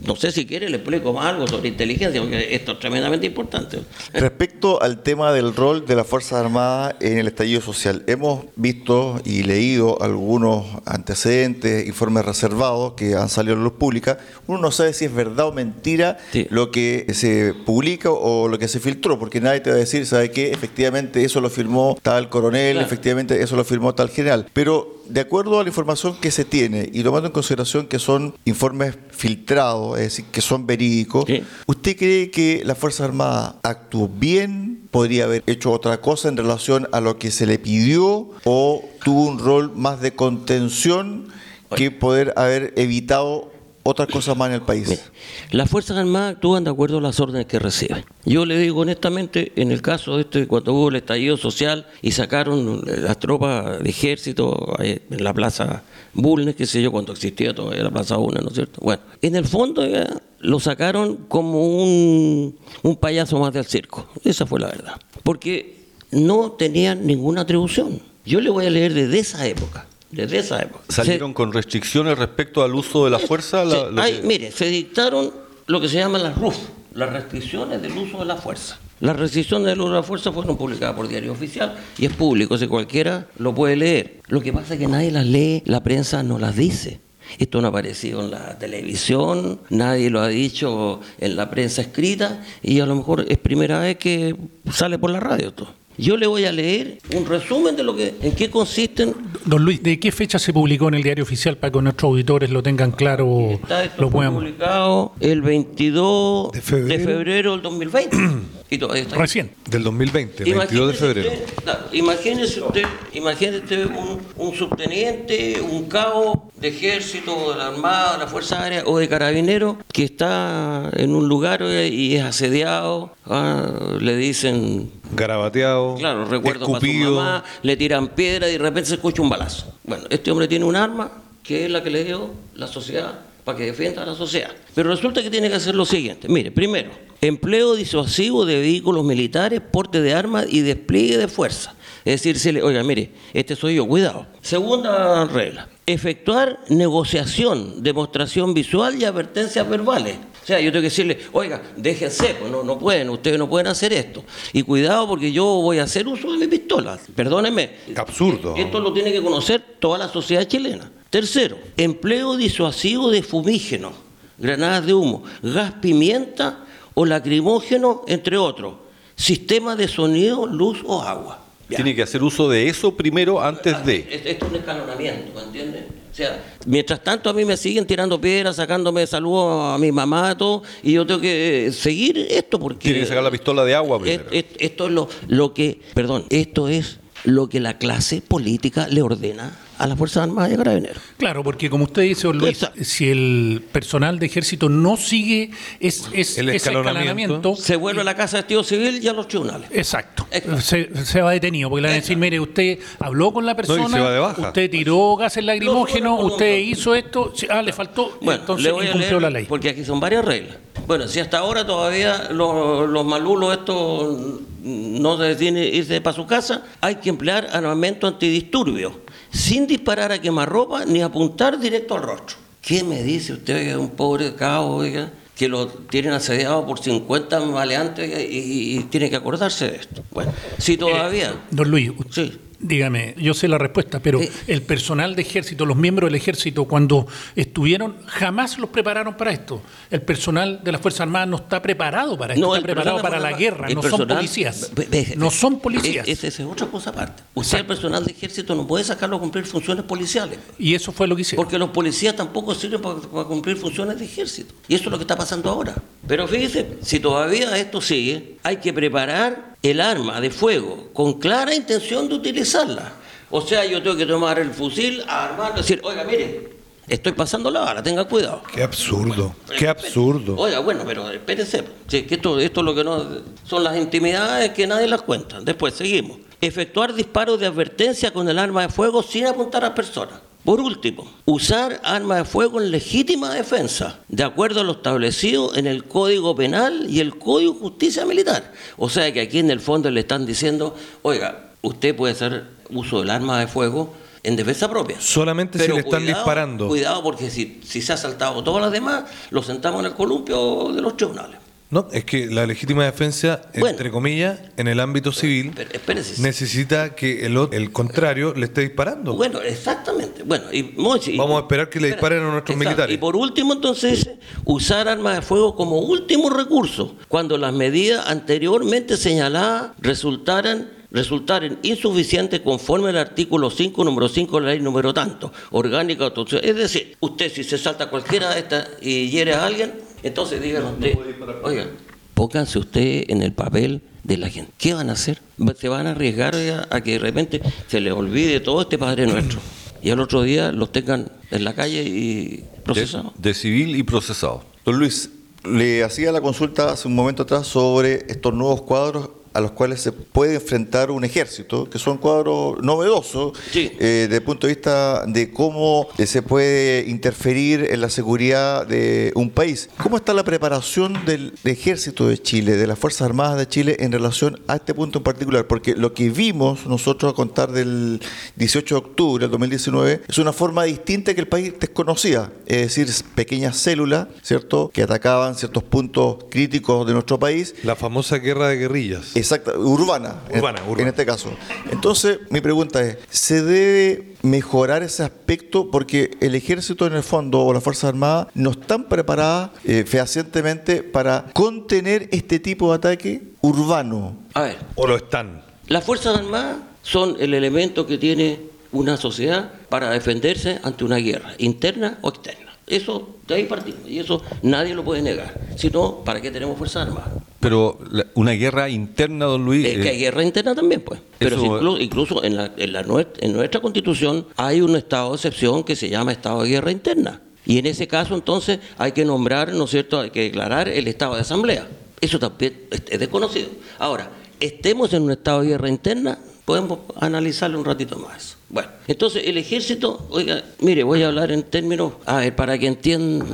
No 0.04 0.16
sé 0.16 0.32
si 0.32 0.48
quiere, 0.48 0.68
le 0.68 0.78
explico 0.78 1.14
más 1.14 1.28
algo 1.28 1.48
sobre 1.48 1.70
inteligencia, 1.70 2.20
porque 2.22 2.56
esto 2.56 2.72
es 2.72 2.80
tremendamente 2.80 3.28
importante. 3.28 3.80
Respecto 4.14 4.82
al 4.82 5.04
tema 5.04 5.32
del 5.32 5.56
rol 5.56 5.86
de 5.86 5.96
las 5.96 6.08
Fuerzas 6.08 6.44
Armadas 6.44 6.96
en 7.02 7.20
el 7.20 7.28
estallido 7.28 7.62
social, 7.62 8.04
hemos 8.08 8.46
visto 8.56 9.22
y 9.26 9.44
leído 9.44 10.02
algunos 10.02 10.66
antecedentes, 10.86 11.88
informes 11.88 12.26
reservados 12.26 12.94
que 12.94 13.16
han 13.16 13.30
salido 13.30 13.54
a 13.56 13.58
la 13.58 13.64
luz 13.66 13.74
pública. 13.74 14.18
Uno 14.48 14.60
no 14.60 14.72
sabe 14.72 14.94
si 14.94 15.06
es 15.06 15.14
verdad 15.14 15.48
o 15.48 15.52
mentira 15.52 16.18
Sí. 16.32 16.48
lo 16.50 16.72
que 16.72 17.06
se 17.14 17.54
publica 17.66 18.10
o 18.12 18.48
lo 18.48 18.58
que 18.58 18.68
se 18.68 18.80
filtró, 18.80 19.20
porque 19.20 19.40
nadie 19.42 19.60
te 19.60 19.70
va 19.70 19.76
a 19.76 19.80
decir, 19.80 20.06
¿sabe 20.06 20.32
qué? 20.32 20.52
Efectivamente, 20.52 21.24
eso 21.24 21.42
lo 21.42 21.50
firmó 21.50 21.98
tal 22.02 22.30
coronel, 22.30 22.74
Claro. 22.74 22.88
efectivamente, 22.88 23.42
eso 23.44 23.56
lo 23.56 23.64
firmó 23.64 23.94
tal 23.94 24.10
general. 24.10 24.48
Pero 24.54 25.01
de 25.12 25.20
acuerdo 25.20 25.60
a 25.60 25.64
la 25.64 25.70
información 25.70 26.16
que 26.20 26.32
se 26.32 26.46
tiene 26.46 26.90
y 26.92 27.04
tomando 27.04 27.28
en 27.28 27.34
consideración 27.34 27.88
que 27.88 28.00
son 28.00 28.34
informes 28.46 28.98
filtrados, 29.12 29.98
es 29.98 30.04
decir, 30.04 30.26
que 30.32 30.42
son 30.42 30.66
verídicos. 30.66 31.26
¿usted 31.66 31.98
cree 31.98 32.32
que 32.32 32.62
la 32.66 32.76
Fuerza 32.76 33.06
Armada 33.06 33.60
actuó 33.64 34.08
bien? 34.08 34.88
¿Podría 34.92 35.26
haber 35.26 35.44
hecho 35.48 35.72
otra 35.72 36.02
cosa 36.02 36.30
en 36.30 36.38
relación 36.38 36.88
a 36.92 37.02
lo 37.02 37.18
que 37.18 37.32
se 37.32 37.46
le 37.46 37.60
pidió? 37.60 38.30
¿O 38.46 38.84
tuvo 39.04 39.28
un 39.28 39.40
rol 39.40 39.72
más 39.76 40.02
de 40.02 40.14
contención 40.14 41.28
que 41.76 41.92
poder 41.92 42.34
haber 42.36 42.74
evitado 42.76 43.51
otras 43.84 44.08
cosas 44.08 44.38
más 44.38 44.50
en 44.50 44.56
el 44.56 44.62
país? 44.62 45.04
Las 45.52 45.70
Fuerzas 45.70 45.98
Armadas 45.98 46.36
actúan 46.36 46.64
de 46.64 46.70
acuerdo 46.70 47.00
a 47.00 47.02
las 47.02 47.20
órdenes 47.20 47.48
que 47.48 47.60
reciben. 47.60 48.04
Yo 48.26 48.46
le 48.46 48.58
digo 48.58 48.82
honestamente, 48.82 49.52
en 49.56 49.72
el 49.72 49.82
caso 49.82 50.16
de 50.16 50.24
este, 50.24 50.48
cuando 50.48 50.74
hubo 50.74 50.90
el 50.90 50.96
estallido 50.98 51.38
social 51.38 51.88
y 52.02 52.12
sacaron 52.12 52.84
las 52.86 53.20
tropas 53.20 53.82
de 53.82 53.90
ejército 53.90 54.76
en 54.80 55.24
la 55.24 55.34
plaza 55.34 55.84
Bulnes, 56.14 56.56
qué 56.56 56.66
sé 56.66 56.82
yo, 56.82 56.92
cuando 56.92 57.14
existía 57.14 57.54
todavía 57.54 57.84
la 57.84 57.92
plaza 57.92 58.18
Bulnes, 58.18 58.44
¿no 58.44 58.50
es 58.50 58.56
cierto? 58.56 58.80
Bueno, 58.82 59.02
en 59.22 59.36
el 59.36 59.46
fondo 59.46 59.86
ya 59.86 60.08
lo 60.40 60.60
sacaron 60.60 61.18
como 61.28 61.84
un, 61.84 62.58
un 62.84 62.96
payaso 62.96 63.40
más 63.40 63.54
del 63.54 63.66
circo. 63.66 64.08
Esa 64.24 64.46
fue 64.46 64.60
la 64.60 64.68
verdad. 64.68 65.00
Porque 65.24 65.82
no 66.12 66.52
tenían 66.52 67.06
ninguna 67.06 67.42
atribución. 67.42 68.02
Yo 68.26 68.42
le 68.42 68.50
voy 68.50 68.66
a 68.66 68.70
leer 68.70 68.94
desde 68.94 69.20
esa 69.20 69.48
época. 69.48 69.88
Desde 70.12 70.40
esa 70.40 70.62
época. 70.62 70.84
¿Salieron 70.90 71.34
con 71.34 71.54
restricciones 71.54 72.18
respecto 72.18 72.64
al 72.64 72.74
uso 72.76 73.06
de 73.06 73.12
la 73.12 73.20
fuerza? 73.20 73.64
La- 73.64 74.04
hay- 74.04 74.18
que- 74.22 74.28
Mire, 74.28 74.52
se 74.52 74.66
dictaron 74.66 75.32
lo 75.68 75.80
que 75.80 75.88
se 75.88 75.98
llaman 75.98 76.22
las 76.24 76.38
RUF, 76.38 76.58
las 76.94 77.12
restricciones 77.14 77.82
del 77.82 77.94
uso 77.98 78.20
de 78.20 78.26
la 78.26 78.36
fuerza. 78.36 78.78
Las 79.00 79.18
restricciones 79.18 79.68
del 79.68 79.80
uso 79.82 79.90
de 79.92 79.96
la 79.96 80.04
fuerza 80.04 80.32
fueron 80.32 80.58
publicadas 80.58 80.96
por 80.96 81.08
diario 81.08 81.32
oficial 81.32 81.76
y 81.98 82.06
es 82.06 82.14
público, 82.14 82.58
si 82.58 82.68
cualquiera 82.68 83.28
lo 83.40 83.56
puede 83.56 83.76
leer. 83.76 84.20
Lo 84.28 84.42
que 84.42 84.54
pasa 84.54 84.74
es 84.76 84.80
que 84.80 84.88
nadie 84.88 85.12
las 85.12 85.26
lee, 85.26 85.64
la 85.66 85.82
prensa 85.82 86.22
no 86.24 86.38
las 86.38 86.56
dice. 86.56 87.00
Esto 87.40 87.62
no 87.62 87.68
ha 87.68 87.70
aparecido 87.70 88.20
en 88.22 88.32
la 88.32 88.60
televisión, 88.60 89.62
nadie 89.70 90.10
lo 90.10 90.20
ha 90.22 90.28
dicho 90.28 91.00
en 91.20 91.36
la 91.38 91.50
prensa 91.50 91.82
escrita 91.82 92.44
y 92.62 92.80
a 92.82 92.86
lo 92.86 92.96
mejor 92.96 93.26
es 93.30 93.38
primera 93.38 93.80
vez 93.80 93.98
que 93.98 94.36
sale 94.72 95.00
por 95.00 95.10
la 95.12 95.20
radio 95.22 95.48
esto. 95.48 95.74
Yo 95.98 96.18
le 96.18 96.26
voy 96.28 96.46
a 96.46 96.52
leer 96.52 96.98
un 97.16 97.26
resumen 97.26 97.76
de 97.76 97.84
lo 97.84 97.96
que, 97.96 98.16
en 98.22 98.34
qué 98.34 98.50
consisten 98.50 99.14
Don 99.46 99.64
Luis, 99.64 99.82
¿de 99.84 100.00
qué 100.00 100.12
fecha 100.12 100.40
se 100.40 100.54
publicó 100.54 100.88
en 100.88 100.96
el 100.96 101.04
diario 101.04 101.24
oficial 101.24 101.58
para 101.58 101.72
que 101.72 101.82
nuestros 101.82 102.10
auditores 102.10 102.50
lo 102.50 102.64
tengan 102.64 102.92
claro, 102.92 103.52
Está 103.52 103.84
esto 103.84 104.02
lo 104.02 104.10
fue 104.10 104.18
puedan 104.20 104.34
publicado 104.36 105.14
el 105.20 105.42
22 105.42 106.52
De 106.52 106.58
de 106.60 106.62
febrero. 106.64 107.04
febrero, 107.06 107.52
del 107.54 107.62
2020. 107.62 108.18
y 108.72 108.78
todavía 108.78 109.04
está 109.04 109.16
ahí. 109.16 109.22
recién? 109.22 109.52
Del 109.70 109.84
2020, 109.84 110.44
22 110.46 110.88
de 110.88 110.94
febrero. 110.94 111.30
Usted, 111.30 111.54
claro, 111.64 111.80
imagínese 111.92 112.62
usted, 112.62 112.84
imagínese 113.14 113.86
un, 113.86 114.20
un 114.38 114.56
subteniente, 114.56 115.62
un 115.62 115.86
cabo 115.90 116.50
de 116.56 116.70
ejército, 116.70 117.52
de 117.52 117.58
la 117.58 117.68
Armada, 117.68 118.14
de 118.14 118.20
la 118.20 118.28
Fuerza 118.28 118.64
Aérea 118.64 118.84
o 118.86 118.98
de 118.98 119.10
carabinero 119.10 119.78
que 119.92 120.06
está 120.06 120.90
en 120.94 121.14
un 121.14 121.28
lugar 121.28 121.62
eh, 121.64 121.90
y 121.90 122.16
es 122.16 122.24
asediado, 122.24 123.14
ah, 123.26 123.98
le 124.00 124.16
dicen 124.16 124.90
Garabateado, 125.14 125.96
Claro, 125.96 126.24
recuerdo 126.26 126.66
para 126.68 126.78
escupido. 126.78 127.16
mamá, 127.16 127.44
le 127.64 127.76
tiran 127.76 128.08
piedra 128.08 128.48
y 128.48 128.54
de 128.54 128.58
repente 128.58 128.88
se 128.90 128.96
escucha 128.96 129.22
un 129.22 129.30
balazo. 129.30 129.74
Bueno, 129.84 130.06
este 130.10 130.32
hombre 130.32 130.48
tiene 130.48 130.64
un 130.64 130.78
arma 130.78 131.12
que 131.44 131.66
es 131.66 131.72
la 131.72 131.84
que 131.84 131.90
le 131.90 132.06
dio 132.06 132.30
la 132.56 132.68
sociedad 132.68 133.20
para 133.44 133.58
que 133.58 133.66
defienda 133.66 134.04
a 134.04 134.06
la 134.06 134.16
sociedad. 134.16 134.52
Pero 134.76 134.90
resulta 134.90 135.22
que 135.24 135.30
tiene 135.30 135.50
que 135.50 135.56
hacer 135.56 135.76
lo 135.76 135.86
siguiente. 135.86 136.28
Mire, 136.28 136.52
primero, 136.52 136.92
empleo 137.22 137.76
disuasivo 137.76 138.46
de 138.46 138.60
vehículos 138.60 139.04
militares, 139.04 139.62
porte 139.62 140.02
de 140.02 140.14
armas 140.14 140.46
y 140.50 140.62
despliegue 140.62 141.18
de 141.18 141.28
fuerza. 141.28 141.76
Es 142.04 142.22
decir, 142.22 142.40
se 142.40 142.52
le- 142.52 142.64
oiga, 142.64 142.82
mire, 142.84 143.12
este 143.34 143.56
soy 143.56 143.76
yo, 143.76 143.88
cuidado. 143.88 144.26
Segunda 144.42 145.26
regla, 145.26 145.70
efectuar 145.86 146.60
negociación, 146.70 147.84
demostración 147.84 148.54
visual 148.54 149.00
y 149.00 149.06
advertencias 149.06 149.68
verbales. 149.70 150.16
O 150.44 150.46
sea, 150.48 150.60
yo 150.60 150.72
tengo 150.72 150.82
que 150.82 150.90
decirle, 150.90 151.20
oiga, 151.34 151.62
déjense, 151.78 152.36
pues 152.40 152.52
no, 152.52 152.64
no 152.64 152.80
pueden, 152.80 153.10
ustedes 153.12 153.38
no 153.38 153.48
pueden 153.48 153.68
hacer 153.68 153.94
esto. 153.94 154.24
Y 154.54 154.64
cuidado 154.64 155.08
porque 155.08 155.32
yo 155.32 155.46
voy 155.46 155.78
a 155.78 155.84
hacer 155.84 156.08
uso 156.08 156.32
de 156.32 156.40
mi 156.40 156.48
pistola. 156.48 156.98
Perdónenme. 157.16 157.70
Absurdo. 157.96 158.56
Esto 158.56 158.80
lo 158.80 158.92
tiene 158.92 159.12
que 159.12 159.22
conocer 159.22 159.62
toda 159.80 160.00
la 160.00 160.08
sociedad 160.08 160.44
chilena. 160.48 160.92
Tercero, 161.12 161.58
empleo 161.78 162.38
disuasivo 162.38 163.12
de 163.12 163.22
fumígenos, 163.22 163.92
granadas 164.38 164.86
de 164.86 164.94
humo, 164.94 165.24
gas 165.44 165.74
pimienta 165.82 166.64
o 166.94 167.06
lacrimógeno, 167.06 168.04
entre 168.08 168.38
otros. 168.38 168.76
Sistema 169.16 169.76
de 169.76 169.88
sonido, 169.90 170.48
luz 170.48 170.80
o 170.86 171.02
agua. 171.02 171.44
Ya. 171.70 171.76
Tiene 171.76 171.94
que 171.96 172.02
hacer 172.04 172.24
uso 172.24 172.50
de 172.50 172.68
eso 172.70 172.96
primero 172.96 173.42
antes 173.42 173.86
de. 173.86 174.08
Es- 174.10 174.26
Esto 174.26 174.46
es 174.46 174.52
un 174.52 174.58
escalonamiento, 174.58 175.34
¿me 175.36 175.44
entiendes? 175.44 175.84
O 176.12 176.16
sea, 176.16 176.44
mientras 176.66 177.04
tanto 177.04 177.30
a 177.30 177.34
mí 177.34 177.44
me 177.46 177.56
siguen 177.58 177.86
tirando 177.86 178.20
piedras, 178.20 178.56
sacándome 178.56 179.06
saludos 179.06 179.76
a 179.76 179.78
mi 179.78 179.92
mamá, 179.92 180.38
todo, 180.38 180.64
y 180.82 180.94
yo 180.94 181.06
tengo 181.06 181.20
que 181.22 181.72
seguir 181.74 182.18
esto 182.30 182.58
porque... 182.60 182.84
Tiene 182.90 183.00
que 183.02 183.06
sacar 183.06 183.24
la 183.24 183.32
pistola 183.32 183.64
de 183.66 183.76
agua 183.76 183.98
Es- 183.98 184.02
primero. 184.20 184.26
es- 184.32 184.46
esto 184.60 184.88
es 184.88 184.92
lo, 184.94 185.10
lo 185.28 185.54
que, 185.54 185.82
perdón, 185.94 186.26
esto 186.30 186.70
es 186.70 187.00
lo 187.26 187.48
que 187.50 187.60
la 187.60 187.78
clase 187.78 188.22
política 188.22 188.88
le 188.90 189.02
ordena 189.02 189.58
a 189.84 189.88
las 189.88 189.98
Fuerzas 189.98 190.24
Armadas 190.24 190.52
y 190.52 190.54
a 190.54 190.58
Carabineros. 190.58 191.02
Claro, 191.18 191.44
porque 191.44 191.70
como 191.70 191.86
usted 191.86 192.04
dice, 192.04 192.28
don 192.28 192.38
Luis, 192.38 192.66
si 192.82 193.10
el 193.10 193.64
personal 193.72 194.20
de 194.20 194.26
ejército 194.28 194.70
no 194.70 194.98
sigue 194.98 195.52
es, 195.80 196.08
es- 196.14 196.38
El 196.38 196.50
ese 196.50 196.58
escalonamiento. 196.58 197.00
escalonamiento, 197.38 197.56
Se 197.56 197.76
vuelve 197.76 198.02
a 198.02 198.04
la 198.04 198.16
Casa 198.16 198.38
de 198.38 198.42
Estado 198.42 198.64
Civil 198.64 199.00
y 199.04 199.08
a 199.08 199.14
los 199.14 199.28
tribunales. 199.28 199.70
Exacto. 199.72 200.28
Exacto. 200.32 200.62
Se, 200.62 201.06
se 201.06 201.22
va 201.22 201.32
detenido, 201.32 201.70
porque 201.70 201.82
le 201.82 201.88
van 201.90 201.98
a 201.98 202.02
decir, 202.02 202.18
mire, 202.18 202.40
usted 202.40 202.80
habló 203.00 203.34
con 203.34 203.46
la 203.46 203.56
persona, 203.56 204.32
usted 204.38 204.70
tiró 204.70 205.16
gases 205.16 205.44
lacrimógenos, 205.44 206.12
No, 206.12 206.18
no, 206.18 206.22
no, 206.22 206.34
usted 206.34 206.58
hizo 206.60 206.96
esto, 206.96 207.34
ah, 207.50 207.62
le 207.62 207.74
faltó, 207.74 208.18
Bueno, 208.22 208.42
entonces 208.42 208.64
le 208.66 208.72
voy 208.72 208.86
a 208.86 208.90
incumplió 208.90 209.10
leer, 209.20 209.22
la 209.22 209.30
ley. 209.30 209.46
porque 209.48 209.70
aquí 209.70 209.84
son 209.84 210.00
varias 210.00 210.24
reglas. 210.24 210.58
Bueno, 210.88 211.08
si 211.08 211.20
hasta 211.20 211.38
ahora 211.40 211.66
todavía 211.66 212.30
los, 212.32 212.90
los 212.90 213.06
malulos 213.06 213.54
estos 213.58 214.18
no 214.64 215.18
se 215.18 215.24
deciden 215.24 215.58
irse 215.58 216.02
para 216.02 216.16
su 216.16 216.26
casa, 216.26 216.64
hay 216.82 216.96
que 216.96 217.10
emplear 217.10 217.48
armamento 217.52 218.08
antidisturbios, 218.08 218.94
sin 219.32 219.68
disparar 219.68 220.12
a 220.12 220.20
quemarropa 220.22 220.86
ni 220.86 221.02
apuntar 221.02 221.60
directo 221.60 221.96
al 221.96 222.04
rostro. 222.04 222.38
¿Qué 222.62 222.84
me 222.84 223.02
dice 223.04 223.34
usted, 223.34 223.58
oiga, 223.58 223.78
un 223.80 223.90
pobre 223.90 224.36
cabo, 224.36 224.76
oiga, 224.76 225.12
que 225.36 225.48
lo 225.48 225.68
tienen 225.68 226.14
asediado 226.14 226.66
por 226.66 226.80
50 226.80 227.40
maleantes 227.48 228.30
y, 228.30 228.78
y 228.78 228.84
tiene 228.84 229.10
que 229.10 229.16
acordarse 229.16 229.70
de 229.72 229.78
esto? 229.78 230.04
Bueno, 230.12 230.32
si 230.58 230.78
todavía... 230.78 231.34
Don 231.50 231.70
Luis, 231.72 231.92
Sí. 232.12 232.38
Dígame, 232.62 233.16
yo 233.18 233.34
sé 233.34 233.48
la 233.48 233.58
respuesta, 233.58 234.00
pero 234.00 234.20
Sí. 234.20 234.30
el 234.48 234.62
personal 234.62 235.16
de 235.16 235.22
ejército, 235.22 235.66
los 235.66 235.78
miembros 235.78 236.08
del 236.10 236.16
ejército, 236.16 236.66
cuando 236.66 237.08
estuvieron, 237.36 237.96
jamás 238.06 238.58
los 238.60 238.70
prepararon 238.70 239.16
para 239.18 239.32
esto. 239.32 239.62
El 239.90 240.02
personal 240.02 240.62
de 240.64 240.72
las 240.72 240.82
Fuerzas 240.82 241.02
Armadas 241.02 241.28
no 241.28 241.38
está 241.38 241.62
preparado 241.62 242.18
para 242.18 242.34
esto, 242.34 242.46
No, 242.46 242.56
está 242.56 242.66
preparado 242.66 243.02
para 243.02 243.20
la 243.20 243.34
guerra, 243.34 243.68
no 243.70 243.82
son 243.82 243.92
personal- 243.92 244.18
policías. 244.18 244.72
ve- 244.76 244.88
ve- 244.90 245.14
No 245.18 245.32
son 245.32 245.60
policías. 245.60 246.08
Es- 246.08 246.24
Esa 246.24 246.44
es 246.44 246.48
otra 246.50 246.68
cosa 246.68 246.92
aparte. 246.92 247.24
Usted, 247.34 247.60
el 247.60 247.66
personal 247.66 248.06
de 248.06 248.12
ejército, 248.12 248.56
no 248.56 248.68
puede 248.68 248.84
sacarlo 248.84 249.18
a 249.18 249.20
cumplir 249.20 249.46
funciones 249.46 249.84
policiales. 249.86 250.38
Y 250.60 250.76
eso 250.76 250.92
fue 250.92 251.08
lo 251.08 251.16
que 251.16 251.24
hicieron. 251.24 251.44
Porque 251.44 251.58
los 251.58 251.70
policías 251.72 252.16
tampoco 252.16 252.54
sirven 252.54 252.82
para, 252.82 253.00
para 253.00 253.24
cumplir 253.26 253.58
funciones 253.58 253.98
de 254.00 254.06
ejército. 254.06 254.54
Y 254.68 254.76
eso 254.76 254.86
es 254.86 254.92
lo 254.92 254.98
que 254.98 255.04
está 255.04 255.16
pasando 255.16 255.50
ahora. 255.50 255.76
Pero 256.08 256.28
fíjese, 256.28 256.78
si 256.82 257.00
todavía 257.00 257.58
esto 257.58 257.82
sigue, 257.82 258.38
hay 258.44 258.58
que 258.58 258.74
preparar 258.74 259.56
el 259.62 259.80
arma 259.80 260.20
de 260.20 260.32
fuego 260.32 260.90
con 260.94 261.20
clara 261.20 261.54
intención 261.54 262.10
de 262.10 262.16
utilizarla. 262.16 262.94
O 263.30 263.42
sea, 263.42 263.66
yo 263.66 263.82
tengo 263.82 263.96
que 263.96 264.06
tomar 264.06 264.40
el 264.40 264.52
fusil, 264.52 265.04
armarlo, 265.08 265.58
decir, 265.58 265.80
oiga, 265.84 266.04
mire, 266.04 266.50
estoy 266.88 267.14
pasando 267.14 267.50
la 267.50 267.62
bala, 267.62 267.82
tenga 267.82 268.04
cuidado. 268.06 268.42
Qué 268.54 268.64
absurdo, 268.64 269.34
qué 269.58 269.68
absurdo. 269.70 270.36
Oiga, 270.38 270.60
bueno, 270.60 270.84
pero 270.86 271.10
espérense. 271.10 271.64
Sí, 271.88 272.04
que 272.04 272.16
esto, 272.16 272.40
esto 272.40 272.60
es 272.60 272.66
lo 272.66 272.76
que 272.76 272.84
no 272.84 273.06
son 273.46 273.64
las 273.64 273.78
intimidades 273.78 274.52
que 274.52 274.68
nadie 274.68 274.88
las 274.88 275.04
cuenta. 275.04 275.40
Después 275.40 275.76
seguimos. 275.76 276.18
Efectuar 276.42 276.94
disparos 276.94 277.40
de 277.40 277.46
advertencia 277.46 278.12
con 278.12 278.28
el 278.28 278.40
arma 278.40 278.64
de 278.64 278.70
fuego 278.70 279.04
sin 279.04 279.28
apuntar 279.28 279.64
a 279.64 279.74
personas. 279.74 280.20
Por 280.44 280.60
último, 280.60 281.08
usar 281.26 281.80
arma 281.84 282.18
de 282.18 282.26
fuego 282.26 282.60
en 282.60 282.72
legítima 282.72 283.32
defensa, 283.32 284.00
de 284.08 284.24
acuerdo 284.24 284.62
a 284.62 284.64
lo 284.64 284.72
establecido 284.72 285.56
en 285.56 285.68
el 285.68 285.84
Código 285.84 286.36
Penal 286.36 286.88
y 286.90 287.00
el 287.00 287.20
Código 287.20 287.54
de 287.54 287.60
Justicia 287.60 288.06
Militar. 288.06 288.52
O 288.78 288.90
sea 288.90 289.14
que 289.14 289.22
aquí 289.22 289.38
en 289.38 289.52
el 289.52 289.60
fondo 289.60 289.92
le 289.92 290.00
están 290.00 290.26
diciendo, 290.26 290.76
oiga, 291.04 291.52
usted 291.62 291.96
puede 291.96 292.14
hacer 292.14 292.46
uso 292.72 293.02
del 293.02 293.12
arma 293.12 293.40
de 293.40 293.46
fuego 293.46 293.94
en 294.24 294.36
defensa 294.36 294.68
propia. 294.68 294.98
Solamente 295.00 295.60
si 295.60 295.64
Pero 295.64 295.76
le 295.76 295.82
están 295.82 296.02
cuidado, 296.02 296.18
disparando. 296.18 296.68
Cuidado, 296.68 297.04
porque 297.04 297.30
si, 297.30 297.62
si 297.64 297.82
se 297.84 297.94
ha 297.94 297.98
saltado 297.98 298.44
todas 298.44 298.64
las 298.64 298.72
demás, 298.72 299.04
lo 299.30 299.44
sentamos 299.44 299.82
en 299.82 299.88
el 299.88 299.94
columpio 299.94 300.72
de 300.74 300.82
los 300.82 300.98
tribunales. 300.98 301.41
No, 301.72 301.88
es 301.94 302.04
que 302.04 302.28
la 302.28 302.46
legítima 302.46 302.84
defensa, 302.84 303.42
Bueno. 303.54 303.70
entre 303.70 303.90
comillas, 303.92 304.40
en 304.58 304.68
el 304.68 304.80
ámbito 304.82 305.12
civil, 305.14 305.54
Pero 305.56 306.02
necesita 306.20 306.94
que 306.96 307.26
el, 307.26 307.38
o- 307.38 307.50
el 307.52 307.72
contrario 307.72 308.34
le 308.36 308.46
esté 308.48 308.62
disparando. 308.62 309.14
Bueno, 309.16 309.40
exactamente. 309.42 310.24
Bueno, 310.24 310.46
y, 310.52 310.64
Mochi, 310.76 311.16
Vamos 311.18 311.38
a 311.38 311.40
esperar 311.42 311.70
que 311.70 311.80
le 311.80 311.88
disparen 311.88 312.20
a 312.24 312.30
nuestros 312.32 312.58
militares. 312.58 312.94
Y 312.94 312.98
por 312.98 313.16
último, 313.16 313.54
entonces, 313.54 314.10
usar 314.44 314.90
armas 314.90 315.16
de 315.16 315.22
fuego 315.22 315.56
como 315.56 315.80
último 315.80 316.30
recurso, 316.30 316.96
cuando 317.08 317.38
las 317.38 317.54
medidas 317.54 318.06
anteriormente 318.08 318.98
señaladas 318.98 319.72
resultaran 319.80 320.70
resultaren 320.94 321.58
insuficientes 321.64 322.42
conforme 322.42 322.90
al 322.90 322.98
artículo 322.98 323.50
5, 323.50 323.82
número 323.86 324.10
5 324.10 324.40
de 324.42 324.46
la 324.46 324.52
ley 324.52 324.60
número 324.60 324.94
tanto, 324.94 325.32
orgánica 325.52 326.08
o. 326.08 326.26
Es 326.44 326.56
decir, 326.58 326.98
usted 327.00 327.32
si 327.32 327.46
se 327.46 327.58
salta 327.58 327.90
cualquiera 327.90 328.34
de 328.34 328.40
estas 328.42 328.68
y 328.82 329.10
hiere 329.10 329.34
a 329.34 329.46
alguien, 329.46 329.72
entonces 330.04 330.42
díganle 330.42 330.70
usted, 330.72 330.98
oiga, 331.44 331.68
pónganse 332.14 332.60
usted 332.60 333.06
en 333.08 333.22
el 333.22 333.34
papel 333.34 333.82
de 334.04 334.18
la 334.18 334.30
gente. 334.30 334.52
¿Qué 334.58 334.74
van 334.74 334.90
a 334.90 334.94
hacer? 334.94 335.22
Se 335.58 335.70
van 335.70 335.88
a 335.88 335.92
arriesgar 335.92 336.36
a 336.70 336.82
que 336.82 336.94
de 336.94 337.00
repente 337.00 337.42
se 337.68 337.80
les 337.80 337.94
olvide 337.94 338.40
todo 338.40 338.62
este 338.62 338.78
Padre 338.78 339.06
Nuestro 339.08 339.40
y 339.82 339.90
al 339.90 340.00
otro 340.00 340.22
día 340.24 340.52
los 340.52 340.72
tengan 340.72 341.12
en 341.32 341.44
la 341.44 341.54
calle 341.54 341.84
y 341.84 342.44
procesados. 342.64 343.14
De, 343.18 343.30
de 343.30 343.34
civil 343.34 343.76
y 343.76 343.84
procesado. 343.84 344.44
Don 344.66 344.78
Luis, 344.78 345.10
le 345.44 345.84
hacía 345.84 346.12
la 346.12 346.22
consulta 346.22 346.72
hace 346.72 346.88
un 346.88 346.96
momento 346.96 347.24
atrás 347.24 347.48
sobre 347.48 348.06
estos 348.08 348.34
nuevos 348.34 348.62
cuadros 348.62 349.10
a 349.34 349.42
los 349.42 349.52
cuales 349.52 349.82
se 349.82 349.92
puede 349.92 350.36
enfrentar 350.36 350.92
un 350.92 351.04
ejército, 351.04 351.70
que 351.70 351.80
son 351.80 351.98
cuadros 351.98 352.62
novedosos 352.62 353.34
Sí. 353.52 353.72
eh, 353.80 354.02
desde 354.04 354.18
el 354.18 354.24
punto 354.24 354.48
de 354.48 354.54
vista 354.54 355.06
de 355.06 355.32
cómo 355.32 355.88
eh, 355.98 356.06
se 356.06 356.22
puede 356.22 356.86
interferir 356.88 357.68
en 357.72 357.82
la 357.82 357.90
seguridad 357.90 358.66
de 358.68 359.12
un 359.16 359.30
país. 359.30 359.70
¿Cómo 359.78 359.98
está 359.98 360.14
la 360.14 360.24
preparación 360.24 361.06
del 361.06 361.34
ejército 361.44 362.08
de 362.08 362.18
Chile, 362.22 362.58
de 362.58 362.68
las 362.68 362.78
Fuerzas 362.80 363.02
Armadas 363.04 363.38
de 363.38 363.48
Chile 363.48 363.78
en 363.80 363.92
relación 363.92 364.40
a 364.48 364.56
este 364.56 364.74
punto 364.74 365.00
en 365.00 365.04
particular? 365.04 365.48
Porque 365.48 365.76
lo 365.76 365.94
que 365.94 366.10
vimos 366.10 366.66
nosotros 366.66 367.14
a 367.14 367.16
contar 367.16 367.52
del 367.52 368.02
18 368.36 368.76
de 368.76 368.80
octubre 368.80 369.22
del 369.24 369.32
2019 369.32 370.02
es 370.08 370.18
una 370.18 370.34
forma 370.34 370.64
distinta 370.64 371.14
que 371.14 371.22
el 371.22 371.28
país 371.28 371.54
desconocía, 371.60 372.32
es 372.46 372.76
decir, 372.76 372.90
pequeñas 373.16 373.58
células, 373.58 374.08
¿cierto?, 374.22 374.70
que 374.74 374.84
atacaban 374.84 375.36
ciertos 375.36 375.64
puntos 375.64 376.18
críticos 376.30 376.86
de 376.88 376.94
nuestro 376.94 377.20
país 377.20 377.56
La 377.64 377.76
famosa 377.76 378.18
guerra 378.18 378.50
de 378.50 378.58
guerrillas. 378.58 379.12
Exacto, 379.22 379.60
urbana, 379.60 380.16
en- 380.30 380.40
Urbana, 380.40 380.60
en, 380.66 380.70
urbana. 380.72 380.90
este 380.90 381.06
caso. 381.06 381.32
Entonces, 381.72 382.20
mi 382.30 382.42
pregunta 382.42 382.82
es, 382.84 382.98
¿se 383.10 383.42
debe 383.44 384.14
mejorar 384.22 384.84
ese 384.84 385.04
aspecto? 385.04 385.72
Porque 385.72 386.12
el 386.22 386.36
ejército 386.36 386.86
en 386.88 386.94
el 386.94 387.04
fondo 387.04 387.42
o 387.42 387.54
las 387.54 387.64
Fuerzas 387.64 387.86
Armadas 387.90 388.28
no 388.34 388.52
están 388.52 388.90
preparadas 388.90 389.52
eh, 389.64 389.84
fehacientemente 389.88 390.84
para 390.84 391.26
contener 391.34 392.10
este 392.12 392.40
tipo 392.40 392.70
de 392.70 392.76
ataque 392.78 393.22
urbano. 393.42 394.18
A 394.34 394.42
ver, 394.42 394.58
¿O 394.76 394.88
lo 394.88 394.96
están? 394.98 395.44
Las 395.68 395.84
Fuerzas 395.84 396.18
Armadas 396.18 396.58
son 396.82 397.16
el 397.20 397.34
elemento 397.34 397.86
que 397.86 397.98
tiene 397.98 398.40
una 398.72 398.98
sociedad 398.98 399.52
para 399.70 399.90
defenderse 399.92 400.60
ante 400.64 400.84
una 400.84 400.98
guerra, 400.98 401.34
interna 401.38 401.98
o 402.02 402.10
externa. 402.10 402.52
Eso, 402.68 403.18
de 403.36 403.42
ahí 403.42 403.48
partimos, 403.48 403.82
y 403.88 404.00
eso 404.00 404.22
nadie 404.42 404.74
lo 404.74 404.84
puede 404.84 405.02
negar. 405.02 405.34
Si 405.56 405.70
no, 405.70 406.04
¿para 406.04 406.22
qué 406.22 406.32
tenemos 406.32 406.58
Fuerzas 406.58 406.88
Armadas? 406.88 407.10
Pero 407.40 407.80
la- 407.90 408.06
una 408.14 408.32
guerra 408.34 408.70
interna, 408.70 409.26
don 409.26 409.44
Luis. 409.44 409.66
Es 409.66 409.80
que 409.80 409.90
hay 409.90 409.96
eh, 409.98 410.00
guerra 410.00 410.24
interna 410.24 410.54
también, 410.54 410.82
pues. 410.82 411.00
Pero 411.18 411.40
si 411.40 411.84
incluso 411.84 412.24
en, 412.24 412.38
la, 412.38 412.52
en, 412.56 412.74
la 412.74 412.86
en 413.20 413.34
nuestra 413.34 413.60
constitución 413.62 414.28
hay 414.38 414.62
un 414.62 414.76
estado 414.76 415.10
de 415.10 415.16
excepción 415.16 415.64
que 415.64 415.76
se 415.76 415.90
llama 415.90 416.12
estado 416.12 416.44
de 416.44 416.50
guerra 416.50 416.72
interna. 416.72 417.22
Y 417.46 417.58
en 417.58 417.66
ese 417.66 417.88
caso, 417.88 418.14
entonces, 418.14 418.60
hay 418.78 418.92
que 418.92 419.04
nombrar, 419.04 419.52
¿no 419.54 419.64
es 419.64 419.72
cierto?, 419.72 420.00
hay 420.00 420.12
que 420.12 420.22
declarar 420.22 420.70
el 420.70 420.88
estado 420.88 421.16
de 421.16 421.22
asamblea. 421.22 421.68
Eso 422.00 422.20
también 422.20 422.62
es 422.70 423.00
desconocido. 423.00 423.50
Ahora, 423.80 424.10
estemos 424.40 424.94
en 424.94 425.04
un 425.04 425.12
estado 425.12 425.42
de 425.42 425.50
guerra 425.50 425.70
interna, 425.70 426.20
podemos 426.46 426.80
analizarlo 427.00 427.58
un 427.60 427.66
ratito 427.66 427.98
más. 427.98 428.38
Bueno, 428.52 428.70
entonces 428.86 429.24
el 429.26 429.38
ejército, 429.38 430.08
oiga, 430.10 430.44
mire, 430.60 430.84
voy 430.84 431.02
a 431.04 431.08
hablar 431.08 431.32
en 431.32 431.44
términos, 431.44 431.94
a 432.06 432.18
ver, 432.18 432.36
para 432.36 432.58
que 432.58 432.68
entiendan, 432.68 433.26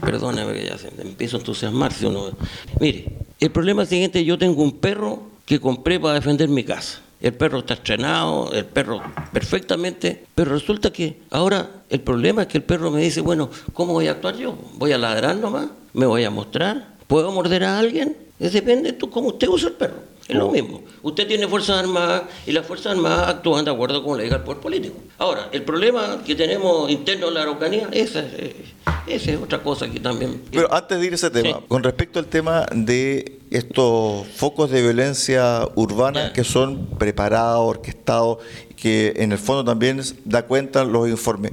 perdóneme 0.00 0.54
que 0.54 0.64
ya 0.64 0.78
se 0.78 0.88
empiezo 1.02 1.36
a 1.36 1.40
entusiasmar 1.40 1.92
si 1.92 2.06
uno... 2.06 2.30
Mire, 2.80 3.04
el 3.40 3.50
problema 3.50 3.82
es 3.82 3.88
el 3.88 3.90
siguiente, 3.90 4.24
yo 4.24 4.38
tengo 4.38 4.62
un 4.62 4.72
perro 4.72 5.22
que 5.44 5.60
compré 5.60 6.00
para 6.00 6.14
defender 6.14 6.48
mi 6.48 6.64
casa. 6.64 7.02
El 7.20 7.34
perro 7.34 7.58
está 7.58 7.74
estrenado, 7.74 8.52
el 8.54 8.64
perro 8.64 9.02
perfectamente, 9.34 10.24
pero 10.34 10.52
resulta 10.52 10.90
que 10.90 11.20
ahora 11.30 11.82
el 11.90 12.00
problema 12.00 12.42
es 12.42 12.48
que 12.48 12.58
el 12.58 12.64
perro 12.64 12.90
me 12.90 13.02
dice, 13.02 13.20
bueno, 13.20 13.50
¿cómo 13.74 13.92
voy 13.92 14.08
a 14.08 14.12
actuar 14.12 14.36
yo? 14.36 14.56
¿Voy 14.76 14.92
a 14.92 14.98
ladrar 14.98 15.36
nomás? 15.36 15.66
¿Me 15.92 16.06
voy 16.06 16.24
a 16.24 16.30
mostrar? 16.30 16.94
¿Puedo 17.06 17.30
morder 17.32 17.64
a 17.64 17.78
alguien? 17.78 18.16
Es 18.44 18.52
depende 18.52 18.92
de 18.92 18.98
tú, 18.98 19.08
cómo 19.08 19.28
usted 19.28 19.48
usa 19.48 19.68
el 19.70 19.74
perro. 19.74 19.94
Es 20.28 20.36
lo 20.36 20.50
mismo. 20.50 20.82
Usted 21.02 21.26
tiene 21.26 21.48
Fuerzas 21.48 21.78
Armadas 21.78 22.24
y 22.46 22.52
las 22.52 22.66
Fuerzas 22.66 22.92
Armadas 22.92 23.28
actúan 23.28 23.64
de 23.64 23.70
acuerdo 23.70 24.04
con 24.04 24.18
le 24.18 24.24
diga 24.24 24.36
el 24.36 24.42
poder 24.42 24.60
político. 24.60 24.96
Ahora, 25.16 25.48
el 25.50 25.62
problema 25.62 26.22
que 26.26 26.34
tenemos 26.34 26.90
interno 26.90 27.28
en 27.28 27.34
la 27.34 27.42
Araucanía, 27.42 27.88
esa 27.90 28.20
es, 28.20 28.54
esa 29.06 29.30
es 29.30 29.38
otra 29.40 29.62
cosa 29.62 29.90
que 29.90 29.98
también... 29.98 30.42
Pero 30.50 30.72
antes 30.74 31.00
de 31.00 31.06
ir 31.06 31.12
a 31.12 31.14
ese 31.16 31.30
tema, 31.30 31.58
Sí. 31.58 31.64
con 31.68 31.82
respecto 31.82 32.18
al 32.18 32.26
tema 32.26 32.66
de 32.74 33.38
estos 33.50 34.26
focos 34.28 34.70
de 34.70 34.82
violencia 34.82 35.66
urbana 35.74 36.32
que 36.34 36.44
son 36.44 36.86
preparados, 36.98 37.66
orquestados, 37.66 38.38
que 38.76 39.14
en 39.16 39.32
el 39.32 39.38
fondo 39.38 39.64
también 39.64 40.02
da 40.26 40.42
cuenta 40.46 40.84
los 40.84 41.08
informes. 41.08 41.52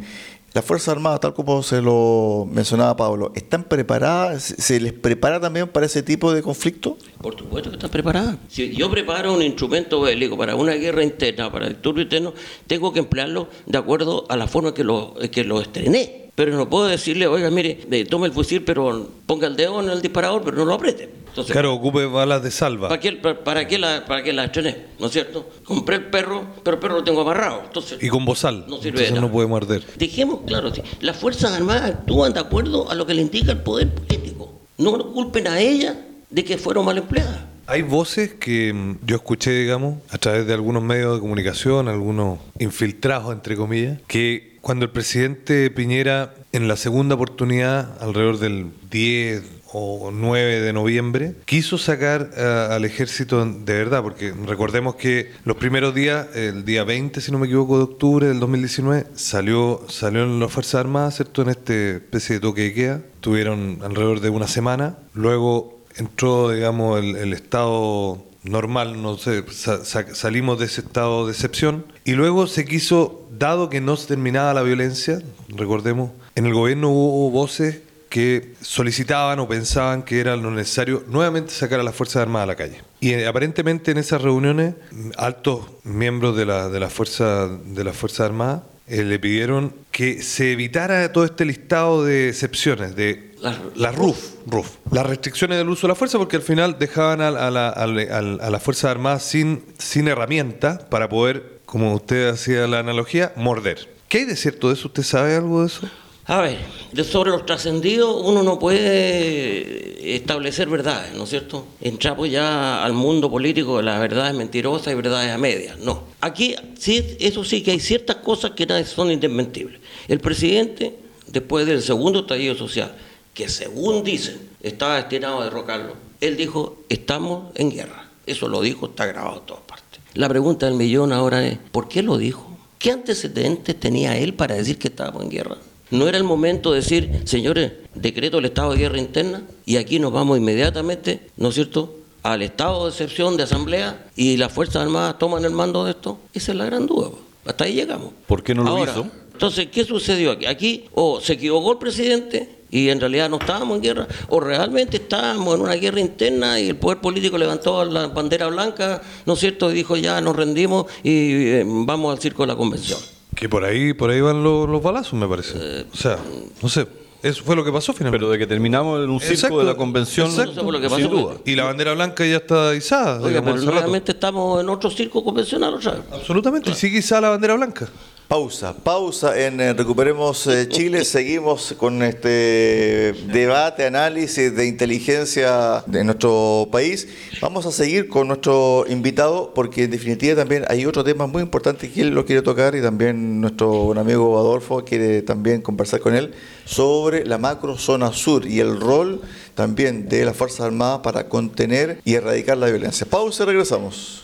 Las 0.54 0.66
Fuerzas 0.66 0.90
Armadas, 0.90 1.22
tal 1.22 1.34
como 1.34 1.64
se 1.64 1.82
lo 1.82 2.46
mencionaba 2.52 2.98
Pablo, 2.98 3.32
¿están 3.36 3.64
preparadas? 3.64 4.44
¿Se- 4.44 4.62
¿Se 4.62 4.80
les 4.82 4.92
prepara 4.92 5.40
también 5.40 5.70
para 5.70 5.86
ese 5.86 6.04
tipo 6.04 6.34
de 6.34 6.42
conflicto? 6.42 6.98
Por 7.22 7.38
supuesto 7.38 7.70
que 7.70 7.78
están 7.78 7.90
preparadas. 7.90 8.36
Si 8.50 8.76
yo 8.76 8.92
preparo 8.92 9.34
un 9.34 9.42
instrumento 9.44 10.02
bélico 10.02 10.38
para 10.38 10.56
una 10.56 10.74
guerra 10.74 11.04
interna, 11.04 11.50
para 11.50 11.68
el 11.68 11.78
turno 11.78 12.02
interno, 12.02 12.34
tengo 12.68 12.92
que 12.92 13.00
emplearlo 13.00 13.48
de 13.66 13.78
acuerdo 13.78 14.26
a 14.28 14.36
la 14.36 14.46
forma 14.48 14.74
que 14.74 14.84
lo, 14.84 15.14
que 15.32 15.46
lo 15.46 15.62
estrené. 15.62 16.21
Pero 16.36 16.56
no 16.56 16.70
puedo 16.70 16.88
decirle, 16.88 17.28
oiga, 17.28 17.50
mire, 17.52 17.82
eh, 17.92 18.06
tome 18.06 18.28
el 18.28 18.34
fusil, 18.34 18.64
pero 18.64 19.10
ponga 19.26 19.48
el 19.48 19.56
dedo 19.56 19.82
en 19.84 19.90
el 19.90 20.02
disparador, 20.02 20.42
pero 20.44 20.58
no 20.58 20.66
lo 20.66 20.74
apriete. 20.76 21.10
Entonces, 21.28 21.52
Claro, 21.52 21.74
ocupe 21.74 22.06
balas 22.06 22.42
de 22.42 22.52
salva. 22.52 22.88
¿para 22.90 23.00
qué, 23.02 23.12
para, 23.14 23.44
para 23.44 23.68
qué 23.68 23.78
la, 23.78 24.06
¿para 24.06 24.24
qué 24.24 24.32
la 24.34 24.46
estrené? 24.46 24.78
¿No 25.00 25.08
es 25.08 25.12
cierto? 25.14 25.50
Compré 25.66 25.98
el 25.98 26.06
perro, 26.06 26.46
pero 26.64 26.76
el 26.76 26.82
perro 26.82 26.96
lo 26.96 27.04
tengo 27.04 27.22
amarrado. 27.22 27.62
Entonces, 27.66 28.02
Y 28.02 28.08
con 28.08 28.26
bozal. 28.26 28.66
No 28.68 28.78
sirve 28.78 28.84
de 28.84 28.88
Entonces 28.90 29.12
nada. 29.12 29.22
no 29.22 29.32
puede 29.32 29.48
morder. 29.48 29.84
Dejemos 29.98 30.40
claro, 30.48 30.74
sí, 30.74 30.82
las 31.02 31.18
Fuerzas 31.18 31.52
Armadas 31.52 31.84
actúan 31.92 32.34
de 32.34 32.40
acuerdo 32.40 32.90
a 32.90 32.96
lo 32.96 33.06
que 33.06 33.14
le 33.14 33.22
indica 33.22 33.52
el 33.52 33.60
poder 33.60 33.90
político. 33.94 34.54
No 34.78 34.98
culpen 35.14 35.48
a 35.48 35.60
ellas 35.60 35.96
de 36.30 36.44
que 36.46 36.58
fueron 36.58 36.86
mal 36.86 36.98
empleadas. 36.98 37.40
Hay 37.68 37.84
voces 37.84 38.34
que 38.34 38.74
mm, 38.74 38.98
yo 39.06 39.16
escuché, 39.18 39.52
digamos, 39.52 40.00
a 40.10 40.18
través 40.18 40.48
de 40.48 40.54
algunos 40.54 40.82
medios 40.84 41.14
de 41.14 41.20
comunicación, 41.22 41.88
algunos 41.88 42.40
infiltrados, 42.60 43.32
entre 43.34 43.56
comillas, 43.56 44.00
que 44.08 44.51
cuando 44.62 44.86
el 44.86 44.92
presidente 44.92 45.70
Piñera, 45.72 46.34
en 46.52 46.68
la 46.68 46.76
segunda 46.76 47.16
oportunidad, 47.16 48.02
alrededor 48.02 48.38
del 48.40 48.68
10 48.92 49.44
o 49.74 50.12
9 50.14 50.60
de 50.62 50.74
noviembre, 50.74 51.34
quiso 51.46 51.78
sacar 51.78 52.32
a- 52.38 52.76
al 52.76 52.84
ejército 52.86 53.44
de 53.46 53.74
verdad, 53.74 54.04
porque 54.04 54.34
recordemos 54.46 54.96
que 54.96 55.32
los 55.46 55.56
primeros 55.58 55.96
días, 55.96 56.28
el 56.36 56.66
día 56.66 56.84
20, 56.84 57.22
si 57.22 57.32
no 57.32 57.40
me 57.40 57.48
equivoco, 57.48 57.78
de 57.78 57.84
octubre 57.86 58.28
del 58.28 58.40
2019, 58.40 59.06
salió, 59.16 59.82
salió 59.88 60.24
en 60.24 60.40
las 60.40 60.52
Fuerzas 60.52 60.76
Armadas, 60.82 61.16
¿cierto?, 61.16 61.42
en 61.42 61.50
este 61.50 61.92
especie 61.96 62.36
de 62.36 62.40
toque 62.42 62.62
de 62.64 62.74
queda, 62.74 63.02
tuvieron 63.22 63.80
alrededor 63.82 64.20
de 64.20 64.30
una 64.30 64.48
semana, 64.48 64.98
luego 65.14 65.80
entró, 65.98 66.50
digamos, 66.52 67.00
el, 67.00 67.16
el 67.16 67.34
estado 67.34 68.24
normal, 68.44 69.02
no 69.02 69.18
sé, 69.18 69.44
sa- 69.52 69.86
salimos 69.86 70.60
de 70.60 70.66
ese 70.66 70.82
estado 70.82 71.28
de 71.28 71.32
excepción. 71.34 71.86
Y 72.04 72.14
luego 72.14 72.48
se 72.48 72.66
quiso, 72.66 73.21
dado 73.42 73.70
que 73.70 73.82
no 73.82 73.98
se 73.98 74.08
terminaba 74.08 74.54
la 74.54 74.62
violencia, 74.62 75.22
recordemos, 75.50 76.12
en 76.36 76.46
el 76.46 76.54
gobierno 76.54 76.90
hubo 76.90 77.30
voces 77.32 77.82
que 78.10 78.54
solicitaban 78.62 79.40
o 79.40 79.48
pensaban 79.48 80.04
que 80.04 80.20
era 80.20 80.36
lo 80.36 80.52
necesario 80.52 81.04
nuevamente 81.08 81.52
sacar 81.54 81.80
a 81.80 81.84
las 81.84 81.96
Fuerzas 81.96 82.22
Armadas 82.24 82.44
a 82.44 82.48
la 82.48 82.56
calle. 82.56 82.82
Y 83.00 83.12
eh, 83.14 83.26
aparentemente 83.28 83.92
en 83.92 83.98
esas 83.98 84.22
reuniones, 84.22 84.76
mm, 84.92 85.12
altos 85.18 85.62
miembros 85.84 86.36
de 86.36 86.46
la, 86.46 86.68
de 86.70 86.80
la 86.80 86.90
Fuerza, 86.90 87.48
de 87.48 87.84
las 87.84 87.96
Fuerzas 87.96 88.26
Armadas 88.28 88.64
eh, 88.88 89.04
le 89.04 89.18
pidieron 89.20 89.74
que 89.92 90.22
se 90.22 90.52
evitara 90.52 91.10
todo 91.14 91.24
este 91.24 91.46
listado 91.46 92.04
de 92.04 92.28
excepciones, 92.30 92.96
de 92.98 93.32
Las- 93.42 93.58
las 93.76 93.96
RUF, 93.96 94.18
RUF, 94.46 94.68
las 94.92 95.06
restricciones 95.06 95.58
del 95.58 95.70
uso 95.70 95.88
de 95.88 95.94
la 95.94 95.96
fuerza, 95.96 96.18
porque 96.18 96.36
al 96.36 96.42
final 96.44 96.78
dejaban 96.78 97.22
a, 97.22 97.30
a 97.30 97.50
la, 97.50 97.70
a 97.70 97.88
la- 97.88 98.18
a 98.18 98.22
la- 98.22 98.44
a 98.46 98.50
las 98.50 98.62
Fuerzas 98.62 98.92
Armadas 98.92 99.24
sin, 99.24 99.64
sin 99.78 100.10
herramientas 100.10 100.84
para 100.90 101.08
poder, 101.08 101.61
como 101.72 101.94
usted 101.94 102.28
hacía 102.28 102.68
la 102.68 102.80
analogía, 102.80 103.32
morder. 103.38 103.88
¿Qué 104.10 104.18
hay 104.18 104.26
de 104.26 104.36
cierto 104.36 104.68
de 104.68 104.74
eso? 104.74 104.90
¿Usted 104.90 105.04
sabe 105.04 105.38
algo 105.38 105.62
de 105.62 105.68
eso? 105.68 105.90
A 106.26 106.42
ver, 106.42 106.58
sobre 107.06 107.32
los 107.32 107.46
trascendidos 107.46 108.14
uno 108.26 108.44
no 108.44 108.60
puede 108.60 110.18
establecer 110.18 110.68
verdades, 110.68 111.14
¿no 111.14 111.24
es 111.24 111.30
cierto? 111.30 111.66
Entramos 111.80 112.30
ya 112.30 112.84
al 112.84 112.92
mundo 112.92 113.32
político 113.32 113.78
de 113.78 113.84
las 113.84 114.02
verdades 114.02 114.36
mentirosas 114.36 114.92
y 114.92 114.96
verdades 114.98 115.32
a 115.32 115.38
medias. 115.38 115.78
No. 115.78 116.04
Aquí 116.20 116.56
sí, 116.78 117.16
eso 117.22 117.46
sí 117.46 117.64
que 117.64 117.72
hay 117.72 117.80
ciertas 117.80 118.18
cosas 118.18 118.52
que 118.52 118.68
son 118.84 119.10
indesmentibles. 119.10 119.80
El 120.10 120.20
presidente, 120.20 120.94
después 121.28 121.66
del 121.66 121.82
segundo 121.82 122.20
estallido 122.20 122.54
social, 122.56 122.94
que 123.34 123.48
según 123.48 124.04
dicen 124.04 124.42
estaba 124.62 124.98
destinado 124.98 125.40
a 125.40 125.46
derrocarlo, 125.46 125.96
él 126.20 126.36
dijo, 126.36 126.84
estamos 126.90 127.54
en 127.56 127.72
guerra. 127.72 128.10
Eso 128.26 128.50
lo 128.50 128.60
dijo, 128.60 128.88
está 128.88 129.06
grabado 129.06 129.46
partes. 129.46 129.71
La 130.14 130.28
pregunta 130.28 130.66
del 130.66 130.76
millón 130.76 131.14
ahora 131.14 131.46
es, 131.48 131.58
¿por 131.72 131.88
qué 131.88 132.04
lo 132.04 132.18
dijo? 132.18 132.58
¿Qué 132.80 132.92
antecedentes 132.92 133.80
tenía 133.80 134.18
él 134.18 134.34
para 134.34 134.56
decir 134.56 134.78
que 134.78 134.90
estábamos 134.90 135.24
en 135.24 135.30
guerra? 135.30 135.58
¿No 135.90 136.08
era 136.08 136.18
el 136.18 136.24
momento 136.24 136.72
de 136.72 136.80
decir, 136.80 137.22
señores, 137.26 137.72
decreto 137.96 138.40
el 138.40 138.46
estado 138.46 138.72
de 138.72 138.80
guerra 138.80 138.98
interna 138.98 139.44
y 139.66 139.78
aquí 139.78 140.00
nos 140.00 140.12
vamos 140.12 140.38
inmediatamente, 140.38 141.30
¿no 141.38 141.50
es 141.50 141.56
cierto?, 141.56 141.96
al 142.24 142.42
estado 142.42 142.86
de 142.86 142.92
excepción 142.92 143.36
de 143.38 143.44
asamblea 143.44 144.08
y 144.16 144.38
las 144.38 144.52
Fuerzas 144.52 144.84
Armadas 144.84 145.18
toman 145.18 145.46
el 145.46 145.52
mando 145.52 145.86
de 145.86 145.92
esto? 145.92 146.20
Esa 146.34 146.52
es 146.52 146.58
la 146.58 146.66
gran 146.66 146.88
duda. 146.88 147.10
Hasta 147.46 147.64
ahí 147.64 147.74
llegamos. 147.74 148.12
¿Por 148.28 148.44
qué 148.44 148.54
no 148.54 148.64
lo 148.64 148.84
hizo? 148.84 149.08
Entonces, 149.34 149.68
¿qué 149.72 149.86
sucedió 149.86 150.32
aquí? 150.32 150.46
Aquí 150.46 150.86
o 150.94 151.20
se 151.20 151.34
equivocó 151.34 151.72
el 151.72 151.78
presidente 151.78 152.61
y 152.72 152.90
en 152.90 153.00
realidad 153.00 153.30
no 153.30 153.38
estábamos 153.38 153.76
en 153.76 153.84
guerra, 153.84 154.08
o 154.30 154.40
realmente 154.40 154.98
estábamos 154.98 155.56
en 155.56 155.62
una 155.62 155.76
guerra 155.76 156.00
interna 156.00 156.60
y 156.60 156.70
el 156.70 156.78
poder 156.78 157.00
político 157.00 157.38
levantó 157.38 157.84
la 157.86 158.08
bandera 158.08 158.48
blanca, 158.48 159.02
¿no 159.26 159.34
es 159.34 159.40
cierto?, 159.40 159.70
y 159.72 159.76
dijo 159.76 159.98
ya 159.98 160.22
nos 160.22 160.36
rendimos 160.36 160.86
y 161.04 161.48
eh, 161.48 161.64
vamos 161.66 162.16
al 162.16 162.22
circo 162.22 162.44
de 162.44 162.48
la 162.48 162.56
convención. 162.56 163.00
Que 163.36 163.50
por 163.50 163.64
ahí, 163.64 163.94
por 163.94 164.10
ahí 164.10 164.22
van 164.22 164.44
los, 164.44 164.82
balazos, 164.82 165.14
me 165.14 165.28
parece. 165.28 165.54
Eh, 165.56 165.86
o 165.92 165.98
sea, 165.98 166.18
no 166.62 166.70
sé. 166.70 166.88
Eso 167.24 167.44
fue 167.44 167.56
lo 167.56 167.64
que 167.64 167.72
pasó 167.72 167.94
finalmente. 167.94 168.24
Pero 168.24 168.32
de 168.32 168.40
que 168.40 168.48
terminamos 168.48 169.04
en 169.04 169.10
un 169.10 169.20
circo 169.20 169.60
de 169.60 169.66
la 169.66 169.76
convención, 169.76 170.32
sin 170.32 171.10
duda. 171.10 171.36
Y 171.46 171.56
la 171.56 171.66
bandera 171.66 171.94
blanca 171.94 172.26
ya 172.26 172.38
está 172.38 172.74
izada. 172.74 173.22
Oiga, 173.22 173.44
pero 173.44 173.58
realmente 173.58 174.14
estamos 174.14 174.62
en 174.62 174.70
otro 174.70 174.90
circo 174.90 175.24
convencional 175.24 175.76
otra 175.76 175.94
vez. 175.94 176.02
Absolutamente. 176.12 176.72
Y 176.72 176.74
sigue 176.74 176.98
izada 176.98 177.22
la 177.22 177.30
bandera 177.30 177.54
blanca. 177.56 177.88
Pausa, 178.32 178.74
pausa 178.74 179.38
en 179.38 179.60
eh, 179.60 179.74
Recuperemos 179.74 180.48
eh, 180.48 180.70
Chile. 180.70 181.04
Seguimos 181.18 181.76
con 181.78 182.02
este 182.02 183.14
debate, 183.28 183.86
análisis 183.86 184.56
de 184.56 184.68
inteligencia 184.68 185.84
de 185.86 186.06
nuestro 186.06 186.70
país. 186.72 187.10
Vamos 187.42 187.66
a 187.66 187.74
seguir 187.74 188.08
con 188.08 188.30
nuestro 188.30 188.86
invitado 188.88 189.54
porque 189.54 189.84
en 189.84 189.92
definitiva 189.92 190.34
también 190.34 190.64
hay 190.70 190.86
otro 190.86 191.04
tema 191.04 191.28
muy 191.28 191.42
importante 191.42 191.92
que 191.92 192.04
él 192.04 192.12
lo 192.12 192.26
quiere 192.26 192.42
tocar 192.42 192.74
y 192.74 192.82
también 192.82 193.42
nuestro 193.42 193.92
amigo 194.00 194.40
Adolfo 194.40 194.86
quiere 194.86 195.24
también 195.24 195.62
conversar 195.62 196.00
con 196.00 196.16
él 196.16 196.34
sobre 196.64 197.26
la 197.26 197.38
macro 197.38 197.78
zona 197.78 198.14
sur 198.14 198.48
y 198.48 198.62
el 198.62 198.80
rol 198.80 199.20
también 199.56 200.08
de 200.08 200.24
las 200.24 200.38
Fuerzas 200.38 200.62
Armadas 200.62 201.02
para 201.04 201.28
contener 201.28 202.00
y 202.06 202.14
erradicar 202.14 202.58
la 202.58 202.68
violencia. 202.68 203.06
Pausa 203.06 203.44
y 203.44 203.48
regresamos. 203.48 204.24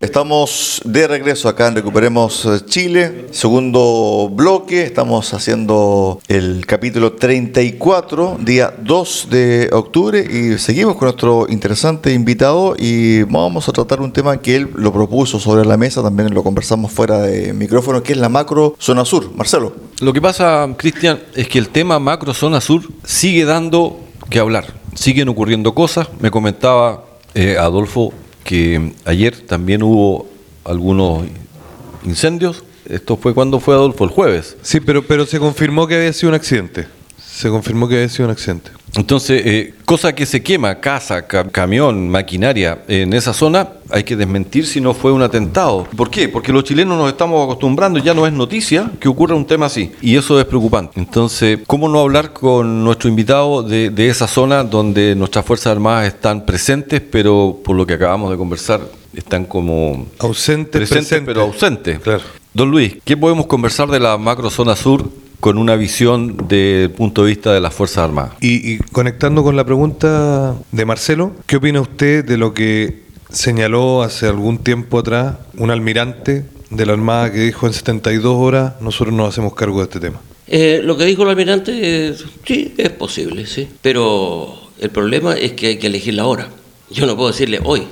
Estamos 0.00 0.80
de 0.86 1.06
regreso 1.06 1.46
acá 1.46 1.68
en 1.68 1.74
Recuperemos 1.74 2.48
Chile, 2.64 3.26
segundo 3.32 4.30
bloque, 4.32 4.82
estamos 4.82 5.34
haciendo 5.34 6.22
el 6.26 6.64
capítulo 6.64 7.12
34, 7.12 8.38
día 8.40 8.72
2 8.80 9.28
de 9.28 9.68
octubre 9.70 10.20
y 10.20 10.56
seguimos 10.56 10.96
con 10.96 11.04
nuestro 11.04 11.44
interesante 11.50 12.14
invitado 12.14 12.76
y 12.78 13.24
vamos 13.24 13.68
a 13.68 13.72
tratar 13.72 14.00
un 14.00 14.10
tema 14.10 14.38
que 14.38 14.56
él 14.56 14.70
lo 14.74 14.90
propuso 14.90 15.38
sobre 15.38 15.66
la 15.66 15.76
mesa, 15.76 16.02
también 16.02 16.32
lo 16.32 16.42
conversamos 16.42 16.90
fuera 16.90 17.18
de 17.18 17.52
micrófono, 17.52 18.02
que 18.02 18.14
es 18.14 18.18
la 18.18 18.30
macro 18.30 18.76
zona 18.78 19.04
sur. 19.04 19.30
Marcelo. 19.36 19.74
Lo 20.00 20.14
que 20.14 20.22
pasa, 20.22 20.66
Cristian, 20.78 21.20
es 21.34 21.46
que 21.46 21.58
el 21.58 21.68
tema 21.68 21.98
macro 21.98 22.32
zona 22.32 22.62
sur 22.62 22.84
sigue 23.04 23.44
dando 23.44 24.00
que 24.30 24.38
hablar, 24.38 24.72
siguen 24.94 25.28
ocurriendo 25.28 25.74
cosas, 25.74 26.08
me 26.20 26.30
comentaba 26.30 27.04
eh, 27.34 27.58
Adolfo 27.58 28.14
que 28.44 28.92
ayer 29.04 29.36
también 29.40 29.82
hubo 29.82 30.28
algunos 30.64 31.24
incendios. 32.04 32.64
Esto 32.86 33.16
fue 33.16 33.34
cuando 33.34 33.60
fue 33.60 33.74
Adolfo 33.74 34.04
el 34.04 34.10
jueves. 34.10 34.56
Sí, 34.62 34.80
pero, 34.80 35.06
pero 35.06 35.26
se 35.26 35.38
confirmó 35.38 35.86
que 35.86 35.96
había 35.96 36.12
sido 36.12 36.30
un 36.30 36.34
accidente. 36.34 36.86
Se 37.24 37.48
confirmó 37.48 37.88
que 37.88 37.96
había 37.96 38.08
sido 38.08 38.26
un 38.26 38.32
accidente. 38.32 38.70
Entonces, 38.96 39.42
eh, 39.44 39.74
cosa 39.84 40.14
que 40.14 40.26
se 40.26 40.42
quema, 40.42 40.80
casa, 40.80 41.26
camión, 41.26 42.08
maquinaria, 42.08 42.82
en 42.88 43.12
esa 43.12 43.32
zona, 43.32 43.68
hay 43.90 44.04
que 44.04 44.16
desmentir 44.16 44.66
si 44.66 44.80
no 44.80 44.94
fue 44.94 45.12
un 45.12 45.22
atentado. 45.22 45.86
¿Por 45.96 46.10
qué? 46.10 46.28
Porque 46.28 46.52
los 46.52 46.64
chilenos 46.64 46.98
nos 46.98 47.08
estamos 47.08 47.44
acostumbrando, 47.44 47.98
ya 47.98 48.14
no 48.14 48.26
es 48.26 48.32
noticia 48.32 48.90
que 48.98 49.08
ocurra 49.08 49.34
un 49.34 49.46
tema 49.46 49.66
así. 49.66 49.92
Y 50.00 50.16
eso 50.16 50.38
es 50.40 50.46
preocupante. 50.46 50.98
Entonces, 50.98 51.60
¿cómo 51.66 51.88
no 51.88 52.00
hablar 52.00 52.32
con 52.32 52.84
nuestro 52.84 53.08
invitado 53.08 53.62
de, 53.62 54.08
esa 54.10 54.26
zona 54.26 54.64
donde 54.64 55.14
nuestras 55.14 55.44
Fuerzas 55.44 55.72
Armadas 55.72 56.06
están 56.06 56.44
presentes, 56.44 57.00
pero 57.00 57.60
por 57.64 57.76
lo 57.76 57.86
que 57.86 57.94
acabamos 57.94 58.30
de 58.30 58.36
conversar, 58.36 58.80
están 59.14 59.44
como 59.44 60.06
ausentes, 60.18 60.88
presentes, 60.88 61.22
pero 61.24 61.42
ausentes? 61.42 62.00
Claro. 62.00 62.22
Don 62.52 62.70
Luis, 62.70 62.96
¿qué 63.04 63.16
podemos 63.16 63.46
conversar 63.46 63.88
de 63.88 64.00
la 64.00 64.18
macro 64.18 64.50
zona 64.50 64.74
sur 64.74 65.08
con 65.40 65.56
una 65.56 65.74
visión 65.74 66.36
del 66.48 66.90
punto 66.90 67.24
de 67.24 67.30
vista 67.30 67.52
de 67.52 67.60
las 67.60 67.74
Fuerzas 67.74 68.04
Armadas. 68.04 68.32
Y, 68.40 68.78
conectando 68.92 69.42
con 69.42 69.56
la 69.56 69.64
pregunta 69.64 70.54
de 70.70 70.84
Marcelo, 70.84 71.32
¿qué 71.46 71.56
opina 71.56 71.80
usted 71.80 72.24
de 72.24 72.36
lo 72.36 72.52
que 72.54 73.02
señaló 73.30 74.02
hace 74.02 74.26
algún 74.26 74.58
tiempo 74.58 74.98
atrás 74.98 75.36
un 75.56 75.70
almirante 75.70 76.44
de 76.68 76.86
la 76.86 76.92
Armada 76.92 77.32
que 77.32 77.40
dijo 77.40 77.66
en 77.66 77.72
72 77.72 78.36
horas 78.36 78.74
nosotros 78.80 79.14
nos 79.14 79.30
hacemos 79.30 79.54
cargo 79.54 79.78
de 79.78 79.84
este 79.84 80.00
tema? 80.00 80.20
Eh, 80.46 80.80
lo 80.84 80.96
que 80.96 81.04
dijo 81.04 81.22
el 81.22 81.30
almirante, 81.30 82.14
sí, 82.44 82.74
es 82.76 82.90
posible, 82.90 83.46
sí. 83.46 83.68
Pero 83.80 84.60
el 84.78 84.90
problema 84.90 85.34
es 85.34 85.52
que 85.52 85.68
hay 85.68 85.78
que 85.78 85.86
elegir 85.86 86.14
la 86.14 86.26
hora. 86.26 86.48
Yo 86.90 87.06
no 87.06 87.16
puedo 87.16 87.30
decirle 87.30 87.60
hoy. 87.64 87.84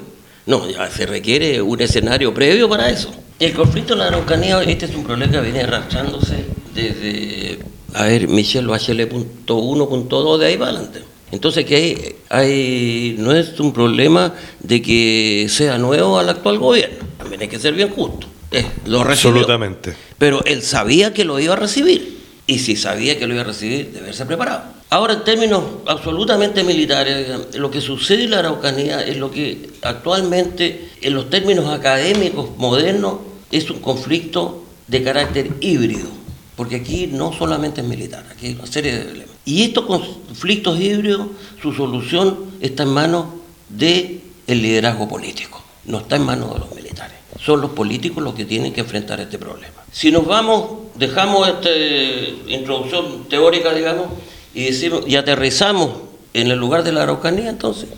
No, 0.47 0.69
ya 0.69 0.91
se 0.91 1.07
requiere 1.07 1.63
un 1.63 1.81
escenario 1.81 2.35
previo 2.35 2.69
para 2.69 2.91
eso. 2.91 3.11
El 3.39 3.53
conflicto 3.53 3.93
en 3.93 4.01
la 4.01 4.09
Araucanía, 4.09 4.61
este 4.63 4.87
es 4.87 4.95
un 4.95 5.05
problema 5.05 5.33
que 5.33 5.41
viene 5.43 5.61
arrastrándose 5.61 6.58
desde, 6.83 7.59
a 7.95 8.05
ver, 8.05 8.29
Michelle 8.29 8.67
Bachelet 8.67 9.11
de 9.11 10.47
ahí 10.47 10.57
para 10.57 10.71
adelante. 10.71 11.03
Entonces 11.31 11.65
que 11.67 11.77
hay, 11.77 12.17
hay, 12.31 13.17
no 13.19 13.35
es 13.35 13.59
un 13.61 13.73
problema 13.73 14.35
de 14.61 14.81
que 14.81 15.47
sea 15.51 15.77
nuevo 15.79 16.19
al 16.19 16.29
actual 16.29 16.59
gobierno, 16.59 16.99
también 17.19 17.43
hay 17.43 17.49
que 17.49 17.59
ser 17.59 17.75
bien 17.75 17.91
justo. 17.91 18.27
lo 18.87 19.05
recibió, 19.05 19.31
Absolutamente. 19.31 19.95
Pero 20.17 20.43
él 20.45 20.63
sabía 20.63 21.13
que 21.13 21.25
lo 21.25 21.39
iba 21.39 21.53
a 21.53 21.57
recibir, 21.57 22.19
y 22.47 22.61
si 22.61 22.77
sabía 22.77 23.19
que 23.19 23.27
lo 23.27 23.35
iba 23.35 23.43
a 23.43 23.47
recibir, 23.47 23.93
debe 23.93 24.13
ser 24.15 24.27
preparado. 24.27 24.79
Ahora, 24.91 25.13
en 25.13 25.25
términos 25.25 25.63
absolutamente 25.87 26.65
militares, 26.65 27.55
lo 27.57 27.71
que 27.71 27.83
sucede 27.83 28.25
en 28.25 28.31
la 28.31 28.39
Araucanía 28.39 29.03
es 29.03 29.19
lo 29.19 29.31
que 29.31 29.69
actualmente, 29.83 30.89
en 31.03 31.13
los 31.13 31.29
términos 31.29 31.69
académicos 31.69 32.57
modernos, 32.57 33.19
es 33.51 33.69
un 33.71 33.81
conflicto 33.81 34.65
de 34.87 35.03
carácter 35.03 35.51
híbrido, 35.61 36.09
porque 36.59 36.75
aquí 36.75 37.07
no 37.07 37.33
solamente 37.33 37.83
es 37.83 37.87
militar, 37.87 38.27
aquí 38.33 38.49
hay 38.49 38.55
una 38.55 38.67
serie 38.67 38.93
de 38.93 39.05
problemas. 39.05 39.37
Y 39.45 39.63
estos 39.63 39.87
conflictos 39.87 40.81
híbridos, 40.81 41.29
su 41.63 41.73
solución 41.73 42.37
está 42.59 42.83
en 42.83 42.89
manos 42.89 43.27
del 43.69 44.21
liderazgo 44.49 45.07
político, 45.07 45.63
no 45.85 45.99
está 45.99 46.17
en 46.17 46.23
manos 46.23 46.53
de 46.55 46.59
los 46.59 46.75
militares. 46.75 47.17
Son 47.41 47.61
los 47.61 47.71
políticos 47.71 48.25
los 48.25 48.35
que 48.35 48.45
tienen 48.45 48.73
que 48.73 48.81
enfrentar 48.81 49.21
este 49.21 49.39
problema. 49.39 49.85
Si 49.93 50.11
nos 50.11 50.27
vamos, 50.27 50.89
dejamos 50.97 51.47
esta 51.47 51.71
introducción 52.49 53.29
teórica, 53.29 53.73
digamos, 53.73 54.09
y, 54.53 54.65
decimos, 54.65 55.05
y 55.07 55.15
aterrizamos 55.15 55.93
en 56.35 56.51
el 56.51 56.59
lugar 56.59 56.83
de 56.83 56.91
la 56.91 57.05
Araucanía, 57.05 57.51
entonces, 57.51 57.89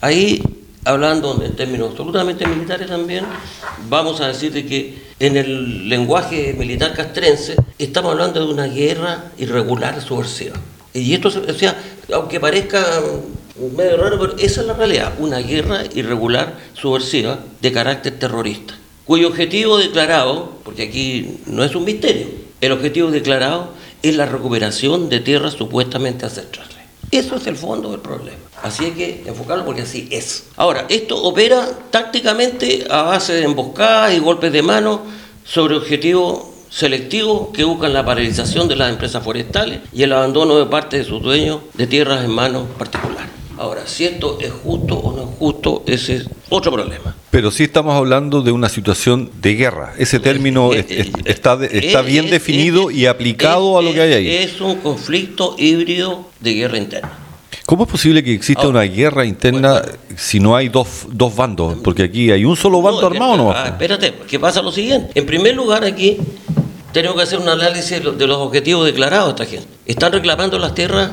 ahí 0.00 0.42
hablando 0.88 1.42
en 1.44 1.54
términos 1.54 1.90
absolutamente 1.90 2.46
militares 2.46 2.88
también, 2.88 3.24
vamos 3.88 4.20
a 4.20 4.28
decir 4.28 4.52
de 4.52 4.64
que 4.64 4.98
en 5.20 5.36
el 5.36 5.88
lenguaje 5.88 6.54
militar 6.54 6.94
castrense 6.94 7.56
estamos 7.78 8.12
hablando 8.12 8.44
de 8.46 8.52
una 8.52 8.66
guerra 8.66 9.32
irregular 9.36 10.00
subversiva. 10.00 10.56
Y 10.94 11.12
esto, 11.12 11.28
o 11.28 11.52
sea, 11.52 11.76
aunque 12.14 12.40
parezca 12.40 13.02
medio 13.76 13.98
raro, 13.98 14.18
pero 14.18 14.36
esa 14.38 14.62
es 14.62 14.66
la 14.66 14.72
realidad, 14.72 15.12
una 15.18 15.38
guerra 15.40 15.82
irregular 15.94 16.54
subversiva 16.72 17.38
de 17.60 17.72
carácter 17.72 18.18
terrorista, 18.18 18.74
cuyo 19.04 19.28
objetivo 19.28 19.76
declarado, 19.76 20.52
porque 20.64 20.84
aquí 20.84 21.40
no 21.46 21.64
es 21.64 21.74
un 21.74 21.84
misterio, 21.84 22.28
el 22.62 22.72
objetivo 22.72 23.10
declarado 23.10 23.74
es 24.02 24.16
la 24.16 24.24
recuperación 24.24 25.10
de 25.10 25.20
tierras 25.20 25.52
supuestamente 25.52 26.24
ancestrales. 26.24 26.77
Eso 27.10 27.36
es 27.36 27.46
el 27.46 27.56
fondo 27.56 27.90
del 27.90 28.00
problema. 28.00 28.38
Así 28.62 28.86
hay 28.86 28.90
que 28.92 29.22
enfocarlo 29.26 29.64
porque 29.64 29.82
así 29.82 30.08
es. 30.10 30.44
Ahora, 30.56 30.86
esto 30.88 31.22
opera 31.22 31.68
tácticamente 31.90 32.86
a 32.90 33.02
base 33.02 33.34
de 33.34 33.44
emboscadas 33.44 34.14
y 34.14 34.18
golpes 34.18 34.52
de 34.52 34.62
mano 34.62 35.02
sobre 35.44 35.76
objetivos 35.76 36.48
selectivos 36.70 37.48
que 37.54 37.64
buscan 37.64 37.94
la 37.94 38.04
paralización 38.04 38.68
de 38.68 38.76
las 38.76 38.90
empresas 38.90 39.22
forestales 39.22 39.80
y 39.92 40.02
el 40.02 40.12
abandono 40.12 40.58
de 40.58 40.66
parte 40.66 40.98
de 40.98 41.04
sus 41.04 41.22
dueños 41.22 41.60
de 41.74 41.86
tierras 41.86 42.24
en 42.24 42.30
manos 42.30 42.64
particulares. 42.76 43.37
Ahora, 43.58 43.86
si 43.86 44.04
esto 44.04 44.38
es 44.40 44.52
justo 44.52 44.96
o 44.96 45.12
no 45.16 45.22
es 45.22 45.38
justo, 45.38 45.82
ese 45.86 46.16
es 46.16 46.28
otro 46.48 46.70
problema. 46.72 47.14
Pero 47.30 47.50
sí 47.50 47.64
estamos 47.64 47.94
hablando 47.94 48.40
de 48.40 48.52
una 48.52 48.68
situación 48.68 49.30
de 49.40 49.54
guerra. 49.54 49.94
Ese 49.98 50.20
término 50.20 50.72
está, 50.72 51.58
está 51.64 52.02
bien 52.02 52.30
definido 52.30 52.90
y 52.90 53.06
aplicado 53.06 53.76
a 53.78 53.82
lo 53.82 53.92
que 53.92 54.00
hay 54.00 54.12
ahí. 54.12 54.30
Es 54.30 54.60
un 54.60 54.76
conflicto 54.76 55.56
híbrido 55.58 56.28
de 56.40 56.54
guerra 56.54 56.78
interna. 56.78 57.10
¿Cómo 57.66 57.84
es 57.84 57.90
posible 57.90 58.24
que 58.24 58.32
exista 58.32 58.62
Ahora, 58.62 58.78
una 58.80 58.88
guerra 58.88 59.26
interna 59.26 59.82
si 60.16 60.40
no 60.40 60.56
hay 60.56 60.70
dos, 60.70 61.06
dos 61.10 61.36
bandos? 61.36 61.76
Porque 61.84 62.04
aquí 62.04 62.30
hay 62.30 62.44
un 62.44 62.56
solo 62.56 62.80
bando 62.80 63.02
No, 63.02 63.06
armado, 63.08 63.36
¿no? 63.36 63.52
ah, 63.52 63.66
espérate, 63.66 64.14
que 64.26 64.38
pasa 64.40 64.62
lo 64.62 64.72
siguiente. 64.72 65.10
En 65.14 65.26
primer 65.26 65.54
lugar, 65.54 65.84
aquí 65.84 66.16
tenemos 66.92 67.16
que 67.16 67.24
hacer 67.24 67.38
un 67.38 67.48
análisis 67.48 68.02
de 68.02 68.26
los 68.26 68.38
objetivos 68.38 68.86
declarados 68.86 69.36
de 69.36 69.42
esta 69.44 69.56
gente. 69.56 69.68
Están 69.84 70.12
reclamando 70.12 70.58
las 70.58 70.74
tierras 70.74 71.10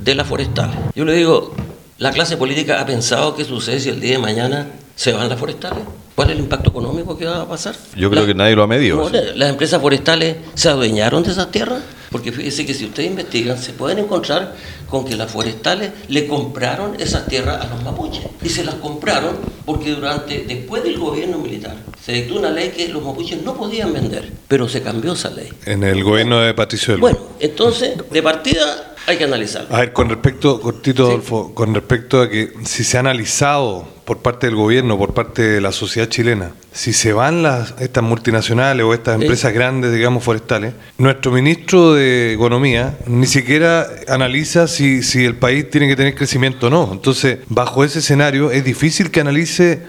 de 0.00 0.14
las 0.14 0.28
forestales. 0.28 0.76
Yo 0.94 1.04
le 1.04 1.14
digo, 1.14 1.52
¿la 2.00 2.10
clase 2.10 2.36
política 2.36 2.80
ha 2.80 2.86
pensado 2.86 3.36
qué 3.36 3.44
sucede 3.44 3.78
si 3.78 3.90
el 3.90 4.00
día 4.00 4.12
de 4.12 4.18
mañana 4.18 4.66
se 4.96 5.12
van 5.12 5.28
las 5.28 5.38
forestales? 5.38 5.84
¿Cuál 6.14 6.30
es 6.30 6.36
el 6.36 6.42
impacto 6.42 6.70
económico 6.70 7.16
que 7.16 7.24
va 7.26 7.42
a 7.42 7.48
pasar? 7.48 7.74
Yo 7.96 8.10
creo 8.10 8.22
La- 8.22 8.26
que 8.28 8.34
nadie 8.34 8.56
lo 8.56 8.62
ha 8.62 8.66
medido. 8.66 8.96
no, 8.96 9.08
las 9.36 9.48
empresas 9.50 9.80
forestales 9.80 10.36
se 10.54 10.68
adueñaron 10.68 11.22
de 11.22 11.30
esas 11.30 11.50
tierras, 11.50 11.82
porque 12.10 12.32
fíjese 12.32 12.66
que 12.66 12.74
si 12.74 12.86
ustedes 12.86 13.08
investigan, 13.10 13.56
se 13.56 13.72
pueden 13.72 13.98
encontrar 14.00 14.54
con 14.88 15.04
que 15.04 15.14
las 15.16 15.30
forestales 15.30 15.90
le 16.08 16.26
compraron 16.26 16.96
esas 17.00 17.26
tierras 17.26 17.64
a 17.64 17.68
los 17.68 17.82
mapuches. 17.84 18.24
Y 18.42 18.48
se 18.48 18.64
las 18.64 18.74
compraron 18.76 19.36
porque 19.64 19.92
durante, 19.92 20.40
después 20.46 20.82
del 20.82 20.98
gobierno 20.98 21.38
militar, 21.38 21.76
se 22.04 22.12
dictó 22.12 22.38
una 22.38 22.50
ley 22.50 22.70
que 22.70 22.88
los 22.88 23.02
mapuches 23.02 23.42
no 23.42 23.54
podían 23.54 23.92
vender, 23.92 24.30
pero 24.48 24.68
se 24.68 24.82
cambió 24.82 25.12
esa 25.12 25.30
ley. 25.30 25.48
En 25.66 25.84
el 25.84 26.02
gobierno 26.02 26.40
de 26.40 26.52
Patricio 26.54 26.92
del 26.94 27.00
Bueno, 27.00 27.18
entonces, 27.38 27.92
de 28.10 28.22
partida 28.22 28.89
hay 29.06 29.16
que 29.18 29.24
analizarlo. 29.24 29.74
A 29.74 29.80
ver, 29.80 29.92
con 29.92 30.08
respecto, 30.08 30.60
cortito, 30.60 31.06
Adolfo, 31.06 31.52
con 31.54 31.74
respecto 31.74 32.20
a 32.20 32.28
que 32.28 32.52
si 32.64 32.84
se 32.84 32.96
ha 32.96 33.00
analizado 33.00 33.88
por 34.04 34.18
parte 34.18 34.46
del 34.46 34.56
gobierno, 34.56 34.98
por 34.98 35.14
parte 35.14 35.42
de 35.42 35.60
la 35.60 35.72
sociedad 35.72 36.08
chilena, 36.08 36.52
si 36.72 36.92
se 36.92 37.12
van 37.12 37.42
las, 37.42 37.74
estas 37.80 38.02
multinacionales 38.04 38.84
o 38.84 38.92
estas 38.94 39.16
Sí. 39.16 39.22
empresas 39.22 39.52
grandes, 39.52 39.92
digamos, 39.92 40.22
forestales, 40.24 40.74
nuestro 40.98 41.32
ministro 41.32 41.94
de 41.94 42.32
Economía 42.32 42.98
ni 43.06 43.26
siquiera 43.26 43.86
analiza 44.08 44.66
si, 44.68 45.02
si 45.02 45.24
el 45.24 45.36
país 45.36 45.68
tiene 45.70 45.88
que 45.88 45.96
tener 45.96 46.14
crecimiento 46.14 46.68
o 46.68 46.70
no. 46.70 46.88
Entonces, 46.92 47.38
bajo 47.48 47.84
ese 47.84 48.00
escenario, 48.00 48.50
es 48.50 48.64
difícil 48.64 49.10
que 49.10 49.20
analice 49.20 49.82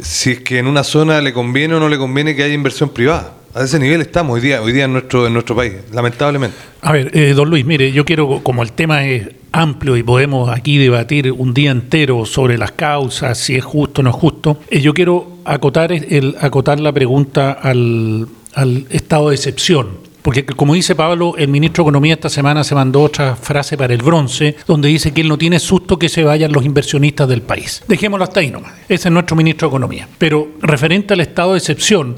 si 0.00 0.30
es 0.32 0.40
que 0.40 0.58
en 0.58 0.66
una 0.68 0.84
zona 0.84 1.20
le 1.20 1.32
conviene 1.32 1.74
o 1.74 1.80
no 1.80 1.88
le 1.88 1.98
conviene 1.98 2.36
que 2.36 2.44
haya 2.44 2.54
inversión 2.54 2.90
privada. 2.90 3.34
A 3.58 3.64
ese 3.64 3.80
nivel 3.80 4.00
estamos 4.00 4.36
hoy 4.36 4.40
día, 4.40 4.62
hoy 4.62 4.72
día 4.72 4.84
en 4.84 4.92
nuestro, 4.92 5.26
en 5.26 5.32
nuestro 5.32 5.56
país, 5.56 5.72
lamentablemente. 5.92 6.56
A 6.80 6.92
ver, 6.92 7.10
eh, 7.12 7.32
don 7.34 7.50
Luis, 7.50 7.66
mire, 7.66 7.90
yo 7.90 8.04
quiero, 8.04 8.40
como 8.44 8.62
el 8.62 8.70
tema 8.70 9.04
es 9.04 9.30
amplio 9.50 9.96
y 9.96 10.04
podemos 10.04 10.48
aquí 10.48 10.78
debatir 10.78 11.32
un 11.32 11.54
día 11.54 11.72
entero 11.72 12.24
sobre 12.24 12.56
las 12.56 12.70
causas, 12.70 13.36
si 13.36 13.56
es 13.56 13.64
justo 13.64 14.00
o 14.00 14.04
no 14.04 14.10
es 14.10 14.16
justo, 14.16 14.60
eh, 14.70 14.80
yo 14.80 14.94
quiero 14.94 15.38
acotar, 15.44 15.90
el, 15.90 16.36
acotar 16.40 16.78
la 16.78 16.92
pregunta 16.92 17.50
al, 17.50 18.28
al 18.54 18.86
estado 18.90 19.30
de 19.30 19.34
excepción. 19.34 20.06
Porque 20.22 20.44
como 20.46 20.74
dice 20.74 20.94
Pablo, 20.94 21.34
el 21.36 21.48
ministro 21.48 21.82
de 21.82 21.88
Economía 21.88 22.14
esta 22.14 22.28
semana 22.28 22.62
se 22.62 22.76
mandó 22.76 23.02
otra 23.02 23.34
frase 23.34 23.76
para 23.76 23.92
el 23.92 24.02
bronce, 24.02 24.54
donde 24.68 24.86
dice 24.86 25.12
que 25.12 25.22
él 25.22 25.28
no 25.28 25.38
tiene 25.38 25.58
susto 25.58 25.98
que 25.98 26.08
se 26.08 26.22
vayan 26.22 26.52
los 26.52 26.64
inversionistas 26.64 27.28
del 27.28 27.42
país. 27.42 27.82
Dejémoslo 27.88 28.22
hasta 28.22 28.38
ahí 28.38 28.52
nomás. 28.52 28.74
Ese 28.88 29.08
es 29.08 29.12
nuestro 29.12 29.34
ministro 29.34 29.66
de 29.66 29.70
Economía. 29.70 30.08
Pero 30.18 30.48
referente 30.60 31.14
al 31.14 31.20
estado 31.20 31.52
de 31.52 31.58
excepción, 31.58 32.16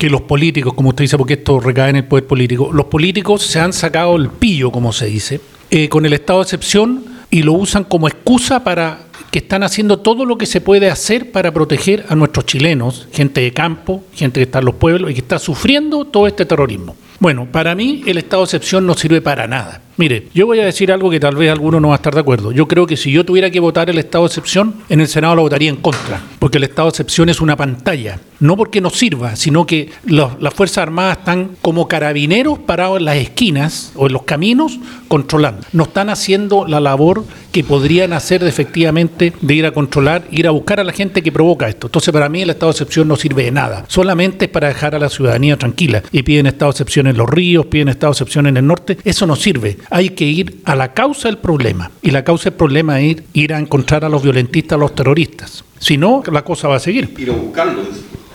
que 0.00 0.08
los 0.08 0.22
políticos, 0.22 0.72
como 0.72 0.88
usted 0.88 1.04
dice, 1.04 1.18
porque 1.18 1.34
esto 1.34 1.60
recae 1.60 1.90
en 1.90 1.96
el 1.96 2.04
poder 2.04 2.26
político, 2.26 2.70
los 2.72 2.86
políticos 2.86 3.42
se 3.42 3.60
han 3.60 3.74
sacado 3.74 4.16
el 4.16 4.30
pillo, 4.30 4.72
como 4.72 4.94
se 4.94 5.04
dice, 5.04 5.42
eh, 5.70 5.90
con 5.90 6.06
el 6.06 6.14
estado 6.14 6.38
de 6.38 6.44
excepción 6.44 7.04
y 7.28 7.42
lo 7.42 7.52
usan 7.52 7.84
como 7.84 8.08
excusa 8.08 8.64
para 8.64 9.00
que 9.30 9.40
están 9.40 9.62
haciendo 9.62 9.98
todo 9.98 10.24
lo 10.24 10.38
que 10.38 10.46
se 10.46 10.62
puede 10.62 10.90
hacer 10.90 11.32
para 11.32 11.52
proteger 11.52 12.06
a 12.08 12.14
nuestros 12.14 12.46
chilenos, 12.46 13.08
gente 13.12 13.42
de 13.42 13.52
campo, 13.52 14.02
gente 14.14 14.40
que 14.40 14.44
está 14.44 14.60
en 14.60 14.64
los 14.64 14.76
pueblos 14.76 15.10
y 15.10 15.14
que 15.14 15.20
está 15.20 15.38
sufriendo 15.38 16.06
todo 16.06 16.26
este 16.26 16.46
terrorismo. 16.46 16.96
Bueno, 17.20 17.46
para 17.52 17.74
mí 17.74 18.02
el 18.06 18.16
estado 18.16 18.42
de 18.42 18.46
excepción 18.46 18.86
no 18.86 18.94
sirve 18.94 19.20
para 19.20 19.46
nada. 19.46 19.82
Mire, 19.98 20.28
yo 20.32 20.46
voy 20.46 20.58
a 20.58 20.64
decir 20.64 20.90
algo 20.90 21.10
que 21.10 21.20
tal 21.20 21.36
vez 21.36 21.50
alguno 21.52 21.78
no 21.78 21.88
va 21.88 21.94
a 21.94 21.96
estar 21.96 22.14
de 22.14 22.20
acuerdo. 22.20 22.52
Yo 22.52 22.66
creo 22.66 22.86
que 22.86 22.96
si 22.96 23.12
yo 23.12 23.26
tuviera 23.26 23.50
que 23.50 23.60
votar 23.60 23.90
el 23.90 23.98
estado 23.98 24.24
de 24.24 24.28
excepción, 24.28 24.76
en 24.88 25.02
el 25.02 25.08
Senado 25.08 25.34
lo 25.34 25.42
votaría 25.42 25.68
en 25.68 25.76
contra, 25.76 26.22
porque 26.38 26.56
el 26.56 26.64
estado 26.64 26.86
de 26.86 26.92
excepción 26.92 27.28
es 27.28 27.42
una 27.42 27.54
pantalla. 27.54 28.18
No 28.38 28.56
porque 28.56 28.80
nos 28.80 28.94
sirva, 28.94 29.36
sino 29.36 29.66
que 29.66 29.90
las 30.06 30.54
Fuerzas 30.54 30.78
Armadas 30.78 31.18
están 31.18 31.50
como 31.60 31.86
carabineros 31.86 32.58
parados 32.60 32.98
en 32.98 33.04
las 33.04 33.16
esquinas 33.16 33.92
o 33.94 34.06
en 34.06 34.14
los 34.14 34.22
caminos 34.22 34.80
controlando. 35.08 35.66
No 35.74 35.82
están 35.82 36.08
haciendo 36.08 36.66
la 36.66 36.80
labor 36.80 37.22
que 37.52 37.62
podrían 37.62 38.14
hacer 38.14 38.42
efectivamente 38.44 39.34
de 39.42 39.54
ir 39.54 39.66
a 39.66 39.72
controlar, 39.72 40.24
ir 40.30 40.46
a 40.46 40.52
buscar 40.52 40.80
a 40.80 40.84
la 40.84 40.94
gente 40.94 41.22
que 41.22 41.30
provoca 41.30 41.68
esto. 41.68 41.88
Entonces, 41.88 42.10
para 42.10 42.30
mí 42.30 42.40
el 42.40 42.48
estado 42.48 42.72
de 42.72 42.76
excepción 42.76 43.06
no 43.06 43.16
sirve 43.16 43.44
de 43.44 43.50
nada. 43.50 43.84
Solamente 43.88 44.46
es 44.46 44.50
para 44.50 44.68
dejar 44.68 44.94
a 44.94 44.98
la 44.98 45.10
ciudadanía 45.10 45.58
tranquila. 45.58 46.02
Y 46.10 46.22
piden 46.22 46.46
estado 46.46 46.70
de 46.70 46.76
excepción 46.76 47.06
en 47.10 47.16
los 47.16 47.28
ríos, 47.28 47.66
piden 47.66 47.88
estado 47.88 48.12
de 48.12 48.14
excepción 48.14 48.46
en 48.46 48.56
el 48.56 48.66
norte. 48.66 48.98
Eso 49.04 49.26
no 49.26 49.36
sirve. 49.36 49.78
Hay 49.90 50.10
que 50.10 50.24
ir 50.24 50.60
a 50.64 50.74
la 50.74 50.92
causa 50.92 51.28
del 51.28 51.38
problema. 51.38 51.90
Y 52.02 52.10
la 52.10 52.24
causa 52.24 52.50
del 52.50 52.54
problema 52.54 53.00
es 53.00 53.10
ir, 53.10 53.24
ir 53.32 53.54
a 53.54 53.58
encontrar 53.58 54.04
a 54.04 54.08
los 54.08 54.22
violentistas, 54.22 54.76
a 54.76 54.80
los 54.80 54.94
terroristas. 54.94 55.64
Si 55.78 55.96
no, 55.96 56.22
la 56.30 56.42
cosa 56.42 56.68
va 56.68 56.76
a 56.76 56.80
seguir. 56.80 57.14
Ir 57.18 57.30
a 57.30 57.34
buscarlo. 57.34 57.82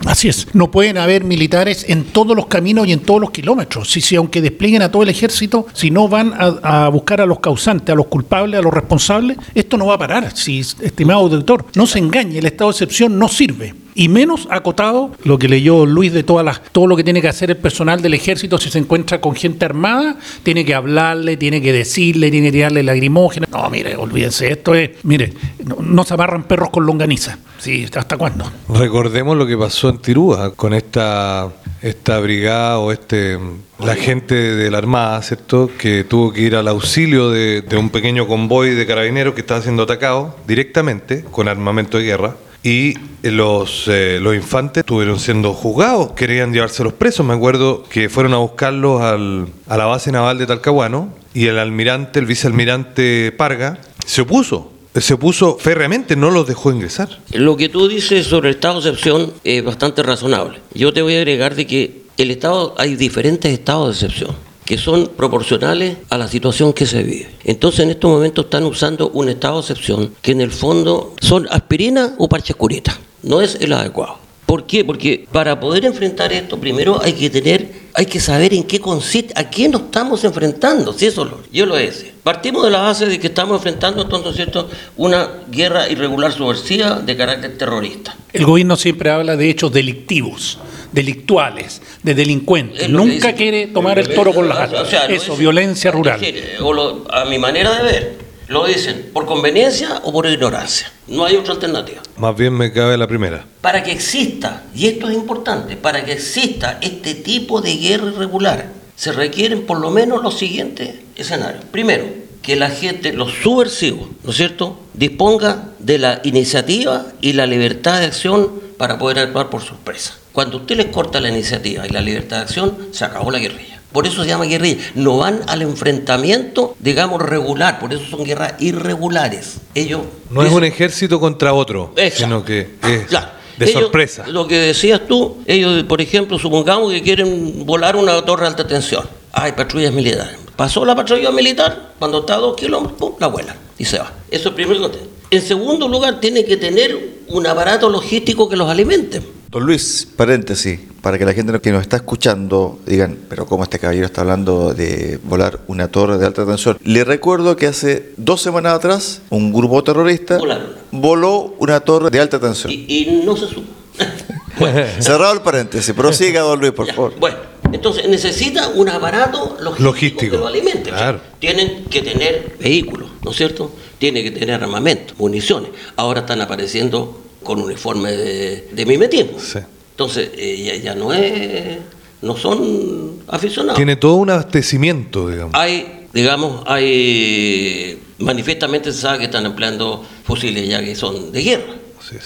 Así 0.06 0.28
es. 0.28 0.48
No 0.54 0.70
pueden 0.70 0.98
haber 0.98 1.24
militares 1.24 1.86
en 1.88 2.04
todos 2.06 2.36
los 2.36 2.48
caminos 2.48 2.88
y 2.88 2.92
en 2.92 3.00
todos 3.00 3.20
los 3.20 3.32
kilómetros. 3.32 3.90
Si, 3.90 4.02
si 4.02 4.16
aunque 4.16 4.42
desplieguen 4.42 4.82
a 4.82 4.92
todo 4.92 5.04
el 5.04 5.10
ejército, 5.10 5.66
si 5.74 5.90
no 5.90 6.08
van 6.08 6.34
a, 6.34 6.86
a 6.86 6.90
buscar 6.90 7.22
a 7.22 7.26
los 7.26 7.40
causantes, 7.40 7.92
a 7.92 7.96
los 7.96 8.08
culpables, 8.08 8.60
a 8.60 8.62
los 8.62 8.74
responsables, 8.74 9.38
esto 9.56 9.78
no 9.78 9.88
va 9.88 9.96
a 9.96 9.98
parar. 9.98 10.36
Si, 10.36 10.60
estimado 10.60 11.22
auditor, 11.22 11.66
no 11.76 11.88
se 11.88 12.00
engañe, 12.00 12.38
el 12.38 12.46
estado 12.46 12.70
de 12.70 12.74
excepción 12.74 13.18
no 13.18 13.28
sirve. 13.28 13.74
Y 13.98 14.10
menos 14.10 14.48
acotado 14.52 15.12
lo 15.24 15.40
que 15.40 15.48
leyó 15.48 15.86
Luis 15.86 16.12
de 16.12 16.24
todas 16.24 16.46
las, 16.46 16.62
todo 16.72 16.86
lo 16.86 16.98
que 16.98 17.04
tiene 17.04 17.22
que 17.22 17.30
hacer 17.30 17.50
el 17.50 17.58
personal 17.58 18.02
del 18.02 18.14
ejército 18.14 18.58
si 18.58 18.70
se 18.70 18.78
encuentra 18.78 19.22
con 19.22 19.36
gente 19.36 19.64
armada, 19.64 20.18
tiene 20.44 20.66
que 20.66 20.76
hablarle, 20.76 21.38
tiene 21.38 21.62
que 21.62 21.72
decirle, 21.72 22.30
tiene 22.30 22.48
que 22.48 22.52
tirarle 22.52 22.84
lagrimógenas. 22.84 23.50
No, 23.50 23.70
mire, 23.70 23.96
olvídense, 23.96 24.52
esto 24.52 24.76
es, 24.76 24.92
mire, 25.04 25.34
no, 25.64 25.78
no 25.80 26.04
se 26.04 26.14
amarran 26.14 26.44
perros 26.44 26.70
con 26.72 26.86
longaniza. 26.86 27.40
Sí, 27.58 27.86
¿hasta 27.96 28.18
cuándo? 28.18 28.52
Recordemos 28.68 29.38
lo 29.38 29.48
que 29.48 29.58
pasó 29.58 29.90
en 29.90 30.00
Tirúa 30.00 30.54
con 30.54 30.74
esta, 30.74 31.54
esta 31.82 32.20
brigada 32.20 32.80
o 32.80 32.92
este 32.92 33.40
la 33.80 33.96
gente 33.96 34.36
de 34.36 34.72
la 34.72 34.78
Armada, 34.78 35.22
¿cierto? 35.22 35.70
Que 35.78 36.04
tuvo 36.04 36.32
que 36.32 36.42
ir 36.42 36.56
al 36.56 36.68
auxilio 36.68 37.30
de, 37.30 37.62
de 37.62 37.78
un 37.78 37.90
pequeño 37.90 38.28
convoy 38.28 38.72
de 38.72 38.86
carabineros 38.86 39.34
que 39.34 39.42
estaba 39.42 39.62
siendo 39.62 39.84
atacado 39.84 40.36
directamente 40.48 41.24
con 41.32 41.48
armamento 41.48 41.98
de 41.98 42.04
guerra. 42.04 42.36
Y 42.68 42.96
los, 43.22 43.84
eh, 43.88 44.18
los 44.20 44.34
infantes 44.34 44.82
estuvieron 44.82 45.20
siendo 45.20 45.54
juzgados, 45.54 46.14
querían 46.14 46.52
llevárselos 46.52 46.94
presos. 46.94 47.24
Me 47.24 47.36
acuerdo 47.36 47.84
que 47.84 48.10
fueron 48.10 48.34
a 48.34 48.38
buscarlos 48.38 49.02
al- 49.04 49.46
a 49.68 49.78
la 49.78 49.86
base 49.86 50.12
naval 50.12 50.40
de 50.40 50.48
Talcahuano 50.48 51.14
y 51.32 51.46
el 51.46 51.60
almirante, 51.60 52.18
el 52.20 52.26
vicealmirante 52.26 53.32
Parga, 53.38 53.78
se 54.08 54.22
opuso. 54.22 54.72
Se 54.96 55.14
opuso 55.14 55.58
férreamente, 55.60 56.16
no 56.16 56.32
los 56.32 56.48
dejó 56.48 56.72
ingresar. 56.72 57.20
Lo 57.34 57.56
que 57.56 57.70
tú 57.70 57.88
dices 57.88 58.26
sobre 58.26 58.50
el 58.50 58.56
estado 58.56 58.82
de 58.82 58.90
excepción 58.90 59.32
es 59.44 59.64
bastante 59.64 60.02
razonable. 60.02 60.60
Yo 60.74 60.92
te 60.92 61.04
voy 61.04 61.16
a 61.16 61.18
agregar 61.18 61.54
de 61.54 61.68
que 61.68 62.02
el 62.18 62.32
estado 62.32 62.74
hay 62.80 62.96
diferentes 62.96 63.52
estados 63.54 64.00
de 64.00 64.08
excepción 64.08 64.36
que 64.66 64.78
son 64.78 65.12
proporcionales 65.16 65.98
a 66.10 66.18
la 66.18 66.28
situación 66.28 66.74
que 66.74 66.86
se 66.86 67.04
vive. 67.04 67.30
Entonces 67.44 67.82
en 67.82 67.92
estos 67.92 68.12
momentos 68.12 68.46
están 68.46 68.64
usando 68.64 69.10
un 69.10 69.30
estado 69.30 69.56
de 69.56 69.62
excepción 69.62 70.16
que 70.22 70.32
en 70.32 70.42
el 70.42 70.52
fondo 70.52 71.14
son 71.22 71.48
aspirina 71.52 72.16
o 72.18 72.28
parches 72.28 72.56
curitas. 72.56 73.00
No 73.24 73.42
es 73.42 73.58
el 73.62 73.74
adecuado. 73.74 74.26
¿Por 74.46 74.68
qué? 74.68 74.86
Porque 74.86 75.28
para 75.32 75.60
poder 75.60 75.86
enfrentar 75.86 76.32
esto, 76.32 76.60
primero 76.60 77.02
hay 77.02 77.14
que 77.14 77.32
tener, 77.32 77.72
hay 77.94 78.06
que 78.06 78.20
saber 78.20 78.54
en 78.54 78.64
qué 78.64 78.80
consiste, 78.80 79.34
a 79.36 79.50
quién 79.50 79.72
nos 79.72 79.82
estamos 79.84 80.24
enfrentando. 80.24 80.94
Si 80.94 81.08
eso 81.08 81.26
lo, 81.26 81.40
yo 81.52 81.66
lo 81.66 81.76
decía. 81.76 82.12
Partimos 82.24 82.64
de 82.64 82.70
la 82.70 82.82
base 82.82 83.08
de 83.08 83.20
que 83.20 83.28
estamos 83.28 83.58
enfrentando 83.58 84.04
entonces 84.04 84.36
¿cierto? 84.36 84.70
una 84.98 85.30
guerra 85.50 85.90
irregular 85.90 86.32
subversiva 86.32 87.00
de 87.00 87.18
carácter 87.18 87.58
terrorista. 87.58 88.16
El 88.34 88.46
gobierno 88.46 88.76
siempre 88.76 89.10
habla 89.10 89.36
de 89.36 89.50
hechos 89.50 89.72
delictivos, 89.72 90.60
delictuales, 90.96 91.82
de 92.02 92.16
delincuentes. 92.16 92.80
Que 92.84 92.88
Nunca 92.90 93.14
dice- 93.28 93.36
quiere 93.36 93.68
tomar 93.68 94.00
el 94.00 94.14
toro 94.14 94.34
por 94.34 94.46
las 94.46 94.58
O 94.58 94.62
astas. 94.62 94.90
sea, 94.90 95.08
lo 95.08 95.14
Eso, 95.14 95.24
dicen- 95.34 95.40
violencia 95.40 95.92
rural. 95.92 96.20
decir, 96.20 96.44
o 96.62 96.74
lo- 96.74 97.06
a 97.12 97.26
mi 97.26 97.38
manera 97.38 97.72
de 97.78 97.84
ver, 97.84 98.18
lo 98.48 98.66
dicen 98.66 99.10
por 99.14 99.26
conveniencia 99.26 100.02
o 100.04 100.12
por 100.12 100.26
ignorancia. 100.28 100.92
No 101.08 101.26
hay 101.26 101.36
otra 101.36 101.54
alternativa. 101.54 102.02
Más 102.18 102.36
bien 102.36 102.54
me 102.54 102.72
cabe 102.72 102.98
la 102.98 103.08
primera. 103.08 103.46
Para 103.62 103.84
que 103.84 103.92
exista, 103.92 104.64
y 104.74 104.88
esto 104.88 105.08
es 105.10 105.16
importante, 105.16 105.76
para 105.78 106.04
que 106.06 106.14
exista 106.14 106.78
este 106.82 107.14
tipo 107.16 107.62
de 107.62 107.76
guerra 107.78 108.08
irregular, 108.08 108.70
se 108.96 109.12
requieren 109.12 109.66
por 109.66 109.80
lo 109.80 109.92
menos 109.92 110.24
los 110.24 110.38
siguientes 110.38 110.96
escenarios. 111.16 111.66
Primero, 111.72 112.06
que 112.42 112.56
la 112.56 112.70
gente, 112.70 113.12
los 113.12 113.34
subversivos, 113.34 114.08
¿no 114.24 114.30
es 114.30 114.38
cierto?, 114.38 114.80
disponga 114.94 115.70
de 115.80 115.98
la 115.98 116.22
iniciativa 116.24 117.08
y 117.20 117.34
la 117.34 117.48
libertad 117.48 118.00
de 118.00 118.06
acción 118.06 118.52
para 118.78 118.98
poder 119.00 119.20
actuar 119.20 119.50
por 119.50 119.62
sorpresa. 119.64 120.14
Cuando 120.36 120.58
usted 120.58 120.76
les 120.76 120.88
corta 120.88 121.22
la 121.22 121.30
iniciativa 121.30 121.88
y 121.88 121.90
la 121.92 122.02
libertad 122.02 122.36
de 122.38 122.44
acción, 122.44 122.78
se 122.92 123.06
acabó 123.06 123.32
la 123.32 123.40
guerrilla. 123.40 123.80
Por 123.94 124.06
eso 124.06 124.22
se 124.22 124.28
llama 124.28 124.44
guerrilla. 124.44 124.84
No 124.96 125.20
van 125.20 125.40
al 125.48 125.62
enfrentamiento, 125.62 126.76
digamos, 126.80 127.22
regular. 127.22 127.80
Por 127.80 127.94
eso 127.94 128.04
son 128.06 128.26
guerras 128.26 128.56
irregulares. 128.60 129.60
Ellos 129.74 130.02
No 130.30 130.44
es 130.44 130.52
un 130.52 130.66
ejército 130.66 131.22
contra 131.22 131.54
otro, 131.54 131.94
Exacto. 131.96 132.18
sino 132.26 132.44
que 132.44 132.76
es 132.84 133.06
Claro. 133.08 133.28
de 133.58 133.66
Ellos, 133.66 133.82
sorpresa. 133.84 134.28
Lo 134.28 134.46
que 134.46 134.58
decías 134.60 135.00
tú, 135.08 135.38
ellos, 135.46 135.84
por 135.84 136.02
ejemplo, 136.02 136.38
supongamos 136.38 136.92
que 136.92 137.02
quieren 137.02 137.66
volar 137.66 137.96
una 137.96 138.22
torre 138.26 138.42
de 138.42 138.48
alta 138.50 138.68
tensión. 138.68 139.06
Hay 139.32 139.54
patrullas 139.54 139.94
militares. 139.94 140.36
Pasó 140.58 140.84
la 140.84 140.96
patrulla 140.98 141.32
militar, 141.32 141.94
cuando 141.98 142.20
está 142.20 142.36
a 142.36 142.38
dos 142.40 142.58
kilómetros, 142.58 142.98
pum, 143.00 143.14
la 143.20 143.28
vuela 143.28 143.56
y 143.78 143.86
se 143.86 144.00
va. 144.00 144.12
Eso 144.30 144.50
es 144.50 144.56
primero 144.56 144.92
que 144.92 145.00
En 145.32 145.42
segundo 145.42 145.88
lugar, 145.88 146.20
tiene 146.20 146.44
que 146.44 146.58
tener 146.58 147.22
un 147.28 147.48
aparato 147.48 147.90
logístico 147.90 148.50
que 148.50 148.58
los 148.58 148.70
alimente. 148.70 149.22
Don 149.56 149.66
Luis, 149.66 150.06
paréntesis, 150.18 150.82
para 151.02 151.18
que 151.18 151.24
la 151.24 151.32
gente 151.32 151.58
que 151.62 151.72
nos 151.72 151.82
está 151.84 151.96
escuchando 151.96 152.78
digan, 152.86 153.18
pero 153.30 153.46
¿cómo 153.46 153.64
este 153.64 153.80
caballero 153.80 154.06
está 154.06 154.20
hablando 154.20 154.74
de 154.74 155.18
volar 155.24 155.62
una 155.68 155.88
torre 155.88 156.18
de 156.18 156.26
alta 156.26 156.46
tensión? 156.46 156.78
Le 156.84 157.06
recuerdo 157.06 157.56
que 157.56 157.68
hace 157.68 158.12
dos 158.18 158.42
semanas 158.42 158.74
atrás 158.74 159.22
un 159.30 159.54
grupo 159.54 159.82
terrorista 159.82 160.40
Volaron. 160.40 160.72
voló 160.92 161.56
una 161.60 161.80
torre 161.80 162.10
de 162.10 162.20
alta 162.20 162.38
tensión. 162.38 162.70
Y, 162.70 162.84
y 162.90 163.22
no 163.26 163.38
se 163.38 163.48
supo. 163.48 163.62
Cerrado 165.00 165.34
el 165.34 165.40
paréntesis, 165.40 165.94
prosiga, 165.96 166.42
don 166.42 166.60
Luis, 166.60 166.74
por 166.74 166.88
Ya, 166.88 166.94
favor. 166.94 167.14
Bueno, 167.18 167.38
entonces 167.72 168.10
necesita 168.10 168.68
un 168.68 168.90
aparato 168.90 169.56
logístico, 169.62 169.84
Logístico, 169.86 170.32
que 170.32 170.38
lo 170.38 170.48
alimente. 170.48 170.90
claro. 170.90 171.22
Tienen 171.40 171.86
que 171.86 172.02
tener 172.02 172.58
vehículos, 172.60 173.08
¿no 173.24 173.32
es 173.32 173.38
cierto? 173.38 173.72
Tienen 174.00 174.22
que 174.26 174.32
tener 174.38 174.62
armamento, 174.62 175.14
municiones. 175.18 175.70
Ahora 175.96 176.20
están 176.20 176.42
apareciendo 176.42 177.22
con 177.46 177.62
uniforme 177.62 178.12
de, 178.12 178.68
de 178.74 178.86
mimetismo. 178.86 179.40
Sí. 179.40 179.60
Entonces, 179.92 180.32
eh, 180.36 180.62
ya, 180.66 180.76
ya 180.76 180.96
no 180.96 181.14
es, 181.14 181.78
no 182.22 182.36
son 182.36 183.22
aficionados. 183.30 183.78
Tiene 183.78 183.96
todo 183.96 184.16
un 184.16 184.30
abastecimiento, 184.30 185.30
digamos. 185.30 185.54
Hay, 185.56 186.08
digamos, 186.14 186.64
hay 186.66 187.98
manifiestamente 188.18 188.92
se 188.92 189.00
sabe 189.00 189.20
que 189.20 189.26
están 189.26 189.46
empleando 189.46 190.04
fusiles 190.26 190.68
ya 190.68 190.84
que 190.84 190.96
son 190.96 191.32
de 191.32 191.42
guerra. 191.42 191.74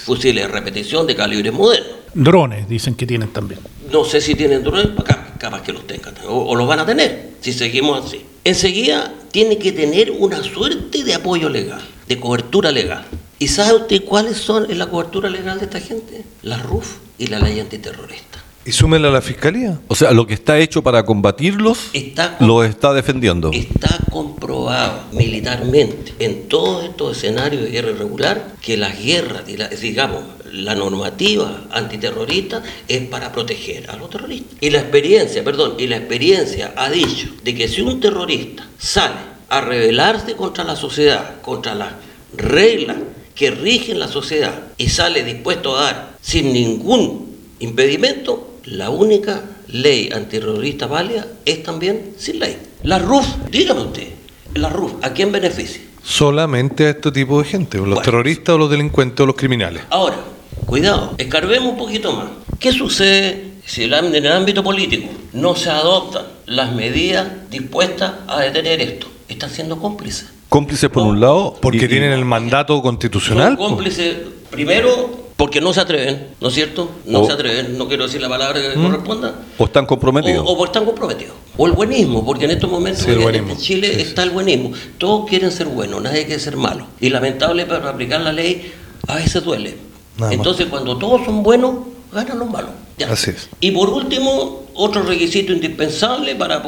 Fusiles 0.04 0.46
de 0.46 0.48
repetición 0.48 1.06
de 1.06 1.14
calibre 1.14 1.50
moderno. 1.50 2.00
Drones 2.12 2.68
dicen 2.68 2.94
que 2.94 3.06
tienen 3.06 3.32
también. 3.32 3.60
No 3.90 4.04
sé 4.04 4.20
si 4.20 4.34
tienen 4.34 4.62
drones, 4.62 4.88
capaz, 5.04 5.38
capaz 5.38 5.62
que 5.62 5.72
los 5.72 5.86
tengan, 5.86 6.14
o, 6.28 6.50
o 6.50 6.54
los 6.54 6.66
van 6.66 6.80
a 6.80 6.86
tener, 6.86 7.30
si 7.40 7.52
seguimos 7.52 8.04
así. 8.04 8.20
Enseguida 8.44 9.14
tiene 9.30 9.58
que 9.58 9.72
tener 9.72 10.10
una 10.10 10.42
suerte 10.42 11.02
de 11.04 11.14
apoyo 11.14 11.48
legal, 11.48 11.80
de 12.08 12.20
cobertura 12.20 12.70
legal. 12.72 13.04
¿Y 13.40 13.48
sabe 13.48 13.74
usted 13.78 14.04
cuáles 14.04 14.36
son 14.36 14.66
la 14.78 14.86
cobertura 14.86 15.30
legal 15.30 15.58
de 15.58 15.64
esta 15.64 15.80
gente? 15.80 16.24
La 16.42 16.58
RUF 16.58 16.98
y 17.18 17.26
la 17.28 17.38
ley 17.38 17.58
antiterrorista. 17.58 18.38
¿Y 18.66 18.72
súmela 18.72 19.08
a 19.08 19.10
la 19.10 19.22
fiscalía? 19.22 19.80
O 19.88 19.94
sea, 19.94 20.10
lo 20.10 20.26
que 20.26 20.34
está 20.34 20.58
hecho 20.58 20.82
para 20.82 21.06
combatirlos 21.06 21.78
Está 21.94 22.36
lo 22.40 22.62
está 22.62 22.92
defendiendo. 22.92 23.50
Está 23.54 23.98
comprobado 24.10 25.04
militarmente 25.12 26.12
en 26.18 26.48
todos 26.48 26.84
estos 26.84 27.16
escenarios 27.16 27.62
de 27.62 27.70
guerra 27.70 27.92
irregular 27.92 28.52
que 28.60 28.76
las 28.76 29.02
guerras, 29.02 29.44
y 29.48 29.56
la- 29.56 29.68
digamos, 29.68 30.22
la 30.52 30.74
normativa 30.74 31.64
antiterrorista 31.70 32.62
es 32.88 33.00
para 33.08 33.32
proteger 33.32 33.88
a 33.90 33.96
los 33.96 34.10
terroristas. 34.10 34.58
Y 34.60 34.68
la 34.68 34.80
experiencia, 34.80 35.42
perdón, 35.42 35.76
y 35.78 35.86
la 35.86 35.96
experiencia 35.96 36.74
ha 36.76 36.90
dicho 36.90 37.28
de 37.42 37.54
que 37.54 37.68
si 37.68 37.80
un 37.80 37.98
terrorista 38.00 38.68
sale 38.76 39.14
a 39.48 39.62
rebelarse 39.62 40.36
contra 40.36 40.62
la 40.64 40.76
sociedad, 40.76 41.40
contra 41.40 41.74
las 41.74 41.92
reglas 42.36 42.96
que 43.40 43.50
rigen 43.50 43.98
la 43.98 44.06
sociedad 44.06 44.52
y 44.76 44.90
sale 44.90 45.24
dispuesto 45.24 45.74
a 45.74 45.84
dar 45.84 46.10
sin 46.20 46.52
ningún 46.52 47.36
impedimento, 47.60 48.58
la 48.66 48.90
única 48.90 49.40
ley 49.68 50.10
antiterrorista 50.14 50.86
válida 50.86 51.26
es 51.46 51.62
también 51.62 52.12
sin 52.18 52.38
ley. 52.38 52.58
La 52.82 52.98
RUF, 52.98 53.26
dígame 53.50 53.80
usted, 53.80 54.08
la 54.56 54.68
RUF, 54.68 54.92
¿a 55.00 55.14
quién 55.14 55.32
beneficia? 55.32 55.80
Solamente 56.02 56.84
a 56.84 56.90
este 56.90 57.10
tipo 57.12 57.38
de 57.40 57.48
gente, 57.48 57.78
los 57.78 57.86
Bueno. 57.86 58.02
terroristas 58.02 58.56
o 58.56 58.58
los 58.58 58.70
delincuentes 58.70 59.20
o 59.20 59.26
los 59.26 59.36
criminales. 59.36 59.84
Ahora, 59.88 60.18
cuidado, 60.66 61.14
escarbemos 61.16 61.72
un 61.72 61.78
poquito 61.78 62.12
más. 62.12 62.26
¿Qué 62.58 62.72
sucede 62.72 63.52
si 63.64 63.84
en 63.84 64.14
el 64.16 64.32
ámbito 64.32 64.62
político 64.62 65.08
no 65.32 65.56
se 65.56 65.70
adoptan 65.70 66.24
las 66.44 66.74
medidas 66.74 67.26
dispuestas 67.48 68.12
a 68.28 68.42
detener 68.42 68.82
esto? 68.82 69.06
Están 69.30 69.48
siendo 69.48 69.78
cómplices. 69.78 70.26
Cómplices 70.50 70.90
por 70.90 71.04
un 71.04 71.20
lado. 71.20 71.56
Porque 71.62 71.86
y- 71.86 71.88
tienen 71.88 72.12
el 72.12 72.24
mandato 72.26 72.82
constitucional. 72.82 73.48
Son 73.48 73.56
po. 73.56 73.68
cómplices, 73.68 74.16
primero, 74.50 75.30
porque 75.36 75.60
no 75.60 75.72
se 75.72 75.80
atreven, 75.80 76.26
¿no 76.40 76.48
es 76.48 76.54
cierto? 76.54 76.90
No 77.06 77.20
O- 77.22 77.26
se 77.26 77.32
atreven, 77.32 77.78
no 77.78 77.88
quiero 77.88 78.04
decir 78.04 78.20
la 78.20 78.28
palabra 78.28 78.60
que 78.60 78.74
corresponda. 78.74 79.34
o 79.56 79.64
están 79.64 79.86
comprometidos. 79.86 80.44
O, 80.46 80.64
están 80.64 80.84
comprometidos. 80.84 81.34
O 81.56 81.66
el 81.66 81.72
buenismo, 81.72 82.26
porque 82.26 82.44
en 82.46 82.50
estos 82.50 82.68
momentos 82.70 83.04
Sí, 83.04 83.10
en- 83.12 83.34
en 83.50 83.56
Chile 83.56 84.02
está 84.02 84.22
el 84.24 84.30
buenismo. 84.30 84.72
Todos 84.98 85.28
quieren 85.28 85.50
ser 85.52 85.68
buenos, 85.68 86.02
nadie 86.02 86.26
quiere 86.26 86.40
ser 86.40 86.56
malo. 86.56 86.86
Y 87.00 87.08
lamentable 87.10 87.64
para 87.64 87.88
aplicar 87.88 88.20
la 88.20 88.32
ley 88.32 88.72
a 89.06 89.14
veces 89.14 89.42
duele. 89.44 89.76
Nada 90.18 90.30
más. 90.30 90.32
Entonces 90.32 90.66
cuando 90.68 90.98
todos 90.98 91.24
son 91.24 91.42
buenos, 91.42 91.76
ganan 92.12 92.38
los 92.40 92.50
malos. 92.50 92.70
Ya. 92.98 93.10
Así 93.12 93.30
es. 93.30 93.48
Y 93.60 93.70
por 93.70 93.88
último, 93.88 94.64
otro 94.74 95.02
requisito 95.04 95.52
indispensable 95.52 96.34
para 96.34 96.62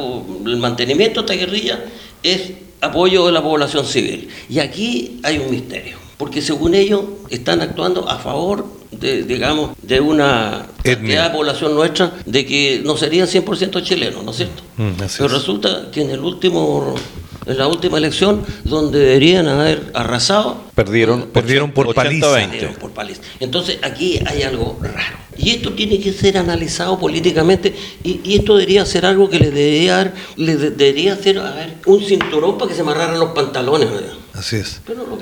el 0.46 0.56
mantenimiento 0.56 1.22
de 1.22 1.34
esta 1.34 1.46
guerrilla 1.46 1.84
es 2.22 2.52
apoyo 2.82 3.26
de 3.26 3.32
la 3.32 3.42
población 3.42 3.86
civil. 3.86 4.28
Y 4.48 4.58
aquí 4.58 5.20
hay 5.22 5.38
un 5.38 5.50
misterio, 5.50 5.96
porque 6.18 6.42
según 6.42 6.74
ellos 6.74 7.02
están 7.30 7.60
actuando 7.62 8.08
a 8.08 8.18
favor 8.18 8.66
de, 8.90 9.22
digamos, 9.22 9.70
de 9.80 10.00
una 10.00 10.66
cantidad 10.82 11.28
de 11.30 11.36
población 11.36 11.74
nuestra 11.74 12.12
de 12.26 12.44
que 12.44 12.82
no 12.84 12.96
serían 12.96 13.26
100% 13.26 13.82
chilenos, 13.82 14.22
¿no 14.22 14.32
es 14.32 14.36
cierto? 14.36 14.62
Mm, 14.76 14.90
Pero 14.96 15.06
es. 15.26 15.32
resulta 15.32 15.90
que 15.90 16.02
en 16.02 16.10
el 16.10 16.20
último 16.20 16.94
en 17.47 17.59
la 17.59 17.66
última 17.68 17.99
elección 17.99 18.43
donde 18.64 18.99
deberían 18.99 19.49
haber 19.49 19.90
arrasado 19.95 20.62
Perdieron, 20.74 21.22
Perdieron 21.32 21.70
por 21.72 21.88
80, 21.88 22.03
paliza. 22.03 22.30
20. 22.32 22.51
Perdieron 22.51 22.76
por 22.76 22.90
paliza. 22.93 23.20
Entonces 23.40 23.78
aquí 23.82 24.18
hay 24.26 24.43
algo 24.43 24.78
raro. 24.82 25.18
Y 25.36 25.51
esto 25.51 25.72
tiene 25.72 25.99
que 26.01 26.12
ser 26.12 26.38
analizado 26.38 26.99
políticamente 26.99 27.74
y, 28.05 28.20
y 28.24 28.36
esto 28.36 28.55
debería 28.57 28.84
ser 28.86 29.05
algo 29.07 29.28
que 29.28 29.38
le 29.38 29.51
debería, 29.51 29.97
dar- 29.97 30.14
le 30.36 30.57
de- 30.57 30.70
debería 30.70 31.14
hacer 31.14 31.38
a 31.38 31.51
ver, 31.55 31.74
un 31.86 32.03
cinturón 32.03 32.57
para 32.59 32.68
que 32.68 32.74
se 32.74 32.82
amarraran 32.82 33.18
los 33.18 33.30
pantalones. 33.32 33.90
¿verdad? 33.90 34.12
Así 34.34 34.56
es. 34.56 34.80
Pero. 34.86 35.12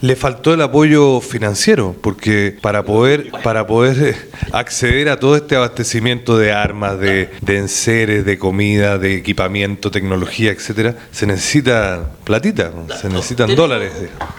Le 0.00 0.16
faltó 0.16 0.54
el 0.54 0.60
apoyo 0.62 1.20
financiero, 1.20 1.94
porque 2.00 2.56
para 2.60 2.84
poder, 2.84 3.30
para 3.42 3.66
poder 3.66 4.08
eh, 4.08 4.16
acceder 4.52 5.08
a 5.08 5.18
todo 5.18 5.36
este 5.36 5.56
abastecimiento 5.56 6.36
de 6.38 6.52
armas, 6.52 6.98
de, 6.98 7.30
de 7.40 7.58
enseres, 7.58 8.24
de 8.24 8.38
comida, 8.38 8.98
de 8.98 9.16
equipamiento, 9.16 9.90
tecnología, 9.90 10.50
etcétera, 10.50 10.96
se 11.10 11.26
necesita 11.26 12.10
platita, 12.24 12.72
se 13.00 13.08
necesitan 13.08 13.54
dólares. 13.54 13.92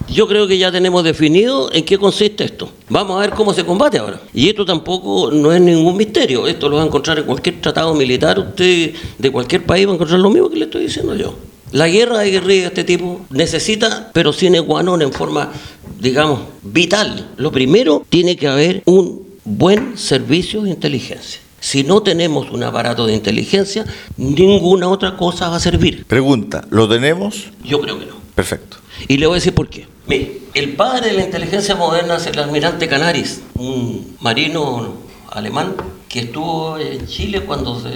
Yo 0.08 0.28
creo 0.28 0.48
que 0.48 0.58
ya 0.58 0.72
tenemos 0.72 1.04
definido 1.04 1.72
en 1.74 1.86
qué 1.86 1.98
consiste 1.98 2.44
esto. 2.44 2.72
Vamos 2.90 3.18
a 3.18 3.22
ver 3.22 3.32
cómo 3.32 3.54
se 3.54 3.66
combate 3.66 3.98
ahora. 3.98 4.20
Y 4.34 4.50
esto 4.50 4.66
tampoco 4.66 5.32
no 5.32 5.52
es 5.52 5.62
ningún 5.62 5.98
misterio. 5.98 6.48
Esto 6.48 6.70
lo 6.70 6.78
va 6.78 6.84
a 6.84 6.86
encontrar 6.86 7.20
en 7.20 7.26
cualquier 7.26 7.62
tratado 7.62 7.94
militar. 7.94 8.40
Usted 8.40 8.94
de 9.18 9.32
cualquier 9.32 9.66
país 9.66 9.88
va 9.88 9.92
a 9.92 9.96
encontrar 9.96 10.20
lo 10.20 10.30
mismo 10.30 10.50
que 10.50 10.58
le 10.58 10.66
estoy 10.66 10.84
diciendo 10.84 11.16
yo. 11.16 11.36
La 11.72 11.88
guerra 11.88 12.20
de 12.20 12.32
guerrilla 12.32 12.62
de 12.62 12.68
este 12.68 12.84
tipo 12.84 13.26
necesita, 13.30 14.10
pero 14.14 14.34
sin 14.34 14.60
guanón 14.62 15.02
en 15.02 15.14
forma, 15.14 15.52
digamos, 16.00 16.42
vital. 16.64 17.30
Lo 17.38 17.52
primero, 17.52 18.06
tiene 18.10 18.36
que 18.36 18.48
haber 18.48 18.82
un 18.86 19.24
buen 19.46 19.98
servicio 19.98 20.64
de 20.64 20.72
inteligencia. 20.72 21.42
Si 21.60 21.84
no 21.84 22.02
tenemos 22.02 22.50
un 22.52 22.64
aparato 22.64 23.06
de 23.06 23.14
inteligencia, 23.14 23.86
ninguna 24.18 24.88
otra 24.88 25.18
cosa 25.18 25.50
va 25.50 25.58
a 25.58 25.60
servir. 25.60 26.06
Pregunta, 26.06 26.66
¿lo 26.70 26.88
tenemos? 26.88 27.50
Yo 27.64 27.82
creo 27.82 28.00
que 28.00 28.06
no. 28.06 28.16
Perfecto. 28.34 28.78
Y 29.08 29.18
le 29.18 29.28
voy 29.28 29.36
a 29.36 29.40
decir 29.40 29.54
por 29.54 29.70
qué. 29.70 29.86
Mire, 30.08 30.40
el 30.54 30.74
padre 30.74 31.10
de 31.10 31.14
la 31.14 31.26
inteligencia 31.26 31.76
moderna 31.76 32.16
es 32.16 32.26
el 32.26 32.40
almirante 32.40 32.88
Canaris, 32.88 33.42
un 33.56 34.16
marino 34.22 34.96
alemán 35.30 35.76
que 36.10 36.22
estuvo 36.22 36.78
en 36.78 37.06
Chile 37.08 37.42
cuando 37.42 37.80
se 37.80 37.90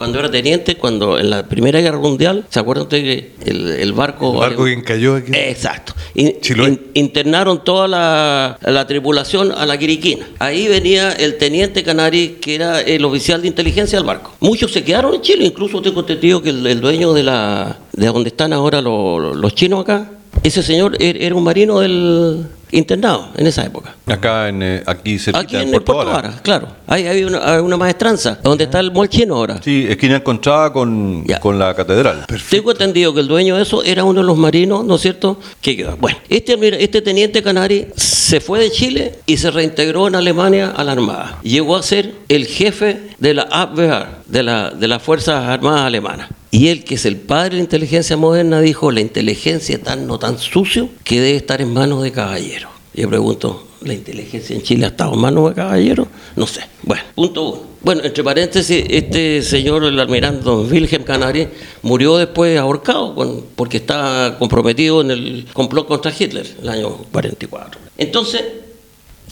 cuando 0.00 0.18
era 0.18 0.30
teniente, 0.30 0.76
cuando 0.76 1.18
en 1.18 1.28
la 1.28 1.46
Primera 1.46 1.78
Guerra 1.82 1.98
Mundial, 1.98 2.46
¿se 2.48 2.58
acuerdan 2.58 2.84
ustedes 2.84 3.34
que 3.44 3.50
el, 3.82 3.92
barco... 3.92 4.32
El 4.32 4.38
barco 4.38 4.64
que 4.64 4.82
cayó 4.82 5.16
aquí. 5.16 5.30
Exacto. 5.34 5.92
internaron 6.14 7.62
toda 7.62 7.86
la, 7.86 8.58
la, 8.62 8.86
tripulación 8.86 9.52
a 9.52 9.66
la 9.66 9.76
Quiriquina. 9.76 10.26
Ahí 10.38 10.68
venía 10.68 11.12
el 11.12 11.36
teniente 11.36 11.82
Canari, 11.82 12.38
que 12.40 12.54
era 12.54 12.80
el 12.80 13.04
oficial 13.04 13.42
de 13.42 13.48
inteligencia 13.48 13.98
del 13.98 14.06
barco. 14.06 14.32
Muchos 14.40 14.72
se 14.72 14.82
quedaron 14.82 15.12
en 15.12 15.20
Chile, 15.20 15.44
incluso 15.44 15.82
tengo 15.82 16.00
entendido 16.00 16.40
que 16.40 16.48
el, 16.48 16.80
dueño 16.80 17.12
de 17.12 17.22
la 17.22 17.80
de 17.92 18.06
donde 18.06 18.30
están 18.30 18.54
ahora 18.54 18.80
los, 18.80 19.36
los 19.36 19.54
chinos 19.54 19.82
acá, 19.82 20.12
ese 20.42 20.62
señor 20.62 20.96
er, 20.98 21.22
era 21.22 21.34
un 21.34 21.44
marino 21.44 21.80
del, 21.80 22.46
internado 22.72 23.30
en 23.36 23.46
esa 23.46 23.64
época. 23.64 23.94
Acá 24.06 24.48
en 24.48 24.62
eh, 24.62 24.82
aquí 24.86 25.18
cerquita, 25.18 25.40
aquí 25.40 25.56
en, 25.56 25.70
Puerto, 25.70 25.92
Puerto 25.92 26.30
claro. 26.42 26.68
Ahí 26.86 27.06
hay 27.06 27.24
una, 27.24 27.62
una, 27.62 27.76
maestranza, 27.76 28.38
donde 28.42 28.64
está 28.64 28.80
el 28.80 28.92
molchino 28.92 29.36
ahora. 29.36 29.60
Sí, 29.62 29.86
esquina 29.88 30.16
encontrada 30.16 30.72
con, 30.72 31.24
con 31.40 31.58
la 31.58 31.74
catedral. 31.74 32.26
Tengo 32.48 32.72
entendido 32.72 33.14
que 33.14 33.20
el 33.20 33.28
dueño 33.28 33.56
de 33.56 33.62
eso 33.62 33.82
era 33.82 34.04
uno 34.04 34.20
de 34.20 34.26
los 34.26 34.36
marinos, 34.36 34.84
¿no 34.84 34.96
es 34.96 35.02
cierto? 35.02 35.38
Que, 35.60 35.84
bueno, 35.98 36.18
este, 36.28 36.82
este 36.82 37.02
teniente 37.02 37.42
Canari 37.42 37.86
se 37.96 38.40
fue 38.40 38.60
de 38.60 38.70
Chile 38.70 39.14
y 39.26 39.36
se 39.36 39.50
reintegró 39.50 40.08
en 40.08 40.14
Alemania 40.14 40.72
a 40.76 40.84
la 40.84 40.92
Armada. 40.92 41.38
Llegó 41.42 41.76
a 41.76 41.82
ser 41.82 42.14
el 42.28 42.46
jefe 42.46 43.10
de 43.18 43.34
la 43.34 43.42
Abwehr, 43.42 44.06
de, 44.26 44.42
la, 44.42 44.70
de 44.70 44.88
las 44.88 45.02
Fuerzas 45.02 45.46
Armadas 45.48 45.82
Alemanas. 45.82 46.28
Y 46.50 46.68
él, 46.68 46.84
que 46.84 46.96
es 46.96 47.06
el 47.06 47.16
padre 47.16 47.50
de 47.50 47.56
la 47.56 47.62
inteligencia 47.62 48.16
moderna, 48.16 48.60
dijo, 48.60 48.90
la 48.90 49.00
inteligencia 49.00 49.76
es 49.76 49.82
tan 49.82 50.06
no 50.06 50.18
tan 50.18 50.38
sucio 50.38 50.88
que 51.04 51.20
debe 51.20 51.36
estar 51.36 51.60
en 51.60 51.72
manos 51.72 52.02
de 52.02 52.10
caballeros. 52.10 52.70
Yo 52.92 53.08
pregunto, 53.08 53.68
¿la 53.82 53.94
inteligencia 53.94 54.56
en 54.56 54.62
Chile 54.62 54.84
ha 54.84 54.88
estado 54.88 55.14
en 55.14 55.20
manos 55.20 55.50
de 55.50 55.54
caballeros? 55.54 56.08
No 56.34 56.46
sé. 56.46 56.62
Bueno, 56.82 57.04
punto 57.14 57.48
uno. 57.48 57.70
Bueno, 57.82 58.02
entre 58.04 58.22
paréntesis, 58.22 58.84
este 58.90 59.40
señor, 59.40 59.84
el 59.84 59.98
almirante 59.98 60.42
don 60.44 60.70
Wilhelm 60.70 61.02
Canari, 61.02 61.48
murió 61.82 62.18
después 62.18 62.58
ahorcado 62.58 63.14
porque 63.56 63.78
estaba 63.78 64.36
comprometido 64.38 65.00
en 65.00 65.10
el 65.10 65.46
complot 65.52 65.88
contra 65.88 66.12
Hitler, 66.16 66.46
el 66.60 66.68
año 66.68 66.90
44. 67.10 67.80
Entonces, 67.96 68.42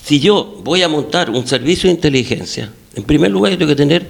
si 0.02 0.20
yo 0.20 0.60
voy 0.64 0.82
a 0.82 0.88
montar 0.88 1.28
un 1.28 1.46
servicio 1.46 1.88
de 1.88 1.96
inteligencia, 1.96 2.72
en 2.94 3.02
primer 3.02 3.30
lugar 3.30 3.52
yo 3.52 3.58
tengo 3.58 3.68
que 3.68 3.76
tener 3.76 4.06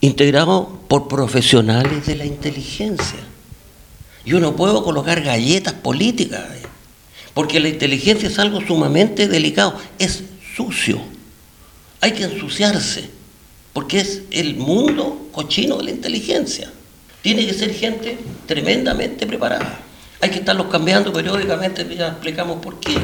integrado 0.00 0.80
por 0.88 1.08
profesionales 1.08 2.06
de 2.06 2.16
la 2.16 2.24
inteligencia. 2.24 3.18
Yo 4.24 4.40
no 4.40 4.56
puedo 4.56 4.84
colocar 4.84 5.22
galletas 5.22 5.74
políticas, 5.74 6.44
porque 7.34 7.60
la 7.60 7.68
inteligencia 7.68 8.28
es 8.28 8.38
algo 8.38 8.60
sumamente 8.60 9.28
delicado, 9.28 9.74
es 9.98 10.22
sucio. 10.56 11.00
Hay 12.00 12.12
que 12.12 12.24
ensuciarse, 12.24 13.10
porque 13.72 14.00
es 14.00 14.22
el 14.30 14.56
mundo 14.56 15.28
cochino 15.32 15.78
de 15.78 15.84
la 15.84 15.90
inteligencia. 15.90 16.70
Tiene 17.22 17.46
que 17.46 17.54
ser 17.54 17.74
gente 17.74 18.18
tremendamente 18.46 19.26
preparada. 19.26 19.80
Hay 20.20 20.30
que 20.30 20.38
estarlos 20.38 20.66
cambiando 20.66 21.12
periódicamente, 21.12 21.86
ya 21.96 22.08
explicamos 22.08 22.58
por 22.60 22.80
qué. 22.80 22.96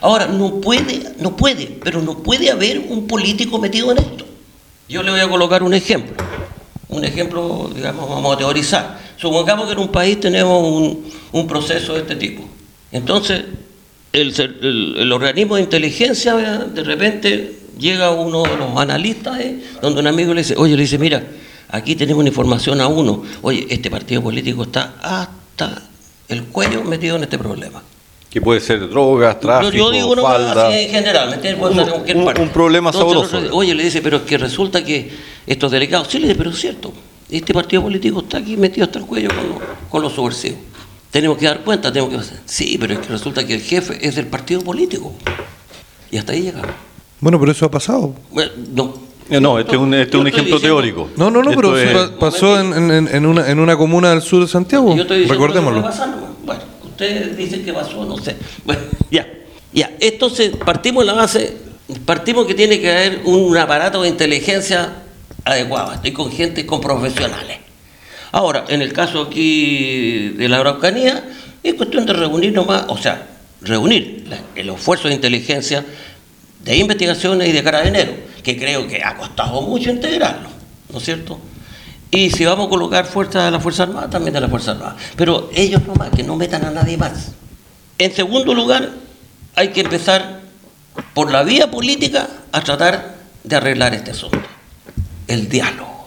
Ahora, 0.00 0.26
no 0.26 0.60
puede, 0.60 1.14
no 1.18 1.36
puede, 1.36 1.66
pero 1.82 2.02
no 2.02 2.22
puede 2.22 2.50
haber 2.50 2.78
un 2.78 3.06
político 3.06 3.58
metido 3.58 3.92
en 3.92 3.98
esto. 3.98 4.26
Yo 4.88 5.02
le 5.02 5.10
voy 5.10 5.20
a 5.20 5.28
colocar 5.28 5.62
un 5.62 5.74
ejemplo. 5.74 6.14
Un 6.88 7.04
ejemplo, 7.04 7.70
digamos, 7.74 8.08
vamos 8.08 8.34
a 8.34 8.38
teorizar. 8.38 8.98
Supongamos 9.16 9.66
que 9.66 9.72
en 9.72 9.78
un 9.78 9.88
país 9.88 10.20
tenemos 10.20 10.62
un, 11.32 11.46
proceso 11.46 11.94
de 11.94 12.00
este 12.00 12.16
tipo. 12.16 12.48
Entonces, 12.92 13.44
el, 14.12 15.12
organismo 15.12 15.56
de 15.56 15.62
inteligencia, 15.62 16.34
de 16.34 16.84
repente 16.84 17.58
llega 17.78 18.10
uno 18.10 18.44
de 18.44 18.56
los 18.56 18.76
analistas, 18.76 19.40
¿eh? 19.40 19.60
donde 19.82 20.00
un 20.00 20.06
amigo 20.06 20.32
le 20.32 20.42
dice, 20.42 20.54
oye, 20.56 20.76
le 20.76 20.82
dice, 20.82 20.98
mira, 20.98 21.22
aquí 21.68 21.96
tenemos 21.96 22.20
una 22.20 22.28
información 22.28 22.80
a 22.80 22.86
uno, 22.86 23.22
oye, 23.42 23.66
este 23.68 23.90
partido 23.90 24.22
político 24.22 24.62
está 24.62 24.94
hasta 25.02 25.82
el 26.28 26.44
cuello 26.44 26.84
metido 26.84 27.16
en 27.16 27.24
este 27.24 27.38
problema 27.38 27.82
que 28.36 28.42
puede 28.42 28.60
ser 28.60 28.86
drogas, 28.90 29.40
tráfico, 29.40 29.72
yo 29.72 29.90
digo, 29.90 30.14
no, 30.14 30.20
falda. 30.20 30.78
en 30.78 30.90
general, 30.90 31.40
¿me 31.42 31.54
un, 31.54 32.38
un, 32.38 32.48
problema 32.50 32.92
sabroso. 32.92 33.40
oye, 33.52 33.74
le 33.74 33.82
dice, 33.82 34.02
pero 34.02 34.18
es 34.18 34.24
que 34.24 34.36
resulta 34.36 34.84
que 34.84 35.10
esto 35.46 35.64
es 35.64 35.72
delicado. 35.72 36.04
Sí, 36.04 36.18
le 36.18 36.26
dice, 36.26 36.36
pero 36.36 36.50
es 36.50 36.58
cierto, 36.58 36.92
este 37.30 37.54
partido 37.54 37.80
político 37.80 38.20
está 38.20 38.36
aquí 38.36 38.58
metido 38.58 38.84
hasta 38.84 38.98
el 38.98 39.06
cuello 39.06 39.30
con, 39.30 39.58
con 39.88 40.02
los 40.02 40.12
subversivos. 40.12 40.58
Tenemos 41.10 41.38
que 41.38 41.46
dar 41.46 41.60
cuenta, 41.60 41.90
tenemos 41.90 42.12
que 42.12 42.20
hacer. 42.20 42.40
Sí, 42.44 42.76
pero 42.78 42.92
es 42.92 42.98
que 42.98 43.08
resulta 43.08 43.46
que 43.46 43.54
el 43.54 43.62
jefe 43.62 44.06
es 44.06 44.16
del 44.16 44.26
partido 44.26 44.60
político. 44.60 45.14
Y 46.10 46.18
hasta 46.18 46.34
ahí 46.34 46.42
llegamos. 46.42 46.72
Bueno, 47.20 47.40
pero 47.40 47.52
eso 47.52 47.64
ha 47.64 47.70
pasado. 47.70 48.14
Bueno, 48.30 48.50
no, 48.74 48.94
eh, 49.30 49.40
no, 49.40 49.58
este 49.58 49.76
es 49.76 49.78
un, 49.78 49.94
este 49.94 50.18
un 50.18 50.26
ejemplo 50.26 50.60
teórico. 50.60 51.08
No, 51.16 51.30
no, 51.30 51.42
no, 51.42 51.52
pero 51.52 52.18
pasó 52.18 52.60
en, 52.60 52.90
en, 52.90 53.08
en, 53.08 53.24
una, 53.24 53.50
en 53.50 53.60
una 53.60 53.78
comuna 53.78 54.10
del 54.10 54.20
sur 54.20 54.42
de 54.42 54.48
Santiago. 54.48 54.94
Recordémoslo. 54.94 55.80
Bueno, 55.80 56.25
Ustedes 56.96 57.36
dicen 57.36 57.62
que 57.62 57.74
pasó, 57.74 58.06
no 58.06 58.16
sé. 58.16 58.36
Bueno, 58.64 58.80
ya, 59.10 59.26
ya. 59.70 59.92
Entonces, 60.00 60.52
partimos 60.64 61.04
la 61.04 61.12
base, 61.12 61.54
partimos 62.06 62.46
que 62.46 62.54
tiene 62.54 62.80
que 62.80 62.90
haber 62.90 63.20
un 63.26 63.54
aparato 63.54 64.00
de 64.00 64.08
inteligencia 64.08 64.94
adecuado. 65.44 65.92
Estoy 65.92 66.12
con 66.12 66.32
gente, 66.32 66.64
con 66.64 66.80
profesionales. 66.80 67.58
Ahora, 68.32 68.64
en 68.68 68.80
el 68.80 68.94
caso 68.94 69.20
aquí 69.20 70.30
de 70.30 70.48
la 70.48 70.60
Araucanía, 70.60 71.22
es 71.62 71.74
cuestión 71.74 72.06
de 72.06 72.14
reunir 72.14 72.54
nomás, 72.54 72.86
o 72.88 72.96
sea, 72.96 73.26
reunir 73.60 74.24
el 74.54 74.70
esfuerzo 74.70 75.08
de 75.08 75.14
inteligencia 75.14 75.84
de 76.64 76.76
investigaciones 76.78 77.46
y 77.46 77.52
de 77.52 77.62
carabineros, 77.62 78.14
que 78.42 78.56
creo 78.56 78.88
que 78.88 79.02
ha 79.02 79.14
costado 79.18 79.60
mucho 79.60 79.90
integrarlo, 79.90 80.48
¿no 80.90 80.98
es 80.98 81.04
cierto? 81.04 81.38
Y 82.16 82.30
si 82.30 82.46
vamos 82.46 82.68
a 82.68 82.70
colocar 82.70 83.04
fuerzas 83.04 83.44
de 83.44 83.50
la 83.50 83.60
Fuerza 83.60 83.82
Armada, 83.82 84.08
también 84.08 84.32
de 84.32 84.40
la 84.40 84.48
Fuerza 84.48 84.70
Armada. 84.70 84.96
Pero 85.16 85.50
ellos 85.54 85.82
nomás, 85.86 86.08
que 86.08 86.22
no 86.22 86.34
metan 86.34 86.64
a 86.64 86.70
nadie 86.70 86.96
más. 86.96 87.32
En 87.98 88.14
segundo 88.14 88.54
lugar, 88.54 88.88
hay 89.54 89.68
que 89.68 89.82
empezar 89.82 90.40
por 91.12 91.30
la 91.30 91.42
vía 91.42 91.70
política 91.70 92.26
a 92.52 92.62
tratar 92.62 93.16
de 93.44 93.56
arreglar 93.56 93.92
este 93.92 94.12
asunto. 94.12 94.40
El 95.28 95.50
diálogo. 95.50 96.06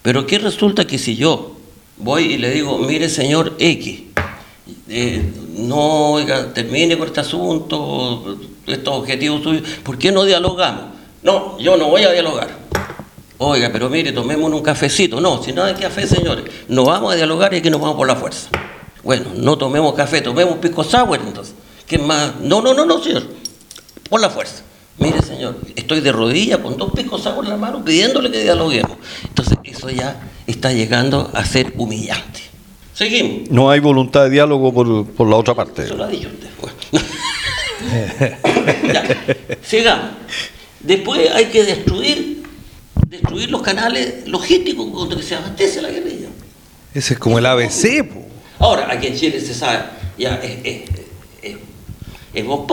Pero 0.00 0.26
¿qué 0.26 0.38
resulta 0.38 0.86
que 0.86 0.96
si 0.96 1.16
yo 1.16 1.54
voy 1.98 2.32
y 2.32 2.38
le 2.38 2.48
digo, 2.48 2.78
mire 2.78 3.10
señor 3.10 3.54
X, 3.58 4.04
eh, 4.88 5.22
no, 5.58 6.16
termine 6.54 6.96
con 6.96 7.08
este 7.08 7.20
asunto, 7.20 8.38
estos 8.66 8.94
objetivos 8.94 9.42
suyos, 9.42 9.68
¿por 9.82 9.98
qué 9.98 10.12
no 10.12 10.24
dialogamos? 10.24 10.84
No, 11.22 11.58
yo 11.58 11.76
no 11.76 11.90
voy 11.90 12.04
a 12.04 12.10
dialogar. 12.10 12.62
Oiga, 13.44 13.70
pero 13.72 13.90
mire, 13.90 14.12
tomemos 14.12 14.52
un 14.52 14.62
cafecito. 14.62 15.20
No, 15.20 15.42
si 15.42 15.52
no 15.52 15.64
hay 15.64 15.74
café, 15.74 16.06
señores, 16.06 16.44
no 16.68 16.84
vamos 16.84 17.12
a 17.12 17.16
dialogar 17.16 17.52
y 17.52 17.60
que 17.60 17.70
nos 17.70 17.80
vamos 17.80 17.96
por 17.96 18.06
la 18.06 18.14
fuerza. 18.14 18.48
Bueno, 19.02 19.26
no 19.34 19.58
tomemos 19.58 19.94
café, 19.94 20.20
tomemos 20.20 20.58
pisco 20.58 20.84
sour 20.84 21.18
entonces. 21.18 21.54
¿Qué 21.84 21.98
más? 21.98 22.36
No, 22.40 22.62
no, 22.62 22.72
no, 22.72 22.86
no, 22.86 23.02
señor. 23.02 23.24
Por 24.08 24.20
la 24.20 24.30
fuerza. 24.30 24.62
Mire, 24.98 25.20
señor, 25.22 25.56
estoy 25.74 26.00
de 26.00 26.12
rodillas 26.12 26.58
con 26.58 26.76
dos 26.76 26.92
pisco 26.92 27.18
sour 27.18 27.42
en 27.44 27.50
la 27.50 27.56
mano 27.56 27.84
pidiéndole 27.84 28.30
que 28.30 28.42
dialoguemos. 28.42 28.96
Entonces, 29.24 29.58
eso 29.64 29.90
ya 29.90 30.20
está 30.46 30.72
llegando 30.72 31.28
a 31.34 31.44
ser 31.44 31.72
humillante. 31.76 32.42
Seguimos. 32.94 33.50
No 33.50 33.70
hay 33.70 33.80
voluntad 33.80 34.22
de 34.22 34.30
diálogo 34.30 34.72
por, 34.72 35.04
por 35.06 35.26
la 35.26 35.34
otra 35.34 35.54
parte. 35.54 35.82
Eso 35.82 35.96
lo 35.96 36.04
ha 36.04 36.08
dicho 36.08 36.28
usted. 36.28 36.48
ya, 38.92 39.04
sigamos. 39.62 40.10
Después 40.78 41.28
hay 41.32 41.46
que 41.46 41.64
destruir 41.64 42.42
destruir 43.06 43.50
los 43.50 43.62
canales 43.62 44.26
logísticos 44.26 44.90
contra 44.90 45.18
que 45.18 45.24
se 45.24 45.34
abastece 45.34 45.82
la 45.82 45.90
guerrilla. 45.90 46.28
Ese 46.94 47.14
es 47.14 47.18
como 47.18 47.38
el 47.38 47.46
ABC. 47.46 48.06
Ahora, 48.58 48.88
aquí 48.90 49.08
en 49.08 49.16
Chile 49.16 49.40
se 49.40 49.54
sabe, 49.54 49.80
ya 50.18 50.36
es, 50.36 50.58
es, 51.42 51.56
es, 52.32 52.46
voz 52.46 52.66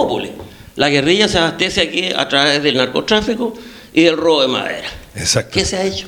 La 0.75 0.89
guerrilla 0.89 1.27
se 1.27 1.37
abastece 1.37 1.81
aquí 1.81 2.09
a 2.15 2.27
través 2.27 2.61
del 2.61 2.77
narcotráfico 2.77 3.53
y 3.93 4.03
del 4.03 4.17
robo 4.17 4.41
de 4.41 4.47
madera. 4.47 4.87
Exacto. 5.15 5.51
¿Qué 5.53 5.65
se 5.65 5.77
ha 5.77 5.83
hecho? 5.83 6.07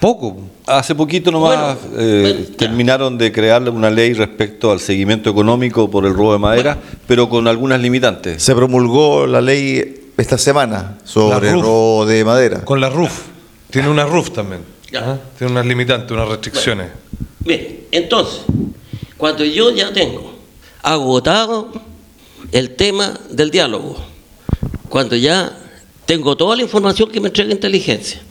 Poco. 0.00 0.36
Hace 0.66 0.94
poquito 0.94 1.30
nomás 1.30 1.78
eh, 1.96 2.50
terminaron 2.58 3.16
de 3.16 3.32
crear 3.32 3.66
una 3.70 3.90
ley 3.90 4.12
respecto 4.12 4.70
al 4.70 4.80
seguimiento 4.80 5.30
económico 5.30 5.90
por 5.90 6.04
el 6.04 6.12
robo 6.12 6.32
de 6.32 6.38
madera, 6.38 6.78
pero 7.06 7.28
con 7.28 7.48
algunas 7.48 7.80
limitantes. 7.80 8.42
Se 8.42 8.54
promulgó 8.54 9.26
la 9.26 9.40
ley 9.40 10.10
esta 10.16 10.36
semana 10.36 10.98
sobre 11.04 11.50
el 11.50 11.62
robo 11.62 12.04
de 12.06 12.24
madera. 12.24 12.64
Con 12.64 12.80
la 12.80 12.90
RUF. 12.90 13.33
Tiene 13.74 13.88
una 13.88 14.06
RUF 14.06 14.30
también. 14.30 14.60
¿ah? 14.94 15.18
Tiene 15.36 15.52
unas 15.52 15.66
limitantes, 15.66 16.08
unas 16.12 16.28
restricciones. 16.28 16.92
bien, 17.40 17.80
entonces, 17.90 18.42
cuando 19.16 19.44
yo 19.44 19.72
ya 19.72 19.92
tengo 19.92 20.32
agotado 20.80 21.72
el 22.52 22.76
tema 22.76 23.18
del 23.30 23.50
diálogo, 23.50 23.96
cuando 24.88 25.16
ya 25.16 25.58
tengo 26.06 26.36
toda 26.36 26.54
la 26.54 26.62
información 26.62 27.10
que 27.10 27.20
me 27.20 27.26
entrega 27.26 27.50
inteligencia, 27.50 28.22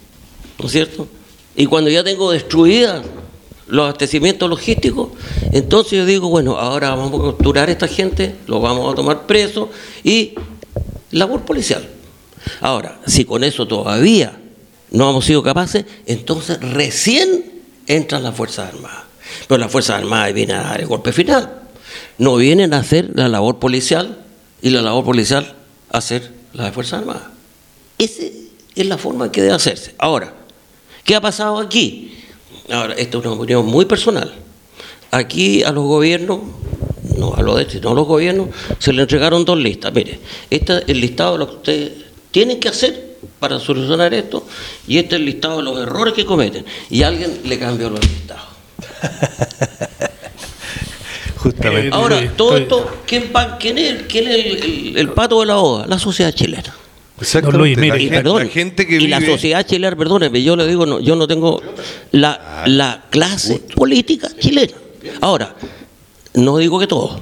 ¿no 0.60 0.68
es 0.68 0.72
cierto? 0.72 1.10
Y 1.58 1.66
cuando 1.66 1.89
ya 1.89 2.06
tengo 2.06 2.32
destruida 2.32 3.04
los 3.68 3.84
abastecimientos 3.84 4.50
logísticos, 4.50 5.10
entonces 5.52 5.91
yo 5.91 6.06
digo, 6.06 6.30
bueno, 6.30 6.58
ahora 6.58 6.96
vamos 6.96 7.20
a 7.22 7.32
capturar 7.32 7.68
a 7.68 7.72
esta 7.74 7.89
gente, 7.89 8.36
lo 8.48 8.62
vamos 8.62 8.94
a 8.94 8.96
tomar 8.96 9.28
preso 9.28 9.70
y 10.06 10.36
labor 11.12 11.41
policial. 11.41 11.86
Ahora, 12.62 13.02
si 13.06 13.26
con 13.26 13.44
eso 13.44 13.68
todavía 13.68 14.39
no 14.94 15.10
hemos 15.10 15.26
sido 15.26 15.44
capaces, 15.44 15.86
entonces 16.06 16.60
recién 16.62 17.52
entran 17.88 18.24
las 18.24 18.36
Fuerzas 18.36 18.74
Armadas. 18.74 19.04
Pero 19.48 19.60
las 19.60 19.72
Fuerzas 19.72 19.98
Armadas 19.98 20.34
vienen 20.34 20.58
a 20.58 20.64
dar 20.64 20.82
el 20.82 20.88
golpe 20.88 21.12
final. 21.12 21.62
No 22.20 22.36
vienen 22.36 22.74
a 22.74 22.78
hacer 22.78 23.10
la 23.16 23.28
labor 23.28 23.58
policial 23.58 24.24
y 24.62 24.70
la 24.70 24.84
labor 24.84 25.04
policial 25.04 25.56
a 25.91 25.98
hacer 25.98 26.32
la 26.54 26.66
de 26.66 26.72
Fuerzas 26.72 27.00
Armadas. 27.00 27.24
Esa 27.98 28.24
es 28.76 28.86
la 28.86 29.00
forma 29.00 29.32
que 29.32 29.41
debe 29.41 29.56
hacerse. 29.56 29.96
Ahora, 29.98 30.32
¿qué 31.04 31.16
ha 31.16 31.22
pasado 31.22 31.58
aquí? 31.58 32.16
Ahora, 32.70 32.94
esto 32.94 33.20
es 33.20 33.26
una 33.26 33.34
opinión 33.34 33.66
muy 33.66 33.86
personal. 33.86 34.32
Aquí 35.10 35.64
a 35.64 35.72
los 35.72 35.86
gobiernos, 35.86 36.39
no 37.18 37.34
a 37.34 37.41
los 37.41 37.58
de 37.58 37.64
este, 37.64 37.82
no 37.82 37.91
a 37.91 37.94
los 37.96 38.08
gobiernos, 38.08 38.50
se 38.78 38.94
le 38.94 39.02
entregaron 39.02 39.44
dos 39.44 39.58
listas. 39.58 39.91
Mire, 39.91 40.20
este 40.52 40.78
es 40.78 40.84
el 40.88 41.02
listado 41.02 41.34
de 41.34 41.39
lo 41.39 41.50
que 41.50 41.56
ustedes 41.56 41.91
tienen 42.30 42.60
que 42.60 42.70
hacer 42.70 43.12
para 43.39 43.59
solucionar 43.59 44.13
esto 44.13 44.45
y 44.88 44.97
este 44.97 45.15
es 45.15 45.19
el 45.19 45.26
listado 45.26 45.57
de 45.57 45.63
los 45.63 45.80
errores 45.80 46.13
que 46.13 46.26
cometen. 46.26 46.65
Y 46.89 47.03
alguien 47.03 47.41
le 47.45 47.59
cambió 47.59 47.89
los 47.89 47.99
listados. 48.01 48.43
Justamente. 51.38 51.89
Ahora, 51.95 52.19
Eh, 52.19 52.32
todo 52.36 52.57
estoy- 52.57 52.61
esto, 52.84 52.97
¿quién, 53.05 53.32
pa- 53.32 53.57
quién 53.57 53.78
es, 53.78 54.03
quién 54.07 54.28
es 54.28 54.34
el, 54.45 54.63
el- 54.63 54.97
el 54.97 55.09
pato 55.09 55.39
de 55.41 55.45
la 55.47 55.57
hoja? 55.57 55.86
La 55.88 55.99
sociedad 55.99 56.32
chilena. 56.32 56.74
Exactamente. 57.19 57.51
Don 57.57 57.61
Luis, 57.61 57.78
mire, 57.78 57.89
la, 57.89 57.97
Y, 57.97 58.01
gente, 58.03 58.15
perdón, 58.17 58.43
la 58.43 58.49
gente 58.49 58.88
que 58.88 58.95
y 58.95 59.07
la 59.07 59.21
sociedad 59.21 59.65
chilena, 59.65 59.95
perdóneme, 59.95 60.41
yo 60.41 60.55
le 60.55 60.65
digo, 60.67 60.86
no, 60.86 60.99
yo 60.99 61.15
no 61.15 61.28
tengo 61.28 61.61
la, 62.11 62.63
la 62.65 63.03
clase 63.09 63.61
política 63.76 64.30
chilena. 64.39 64.74
Ahora, 65.21 65.53
no 66.34 66.57
digo 66.57 66.80
que 66.80 66.88
todos. 66.88 67.19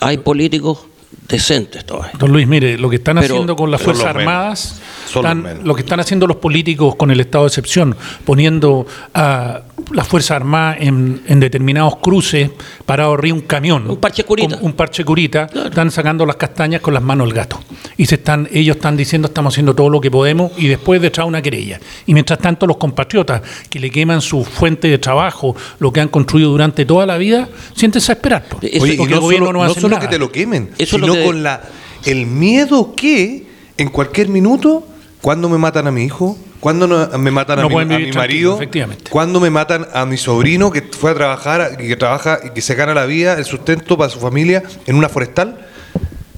Hay 0.00 0.18
políticos 0.18 0.80
decentes 1.28 1.84
todavía. 1.86 2.12
Don 2.18 2.32
Luis, 2.32 2.46
mire, 2.46 2.76
lo 2.76 2.90
que 2.90 2.96
están 2.96 3.16
Pero 3.20 3.34
haciendo 3.36 3.56
con 3.56 3.70
las 3.70 3.80
Fuerzas. 3.80 4.04
Armadas, 4.06 4.80
Son 5.14 5.22
los 5.22 5.30
están- 5.32 5.42
menos. 5.42 5.64
lo 5.64 5.74
que 5.74 5.80
están 5.82 6.00
haciendo 6.00 6.26
los 6.26 6.36
políticos 6.36 6.96
con 6.96 7.10
el 7.10 7.20
estado 7.20 7.44
de 7.44 7.48
excepción, 7.48 7.96
poniendo 8.24 8.86
a 9.14 9.62
las 9.92 10.08
Fuerzas 10.08 10.32
Armadas 10.36 10.78
en, 10.80 11.22
en 11.26 11.40
determinados 11.40 11.96
cruces, 11.96 12.50
parado 12.86 13.12
arriba 13.14 13.34
un 13.34 13.42
camión. 13.42 13.90
Un 13.90 13.96
parche 13.98 14.24
curita. 14.24 14.56
con 14.56 14.64
Un 14.66 14.72
parche 14.72 15.04
curita, 15.04 15.46
Claro. 15.46 15.68
están 15.68 15.90
sacando 15.90 16.24
las 16.26 16.36
castañas 16.36 16.80
con 16.80 16.94
las 16.94 17.02
manos 17.02 17.26
al 17.28 17.34
gato. 17.34 17.60
Y 17.96 18.06
se 18.06 18.14
están, 18.16 18.48
ellos 18.52 18.76
están 18.76 18.96
diciendo 18.96 19.28
estamos 19.28 19.52
haciendo 19.54 19.74
todo 19.74 19.90
lo 19.90 20.00
que 20.00 20.10
podemos 20.10 20.52
y 20.56 20.68
después 20.68 21.00
detrás 21.02 21.26
una 21.26 21.42
querella. 21.42 21.78
Y 22.06 22.14
mientras 22.14 22.38
tanto 22.38 22.66
los 22.66 22.76
compatriotas 22.78 23.42
que 23.68 23.78
le 23.78 23.90
queman 23.90 24.20
su 24.20 24.44
fuente 24.44 24.88
de 24.88 24.98
trabajo, 24.98 25.54
lo 25.78 25.92
que 25.92 26.00
han 26.00 26.08
construido 26.08 26.50
durante 26.50 26.84
toda 26.86 27.04
la 27.06 27.18
vida, 27.18 27.48
siéntense 27.74 28.12
a 28.12 28.14
esperar. 28.14 28.44
po. 28.48 28.58
Eso- 28.62 28.82
Oye, 28.84 28.94
y 28.94 28.96
no 28.96 29.04
el 29.04 29.20
gobierno 29.20 29.46
solo, 29.48 29.58
no 29.60 29.68
no 29.68 29.74
solo 29.74 29.88
nada. 29.90 30.00
que 30.00 30.08
te 30.08 30.18
lo 30.18 30.32
quemen, 30.32 30.70
Eso 30.78 30.96
lo 30.98 31.06
sino 31.06 31.18
que- 31.18 31.24
con 31.26 31.42
la, 31.42 31.60
el 32.06 32.26
miedo 32.26 32.94
que 32.96 33.46
en 33.76 33.88
cualquier 33.90 34.28
minuto, 34.28 34.86
cuando 35.24 35.48
me 35.48 35.56
matan 35.56 35.86
a 35.86 35.90
mi 35.90 36.04
hijo, 36.04 36.36
cuando 36.60 36.86
no- 36.86 37.08
me 37.18 37.30
matan 37.30 37.58
a 37.58 37.66
mi, 37.66 37.74
a 37.74 37.84
mi 37.98 38.12
marido, 38.12 38.56
efectivamente. 38.56 39.10
cuando 39.10 39.40
me 39.40 39.48
matan 39.48 39.86
a 39.94 40.04
mi 40.04 40.18
sobrino 40.18 40.70
que 40.70 40.82
fue 40.82 41.12
a 41.12 41.14
trabajar, 41.14 41.78
y 41.80 41.88
que 41.88 41.96
trabaja 41.96 42.40
y 42.44 42.50
que 42.50 42.60
se 42.60 42.74
gana 42.74 42.92
la 42.92 43.06
vida, 43.06 43.38
el 43.38 43.46
sustento 43.46 43.96
para 43.96 44.10
su 44.10 44.20
familia 44.20 44.62
en 44.84 44.96
una 44.96 45.08
forestal. 45.08 45.66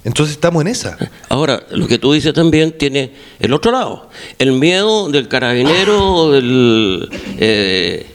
Entonces 0.04 0.36
estamos 0.36 0.60
en 0.62 0.68
esa. 0.68 0.96
Ahora, 1.28 1.64
lo 1.70 1.88
que 1.88 1.98
tú 1.98 2.12
dices 2.12 2.32
también 2.32 2.78
tiene 2.78 3.12
el 3.40 3.52
otro 3.52 3.72
lado. 3.72 4.08
El 4.38 4.52
miedo 4.52 5.10
del 5.10 5.26
carabinero, 5.26 6.30
del 6.30 7.08
eh, 7.38 8.06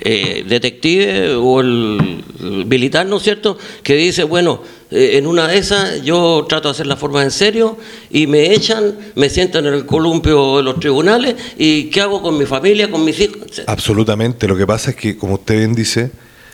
eh, 0.00 0.44
detective 0.48 1.34
o 1.34 1.60
el, 1.60 2.24
el 2.40 2.66
militar, 2.66 3.06
¿no 3.06 3.16
es 3.16 3.22
cierto? 3.22 3.58
Que 3.82 3.94
dice, 3.96 4.24
bueno, 4.24 4.62
eh, 4.90 5.12
en 5.18 5.26
una 5.26 5.48
de 5.48 5.58
esas 5.58 6.02
yo 6.02 6.46
trato 6.48 6.68
de 6.68 6.72
hacer 6.72 6.86
las 6.86 6.98
formas 6.98 7.24
en 7.24 7.30
serio 7.30 7.76
y 8.10 8.26
me 8.26 8.52
echan, 8.54 8.96
me 9.16 9.28
sientan 9.28 9.66
en 9.66 9.74
el 9.74 9.86
columpio 9.86 10.58
de 10.58 10.62
los 10.62 10.78
tribunales 10.80 11.34
y 11.58 11.84
¿qué 11.90 12.00
hago 12.00 12.22
con 12.22 12.38
mi 12.38 12.46
familia, 12.46 12.90
con 12.90 13.04
mis 13.04 13.18
hijos? 13.20 13.62
Absolutamente. 13.66 14.46
Lo 14.48 14.56
que 14.56 14.66
pasa 14.66 14.90
es 14.90 14.96
que, 14.96 15.16
como 15.16 15.34
usted 15.34 15.58
bien 15.58 15.74
dice, 15.74 16.10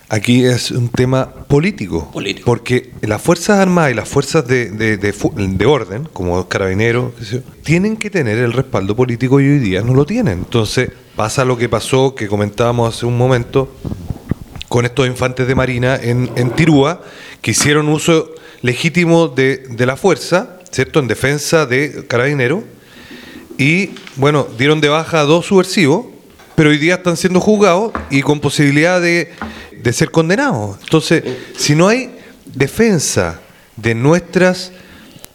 aquí 0.09 0.45
es 0.45 0.71
un 0.71 0.89
tema 0.89 1.31
político. 1.47 2.11
Político. 2.13 2.47
Porque 2.47 2.91
las 3.03 3.21
Fuerzas 3.23 3.59
Armadas 3.59 3.93
y 3.93 3.95
las 3.95 4.09
fuerzas 4.09 4.47
de, 4.47 4.71
de- 4.71 4.97
de 4.97 5.67
orden, 5.67 6.09
como 6.13 6.49
carabineros, 6.49 7.13
sé 7.21 7.37
yo, 7.37 7.41
tienen 7.63 7.97
que 7.97 8.11
tener 8.11 8.39
el 8.39 8.53
respaldo 8.53 8.97
político 8.97 9.41
y 9.41 9.45
hoy 9.49 9.59
día 9.59 9.83
no 9.83 9.95
lo 9.95 10.05
tienen. 10.07 10.39
Entonces 10.39 10.91
pasa 11.17 11.45
lo 11.45 11.57
que 11.57 11.69
pasó, 11.69 12.15
que 12.15 12.29
comentábamos 12.29 12.95
hace 12.95 13.07
un 13.07 13.17
momento, 13.17 13.73
con 14.69 14.85
estos 14.85 15.07
infantes 15.07 15.47
de 15.47 15.55
Marina 15.55 15.97
en, 15.97 16.51
Tirúa, 16.57 17.01
que 17.41 17.53
hicieron 17.53 17.89
uso 17.89 18.35
legítimo 18.63 19.29
de, 19.29 19.67
la 19.79 19.97
fuerza, 19.97 20.59
¿cierto?, 20.71 20.99
en 20.99 21.07
defensa 21.07 21.67
de 21.67 22.07
carabineros, 22.09 22.65
y 23.57 23.91
bueno, 24.17 24.49
dieron 24.59 24.81
de 24.81 24.89
baja 24.89 25.21
a 25.21 25.25
dos 25.25 25.47
subversivos, 25.47 26.07
pero 26.57 26.71
hoy 26.71 26.79
día 26.79 26.95
están 26.95 27.17
siendo 27.17 27.41
juzgados 27.41 27.93
y 28.11 28.23
con 28.23 28.41
posibilidad 28.41 29.01
de, 29.01 29.33
de 29.81 29.93
ser 29.93 30.11
condenados. 30.11 30.79
Entonces, 30.83 31.23
si 31.57 31.77
no 31.77 31.87
hay 31.87 32.17
defensa 32.47 33.41
de 33.77 33.95
nuestras 33.95 34.73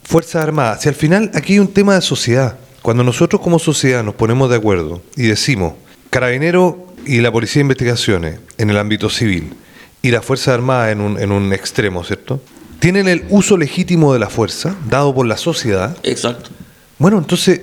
Fuerzas 0.03 0.43
Armadas, 0.43 0.81
si 0.81 0.89
al 0.89 0.95
final 0.95 1.31
aquí 1.33 1.53
hay 1.53 1.59
un 1.59 1.71
tema 1.71 1.95
de 1.95 2.01
sociedad, 2.01 2.57
cuando 2.81 3.03
nosotros 3.03 3.41
como 3.41 3.59
sociedad 3.59 4.03
nos 4.03 4.15
ponemos 4.15 4.49
de 4.49 4.55
acuerdo 4.55 5.01
y 5.15 5.23
decimos, 5.23 5.73
carabinero 6.09 6.87
y 7.05 7.19
la 7.21 7.31
Policía 7.31 7.59
de 7.59 7.65
Investigaciones 7.65 8.39
en 8.57 8.69
el 8.69 8.77
ámbito 8.77 9.09
civil 9.09 9.53
y 10.01 10.11
la 10.11 10.21
Fuerza 10.21 10.53
Armada 10.53 10.91
en 10.91 11.01
un, 11.01 11.19
en 11.19 11.31
un 11.31 11.53
extremo, 11.53 12.03
¿cierto? 12.03 12.41
Tienen 12.79 13.07
el 13.07 13.25
uso 13.29 13.57
legítimo 13.57 14.13
de 14.13 14.19
la 14.19 14.29
fuerza 14.29 14.75
dado 14.89 15.13
por 15.13 15.25
la 15.25 15.35
sociedad, 15.35 15.97
Exacto. 16.03 16.49
bueno, 16.97 17.17
entonces 17.17 17.61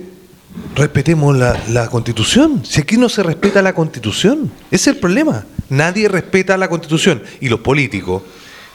respetemos 0.75 1.35
la, 1.35 1.59
la 1.69 1.89
constitución. 1.89 2.63
Si 2.63 2.81
aquí 2.81 2.97
no 2.97 3.09
se 3.09 3.23
respeta 3.23 3.61
la 3.63 3.73
constitución, 3.73 4.51
ese 4.69 4.91
es 4.91 4.95
el 4.95 4.97
problema. 4.97 5.45
Nadie 5.69 6.07
respeta 6.07 6.55
la 6.57 6.69
constitución. 6.69 7.23
Y 7.41 7.49
los 7.49 7.61
políticos, 7.61 8.21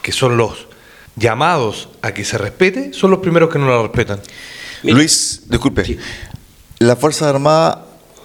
que 0.03 0.11
son 0.13 0.37
los 0.37 0.67
llamados 1.17 1.89
a 2.03 2.13
que 2.13 2.25
se 2.25 2.39
respete, 2.39 2.93
son 2.93 3.11
los 3.11 3.21
primeros 3.21 3.51
que 3.51 3.59
no 3.59 3.69
la 3.69 3.83
respetan. 3.83 4.21
Mira. 4.83 4.97
Luis, 4.97 5.43
disculpe. 5.49 5.99
¿Las 6.83 6.99
Fuerzas 6.99 7.29
Armadas 7.29 7.79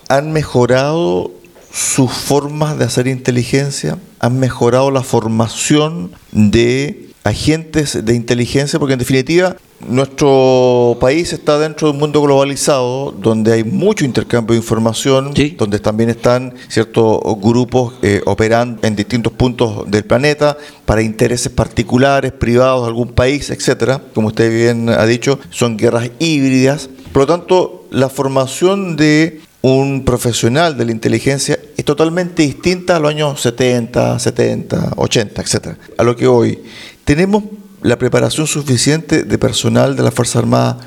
han 0.09 0.31
mejorado 0.31 1.29
sus 1.71 2.11
formas 2.11 2.79
de 2.79 2.85
hacer 2.85 3.05
inteligencia? 3.05 3.99
¿Han 4.19 4.39
mejorado 4.39 4.89
la 4.89 5.03
formación 5.03 6.09
de 6.31 7.09
agentes 7.23 8.03
de 8.03 8.15
inteligencia? 8.15 8.79
Porque 8.79 8.93
en 8.93 8.99
definitiva, 8.99 9.57
nuestro 9.87 10.97
país 10.99 11.33
está 11.33 11.59
dentro 11.59 11.87
de 11.87 11.91
un 11.93 11.99
mundo 11.99 12.19
globalizado 12.19 13.11
donde 13.11 13.53
hay 13.53 13.63
mucho 13.63 14.05
intercambio 14.05 14.53
de 14.53 14.57
información, 14.61 15.35
Sí. 15.35 15.55
donde 15.55 15.77
también 15.77 16.09
están 16.09 16.55
ciertos 16.67 17.19
grupos 17.39 17.93
eh, 18.01 18.21
operando 18.25 18.79
en 18.87 18.95
distintos 18.95 19.33
puntos 19.33 19.83
del 19.85 20.03
planeta 20.03 20.57
para 20.87 21.03
intereses 21.03 21.51
particulares, 21.51 22.31
privados 22.31 22.81
de 22.81 22.87
algún 22.87 23.09
país, 23.09 23.51
etcétera. 23.51 24.01
Como 24.15 24.29
usted 24.29 24.49
bien 24.49 24.89
ha 24.89 25.05
dicho, 25.05 25.37
son 25.51 25.77
guerras 25.77 26.09
híbridas. 26.17 26.89
Por 27.13 27.21
lo 27.21 27.27
tanto, 27.27 27.76
la 27.91 28.09
formación 28.09 28.95
de 28.95 29.41
un 29.61 30.05
profesional 30.05 30.77
de 30.77 30.85
la 30.85 30.91
inteligencia 30.91 31.59
es 31.75 31.85
totalmente 31.85 32.43
distinta 32.43 32.95
a 32.95 32.99
los 32.99 33.11
años 33.11 33.41
70, 33.41 34.19
70, 34.19 34.93
80, 34.95 35.41
etcétera. 35.41 35.77
A 35.97 36.03
lo 36.03 36.15
que 36.15 36.27
hoy 36.27 36.59
tenemos 37.03 37.43
la 37.81 37.97
preparación 37.97 38.47
suficiente 38.47 39.23
de 39.23 39.37
personal 39.37 39.95
de 39.95 40.03
la 40.03 40.11
Fuerza 40.11 40.39
Armada 40.39 40.77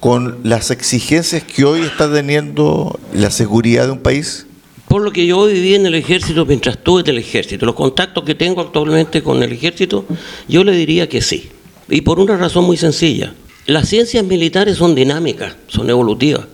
con 0.00 0.38
las 0.42 0.70
exigencias 0.70 1.42
que 1.42 1.64
hoy 1.64 1.80
está 1.80 2.12
teniendo 2.12 2.98
la 3.14 3.30
seguridad 3.30 3.86
de 3.86 3.92
un 3.92 4.00
país? 4.00 4.46
Por 4.86 5.02
lo 5.02 5.12
que 5.12 5.26
yo 5.26 5.46
viví 5.46 5.74
en 5.74 5.86
el 5.86 5.94
ejército 5.94 6.44
mientras 6.44 6.76
estuve 6.76 7.00
en 7.00 7.08
el 7.08 7.18
ejército, 7.18 7.64
los 7.64 7.74
contactos 7.74 8.22
que 8.24 8.34
tengo 8.34 8.60
actualmente 8.60 9.22
con 9.22 9.42
el 9.42 9.52
ejército, 9.52 10.04
yo 10.46 10.62
le 10.62 10.72
diría 10.72 11.08
que 11.08 11.22
sí. 11.22 11.48
Y 11.88 12.02
por 12.02 12.20
una 12.20 12.36
razón 12.36 12.64
muy 12.64 12.76
sencilla. 12.76 13.32
Las 13.66 13.88
ciencias 13.88 14.24
militares 14.24 14.76
son 14.76 14.94
dinámicas, 14.94 15.54
son 15.68 15.88
evolutivas. 15.88 16.44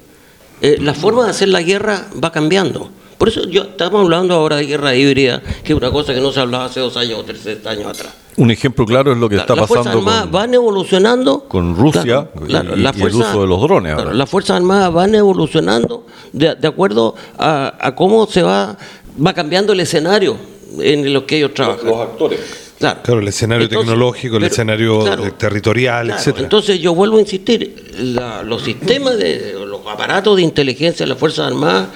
Eh, 0.62 0.78
la 0.80 0.94
forma 0.94 1.24
de 1.24 1.30
hacer 1.30 1.48
la 1.48 1.62
guerra 1.62 2.06
va 2.22 2.30
cambiando. 2.30 2.90
Por 3.18 3.28
eso 3.28 3.46
yo 3.46 3.64
estamos 3.64 4.00
hablando 4.02 4.34
ahora 4.34 4.56
de 4.56 4.66
guerra 4.66 4.94
híbrida, 4.94 5.42
que 5.62 5.72
es 5.72 5.78
una 5.78 5.90
cosa 5.90 6.14
que 6.14 6.20
no 6.20 6.32
se 6.32 6.40
hablaba 6.40 6.66
hace 6.66 6.80
dos 6.80 6.96
años 6.96 7.18
o 7.18 7.24
tres 7.24 7.46
años 7.66 7.86
atrás. 7.86 8.14
Un 8.36 8.50
ejemplo 8.50 8.86
claro 8.86 9.12
es 9.12 9.18
lo 9.18 9.28
que 9.28 9.36
está 9.36 9.54
las 9.54 9.66
Fuerzas 9.66 9.88
pasando 9.88 9.98
Armadas 9.98 10.22
con, 10.22 10.32
van 10.32 10.54
evolucionando 10.54 11.40
con 11.40 11.76
Rusia 11.76 12.30
y, 12.48 12.52
la 12.52 12.94
y 12.96 13.02
el 13.02 13.14
uso 13.14 13.42
de 13.42 13.46
los 13.46 13.60
drones. 13.60 13.92
ahora. 13.92 14.14
las 14.14 14.30
Fuerzas 14.30 14.56
Armadas 14.56 14.92
van 14.92 15.14
evolucionando 15.14 16.06
de, 16.32 16.54
de 16.54 16.68
acuerdo 16.68 17.14
a, 17.36 17.74
a 17.78 17.94
cómo 17.94 18.26
se 18.26 18.42
va, 18.42 18.78
va 19.24 19.34
cambiando 19.34 19.74
el 19.74 19.80
escenario 19.80 20.36
en 20.78 21.12
los 21.12 21.24
que 21.24 21.38
ellos 21.38 21.52
trabajan. 21.52 21.88
actores. 21.88 22.69
Claro, 22.80 23.00
Claro, 23.02 23.20
el 23.20 23.28
escenario 23.28 23.68
tecnológico, 23.68 24.38
el 24.38 24.44
escenario, 24.44 25.06
eh, 25.26 25.32
territorial, 25.32 26.06
claro. 26.06 26.18
etcétera. 26.18 26.44
Entonces 26.44 26.80
yo 26.80 26.94
vuelvo 26.94 27.18
a 27.18 27.20
insistir, 27.20 27.92
la- 27.98 28.42
los 28.42 28.62
sistemas 28.62 29.18
de 29.18 29.52
los 29.66 29.86
aparatos 29.86 30.36
de 30.36 30.42
inteligencia 30.42 31.04
de 31.04 31.10
las 31.10 31.18
Fuerzas 31.18 31.48
Armadas, 31.48 31.88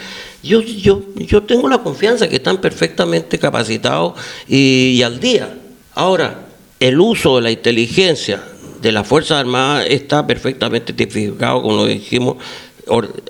yo, 0.43 0.61
yo, 0.61 1.01
yo 1.17 1.43
tengo 1.45 1.71
la 1.71 1.79
confianza 1.79 2.29
que 2.29 2.37
están 2.37 2.59
perfectamente 2.59 3.39
capacitados 3.39 4.13
y, 4.47 4.91
y 4.99 5.03
al 5.03 5.19
día. 5.21 5.57
Ahora, 5.95 6.49
el 6.81 7.01
uso 7.01 7.37
de 7.37 7.43
la 7.43 7.51
inteligencia 7.51 8.43
de 8.83 8.93
las 8.93 9.07
Fuerzas 9.07 9.39
Armadas 9.39 9.87
está 9.89 10.27
perfectamente 10.27 10.93
tipificado, 10.93 11.63
como 11.63 11.77
lo 11.79 11.87
dijimos, 11.87 12.37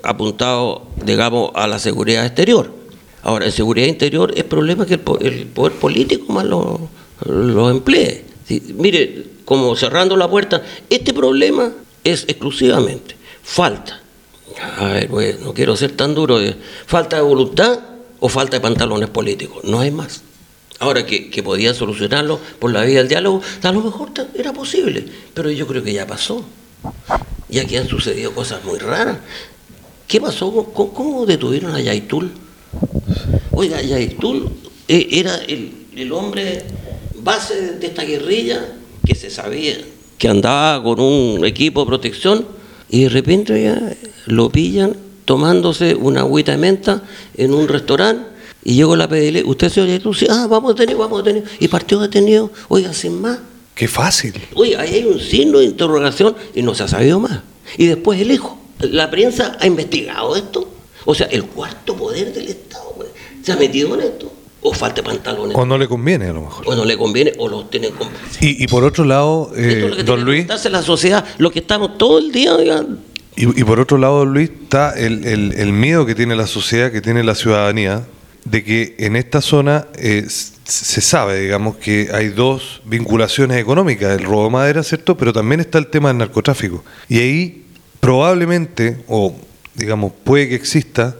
apuntado, 0.03 0.87
digamos, 1.05 1.51
a 1.55 1.67
la 1.67 1.79
seguridad 1.79 2.25
exterior. 2.25 2.69
Ahora, 3.23 3.45
en 3.45 3.51
seguridad 3.53 3.87
interior 3.87 4.33
es 4.35 4.43
problema 4.43 4.85
que 4.85 4.95
el, 4.95 4.99
poder 4.99 5.71
político 5.79 6.33
más 6.33 6.43
lo, 6.45 6.89
lo 7.25 7.69
emplee. 7.69 8.25
mire, 8.75 9.25
como 9.45 9.75
cerrando 9.75 10.15
la 10.17 10.29
puerta, 10.29 10.63
este 10.89 11.13
problema 11.13 11.71
es 12.03 12.23
exclusivamente 12.27 13.15
falta. 13.43 14.01
A 14.77 14.85
ver, 14.87 15.07
pues, 15.07 15.39
no 15.39 15.53
quiero 15.53 15.75
ser 15.75 15.91
tan 15.91 16.15
duro. 16.15 16.41
Eh, 16.41 16.55
falta 16.85 17.17
de 17.17 17.21
voluntad 17.21 17.79
o 18.19 18.29
falta 18.29 18.57
de 18.57 18.61
pantalones 18.61 19.09
políticos. 19.09 19.63
No 19.63 19.79
hay 19.79 19.91
más. 19.91 20.21
Ahora 20.79 21.05
que, 21.05 21.29
que 21.29 21.43
podían 21.43 21.73
solucionarlo 21.73 22.39
por 22.59 22.71
la 22.71 22.83
vía 22.83 22.99
del 22.99 23.07
diálogo, 23.07 23.41
a 23.61 23.71
lo 23.71 23.81
mejor 23.81 24.11
era 24.33 24.51
posible, 24.51 25.05
pero 25.33 25.49
yo 25.49 25.67
creo 25.67 25.83
que 25.83 25.93
ya 25.93 26.05
pasó. 26.05 26.43
Y 27.49 27.59
aquí 27.59 27.77
han 27.77 27.87
sucedido 27.87 28.33
cosas 28.33 28.63
muy 28.65 28.79
raras. 28.79 29.17
¿Qué 30.07 30.19
pasó? 30.19 30.51
¿Cómo, 30.51 31.25
detuvieron 31.25 31.73
a 31.73 31.79
Yaitul? 31.79 32.31
Oiga, 33.51 33.81
Yaitul 33.81 34.49
eh, 34.87 35.07
era 35.11 35.35
el, 35.37 36.11
hombre 36.11 36.63
base 37.25 37.73
de 37.73 37.87
esta 37.87 38.03
guerrilla 38.03 38.75
que 39.03 39.15
se 39.15 39.29
sabía 39.29 39.75
que 40.17 40.29
andaba 40.29 40.81
con 40.81 40.99
un 40.99 41.43
equipo 41.43 41.81
de 41.81 41.87
protección 41.87 42.45
y 42.89 43.03
de 43.03 43.09
repente 43.09 43.63
ya 43.63 43.95
lo 44.27 44.49
pillan 44.49 44.95
tomándose 45.25 45.95
una 45.95 46.21
agüita 46.21 46.51
de 46.51 46.59
menta 46.59 47.01
en 47.35 47.53
un 47.53 47.67
restaurante 47.67 48.35
y 48.63 48.75
llegó 48.75 48.95
la 48.95 49.07
PDL, 49.07 49.43
usted 49.45 49.69
se 49.69 49.81
oye, 49.81 50.01
sí, 50.15 50.27
ah, 50.29 50.47
vamos 50.49 50.73
a 50.73 50.75
tener, 50.75 50.95
vamos 50.95 51.21
a 51.21 51.23
tener, 51.23 51.43
y 51.59 51.67
partió 51.67 51.99
detenido, 51.99 52.51
oiga, 52.67 52.93
sin 52.93 53.21
más. 53.21 53.37
Qué 53.75 53.87
fácil. 53.87 54.33
Oye, 54.55 54.75
ahí 54.75 54.95
hay 54.95 55.05
un 55.05 55.19
signo 55.19 55.59
de 55.59 55.65
interrogación 55.65 56.35
y 56.55 56.63
no 56.63 56.73
se 56.73 56.83
ha 56.83 56.87
sabido 56.87 57.19
más. 57.19 57.41
Y 57.77 57.85
después 57.85 58.19
el 58.19 58.31
hijo. 58.31 58.57
La 58.79 59.11
prensa 59.11 59.57
ha 59.59 59.67
investigado 59.67 60.35
esto. 60.35 60.67
O 61.05 61.13
sea, 61.13 61.27
el 61.27 61.43
cuarto 61.45 61.95
poder 61.95 62.33
del 62.33 62.47
Estado 62.47 62.93
pues, 62.95 63.09
se 63.43 63.51
ha 63.51 63.55
metido 63.55 63.93
en 63.95 64.01
esto. 64.01 64.31
O 64.67 64.73
falta 64.73 65.03
pantalones. 65.03 65.55
O 65.55 65.63
no 65.63 65.77
le 65.77 65.87
conviene, 65.87 66.25
a 66.25 66.33
lo 66.33 66.41
mejor. 66.41 66.67
O 66.67 66.75
no 66.75 66.85
le 66.85 66.97
conviene, 66.97 67.33
o 67.37 67.47
los 67.47 67.69
tienen 67.69 67.91
y, 68.41 68.63
y 68.63 68.67
por 68.67 68.83
otro 68.83 69.05
lado, 69.05 69.51
eh, 69.55 70.01
don 70.03 70.25
Luis. 70.25 70.47
la 70.71 70.81
sociedad, 70.81 71.23
lo 71.37 71.51
que 71.51 71.59
estamos 71.59 71.99
todo 71.99 72.17
el 72.17 72.31
día. 72.31 72.57
Y, 73.35 73.61
y, 73.61 73.63
por 73.63 73.79
otro 73.79 73.99
lado, 73.99 74.19
don 74.19 74.33
Luis, 74.33 74.49
está 74.49 74.97
el, 74.97 75.23
el, 75.23 75.53
el 75.53 75.71
miedo 75.71 76.07
que 76.07 76.15
tiene 76.15 76.35
la 76.35 76.47
sociedad, 76.47 76.91
que 76.91 77.01
tiene 77.01 77.23
la 77.23 77.35
ciudadanía, 77.35 78.07
de 78.43 78.63
que 78.63 78.95
en 78.97 79.15
esta 79.15 79.39
zona 79.39 79.85
eh, 79.99 80.25
se 80.27 81.01
sabe, 81.01 81.41
digamos, 81.41 81.75
que 81.77 82.09
hay 82.11 82.29
dos 82.29 82.81
vinculaciones 82.85 83.57
económicas, 83.57 84.19
el 84.19 84.25
robo 84.25 84.45
de 84.45 84.49
madera, 84.49 84.81
¿cierto? 84.81 85.15
Pero 85.15 85.31
también 85.31 85.59
está 85.59 85.77
el 85.77 85.87
tema 85.87 86.07
del 86.09 86.17
narcotráfico. 86.17 86.83
Y 87.07 87.19
ahí 87.19 87.65
probablemente, 87.99 88.97
o 89.07 89.35
digamos, 89.75 90.11
puede 90.23 90.49
que 90.49 90.55
exista, 90.55 91.15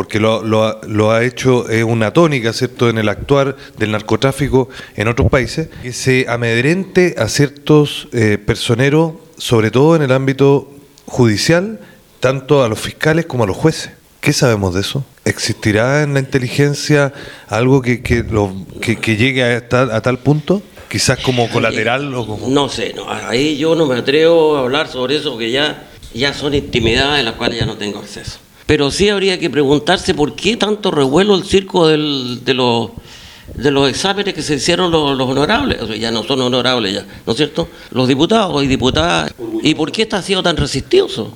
porque 0.00 0.18
lo, 0.18 0.42
lo, 0.42 1.12
ha 1.12 1.24
hecho 1.24 1.68
es 1.68 1.84
una 1.84 2.10
tónica, 2.10 2.54
¿cierto?, 2.54 2.88
en 2.88 2.96
el 2.96 3.06
actuar 3.10 3.54
del 3.76 3.90
narcotráfico 3.90 4.70
en 4.96 5.08
otros 5.08 5.28
países, 5.28 5.68
que 5.82 5.92
se 5.92 6.24
amedrente 6.26 7.16
a 7.18 7.28
ciertos 7.28 8.08
eh, 8.14 8.38
personeros, 8.38 9.12
sobre 9.36 9.70
todo 9.70 9.96
en 9.96 10.00
el 10.00 10.12
ámbito 10.12 10.72
judicial, 11.04 11.80
tanto 12.18 12.64
a 12.64 12.70
los 12.70 12.80
fiscales 12.80 13.26
como 13.26 13.44
a 13.44 13.46
los 13.46 13.58
jueces. 13.58 13.90
¿Qué 14.22 14.32
sabemos 14.32 14.72
de 14.72 14.80
eso? 14.80 15.04
¿Existirá 15.26 16.02
en 16.02 16.14
la 16.14 16.20
inteligencia 16.20 17.12
algo 17.48 17.82
que, 17.82 18.02
que, 18.02 18.22
lo, 18.22 18.54
que, 18.80 18.96
llegue 19.18 19.44
a, 19.44 19.58
a 19.58 20.00
tal 20.00 20.18
punto? 20.18 20.62
Quizás 20.88 21.18
como 21.18 21.46
colateral 21.50 22.14
o 22.14 22.26
como... 22.26 22.48
No 22.48 22.70
sé, 22.70 22.94
no, 22.94 23.04
ahí 23.10 23.58
yo 23.58 23.74
no 23.74 23.84
me 23.84 23.96
atrevo 23.96 24.56
a 24.56 24.60
hablar 24.60 24.88
sobre 24.88 25.16
eso, 25.16 25.36
que 25.36 25.50
ya, 25.50 25.90
ya 26.14 26.32
son 26.32 26.54
intimidades 26.54 27.18
en 27.18 27.26
las 27.26 27.34
cuales 27.34 27.58
ya 27.60 27.66
no 27.66 27.76
tengo 27.76 27.98
acceso. 27.98 28.38
Pero 28.70 28.92
sí 28.92 29.08
habría 29.08 29.36
que 29.36 29.50
preguntarse 29.50 30.14
por 30.14 30.36
qué 30.36 30.56
tanto 30.56 30.92
revuelo 30.92 31.34
el 31.34 31.42
circo 31.42 31.88
de, 31.88 31.96
los, 32.54 32.92
exámenes 33.88 34.32
que 34.32 34.42
se 34.42 34.54
hicieron 34.54 34.92
los, 34.92 35.20
honorables, 35.28 35.82
o 35.82 35.88
sea, 35.88 35.96
ya 35.96 36.12
no 36.12 36.22
son 36.22 36.40
honorables 36.40 36.94
ya, 36.94 37.04
¿no 37.26 37.32
es 37.32 37.36
cierto? 37.36 37.66
Los 37.90 38.06
diputados 38.06 38.62
y 38.62 38.68
diputadas, 38.68 39.34
¿y 39.64 39.74
por 39.74 39.90
qué 39.90 40.02
está 40.02 40.22
siendo 40.22 40.44
tan 40.44 40.56
resistioso? 40.56 41.32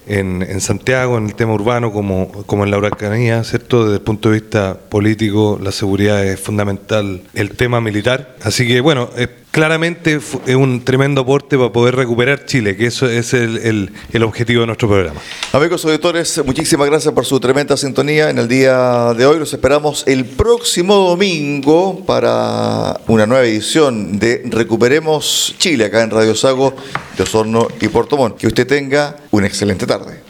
en, 0.06 0.60
Santiago, 0.60 1.18
en 1.18 1.26
el 1.26 1.34
tema 1.34 1.52
urbano, 1.52 1.92
como, 1.92 2.30
como 2.46 2.64
en 2.64 2.70
la 2.70 2.78
huracanía, 2.78 3.42
¿cierto? 3.44 3.84
Desde 3.84 3.96
el 3.96 4.02
punto 4.02 4.30
de 4.30 4.40
vista 4.40 4.78
político, 4.88 5.58
la 5.62 5.72
seguridad 5.72 6.24
es 6.24 6.40
fundamental, 6.40 7.22
el 7.34 7.50
tema 7.50 7.80
militar. 7.80 8.36
Así 8.42 8.66
que, 8.66 8.80
bueno, 8.80 9.10
claramente 9.56 10.20
es 10.44 10.54
un 10.54 10.84
tremendo 10.84 11.22
aporte 11.22 11.56
para 11.56 11.72
poder 11.72 11.96
recuperar 11.96 12.44
Chile, 12.44 12.76
que 12.76 12.84
eso 12.84 13.08
es 13.08 13.32
el, 13.32 13.90
el 14.12 14.22
objetivo 14.22 14.60
de 14.60 14.66
nuestro 14.66 14.86
programa. 14.86 15.18
Amigos 15.50 15.82
auditores, 15.86 16.42
muchísimas 16.44 16.86
gracias 16.86 17.14
por 17.14 17.24
su 17.24 17.40
tremenda 17.40 17.74
sintonía 17.78 18.28
en 18.28 18.36
el 18.36 18.48
día 18.48 19.14
de 19.14 19.24
hoy. 19.24 19.38
Los 19.38 19.54
esperamos 19.54 20.04
el 20.06 20.26
próximo 20.26 20.96
domingo 20.96 22.04
para 22.04 23.00
una 23.06 23.24
nueva 23.24 23.46
edición 23.46 24.18
de 24.18 24.42
Recuperemos 24.44 25.54
Chile 25.56 25.86
acá 25.86 26.02
en 26.02 26.10
Radio 26.10 26.34
Sago 26.34 26.74
de 27.16 27.22
Osorno 27.22 27.68
y 27.80 27.88
Puerto 27.88 28.18
Montt. 28.18 28.36
Que 28.36 28.48
usted 28.48 28.66
tenga 28.66 29.16
una 29.30 29.46
excelente 29.46 29.86
tarde. 29.86 30.20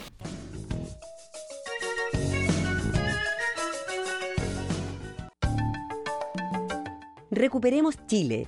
Recuperemos 7.29 7.95
Chile 8.07 8.47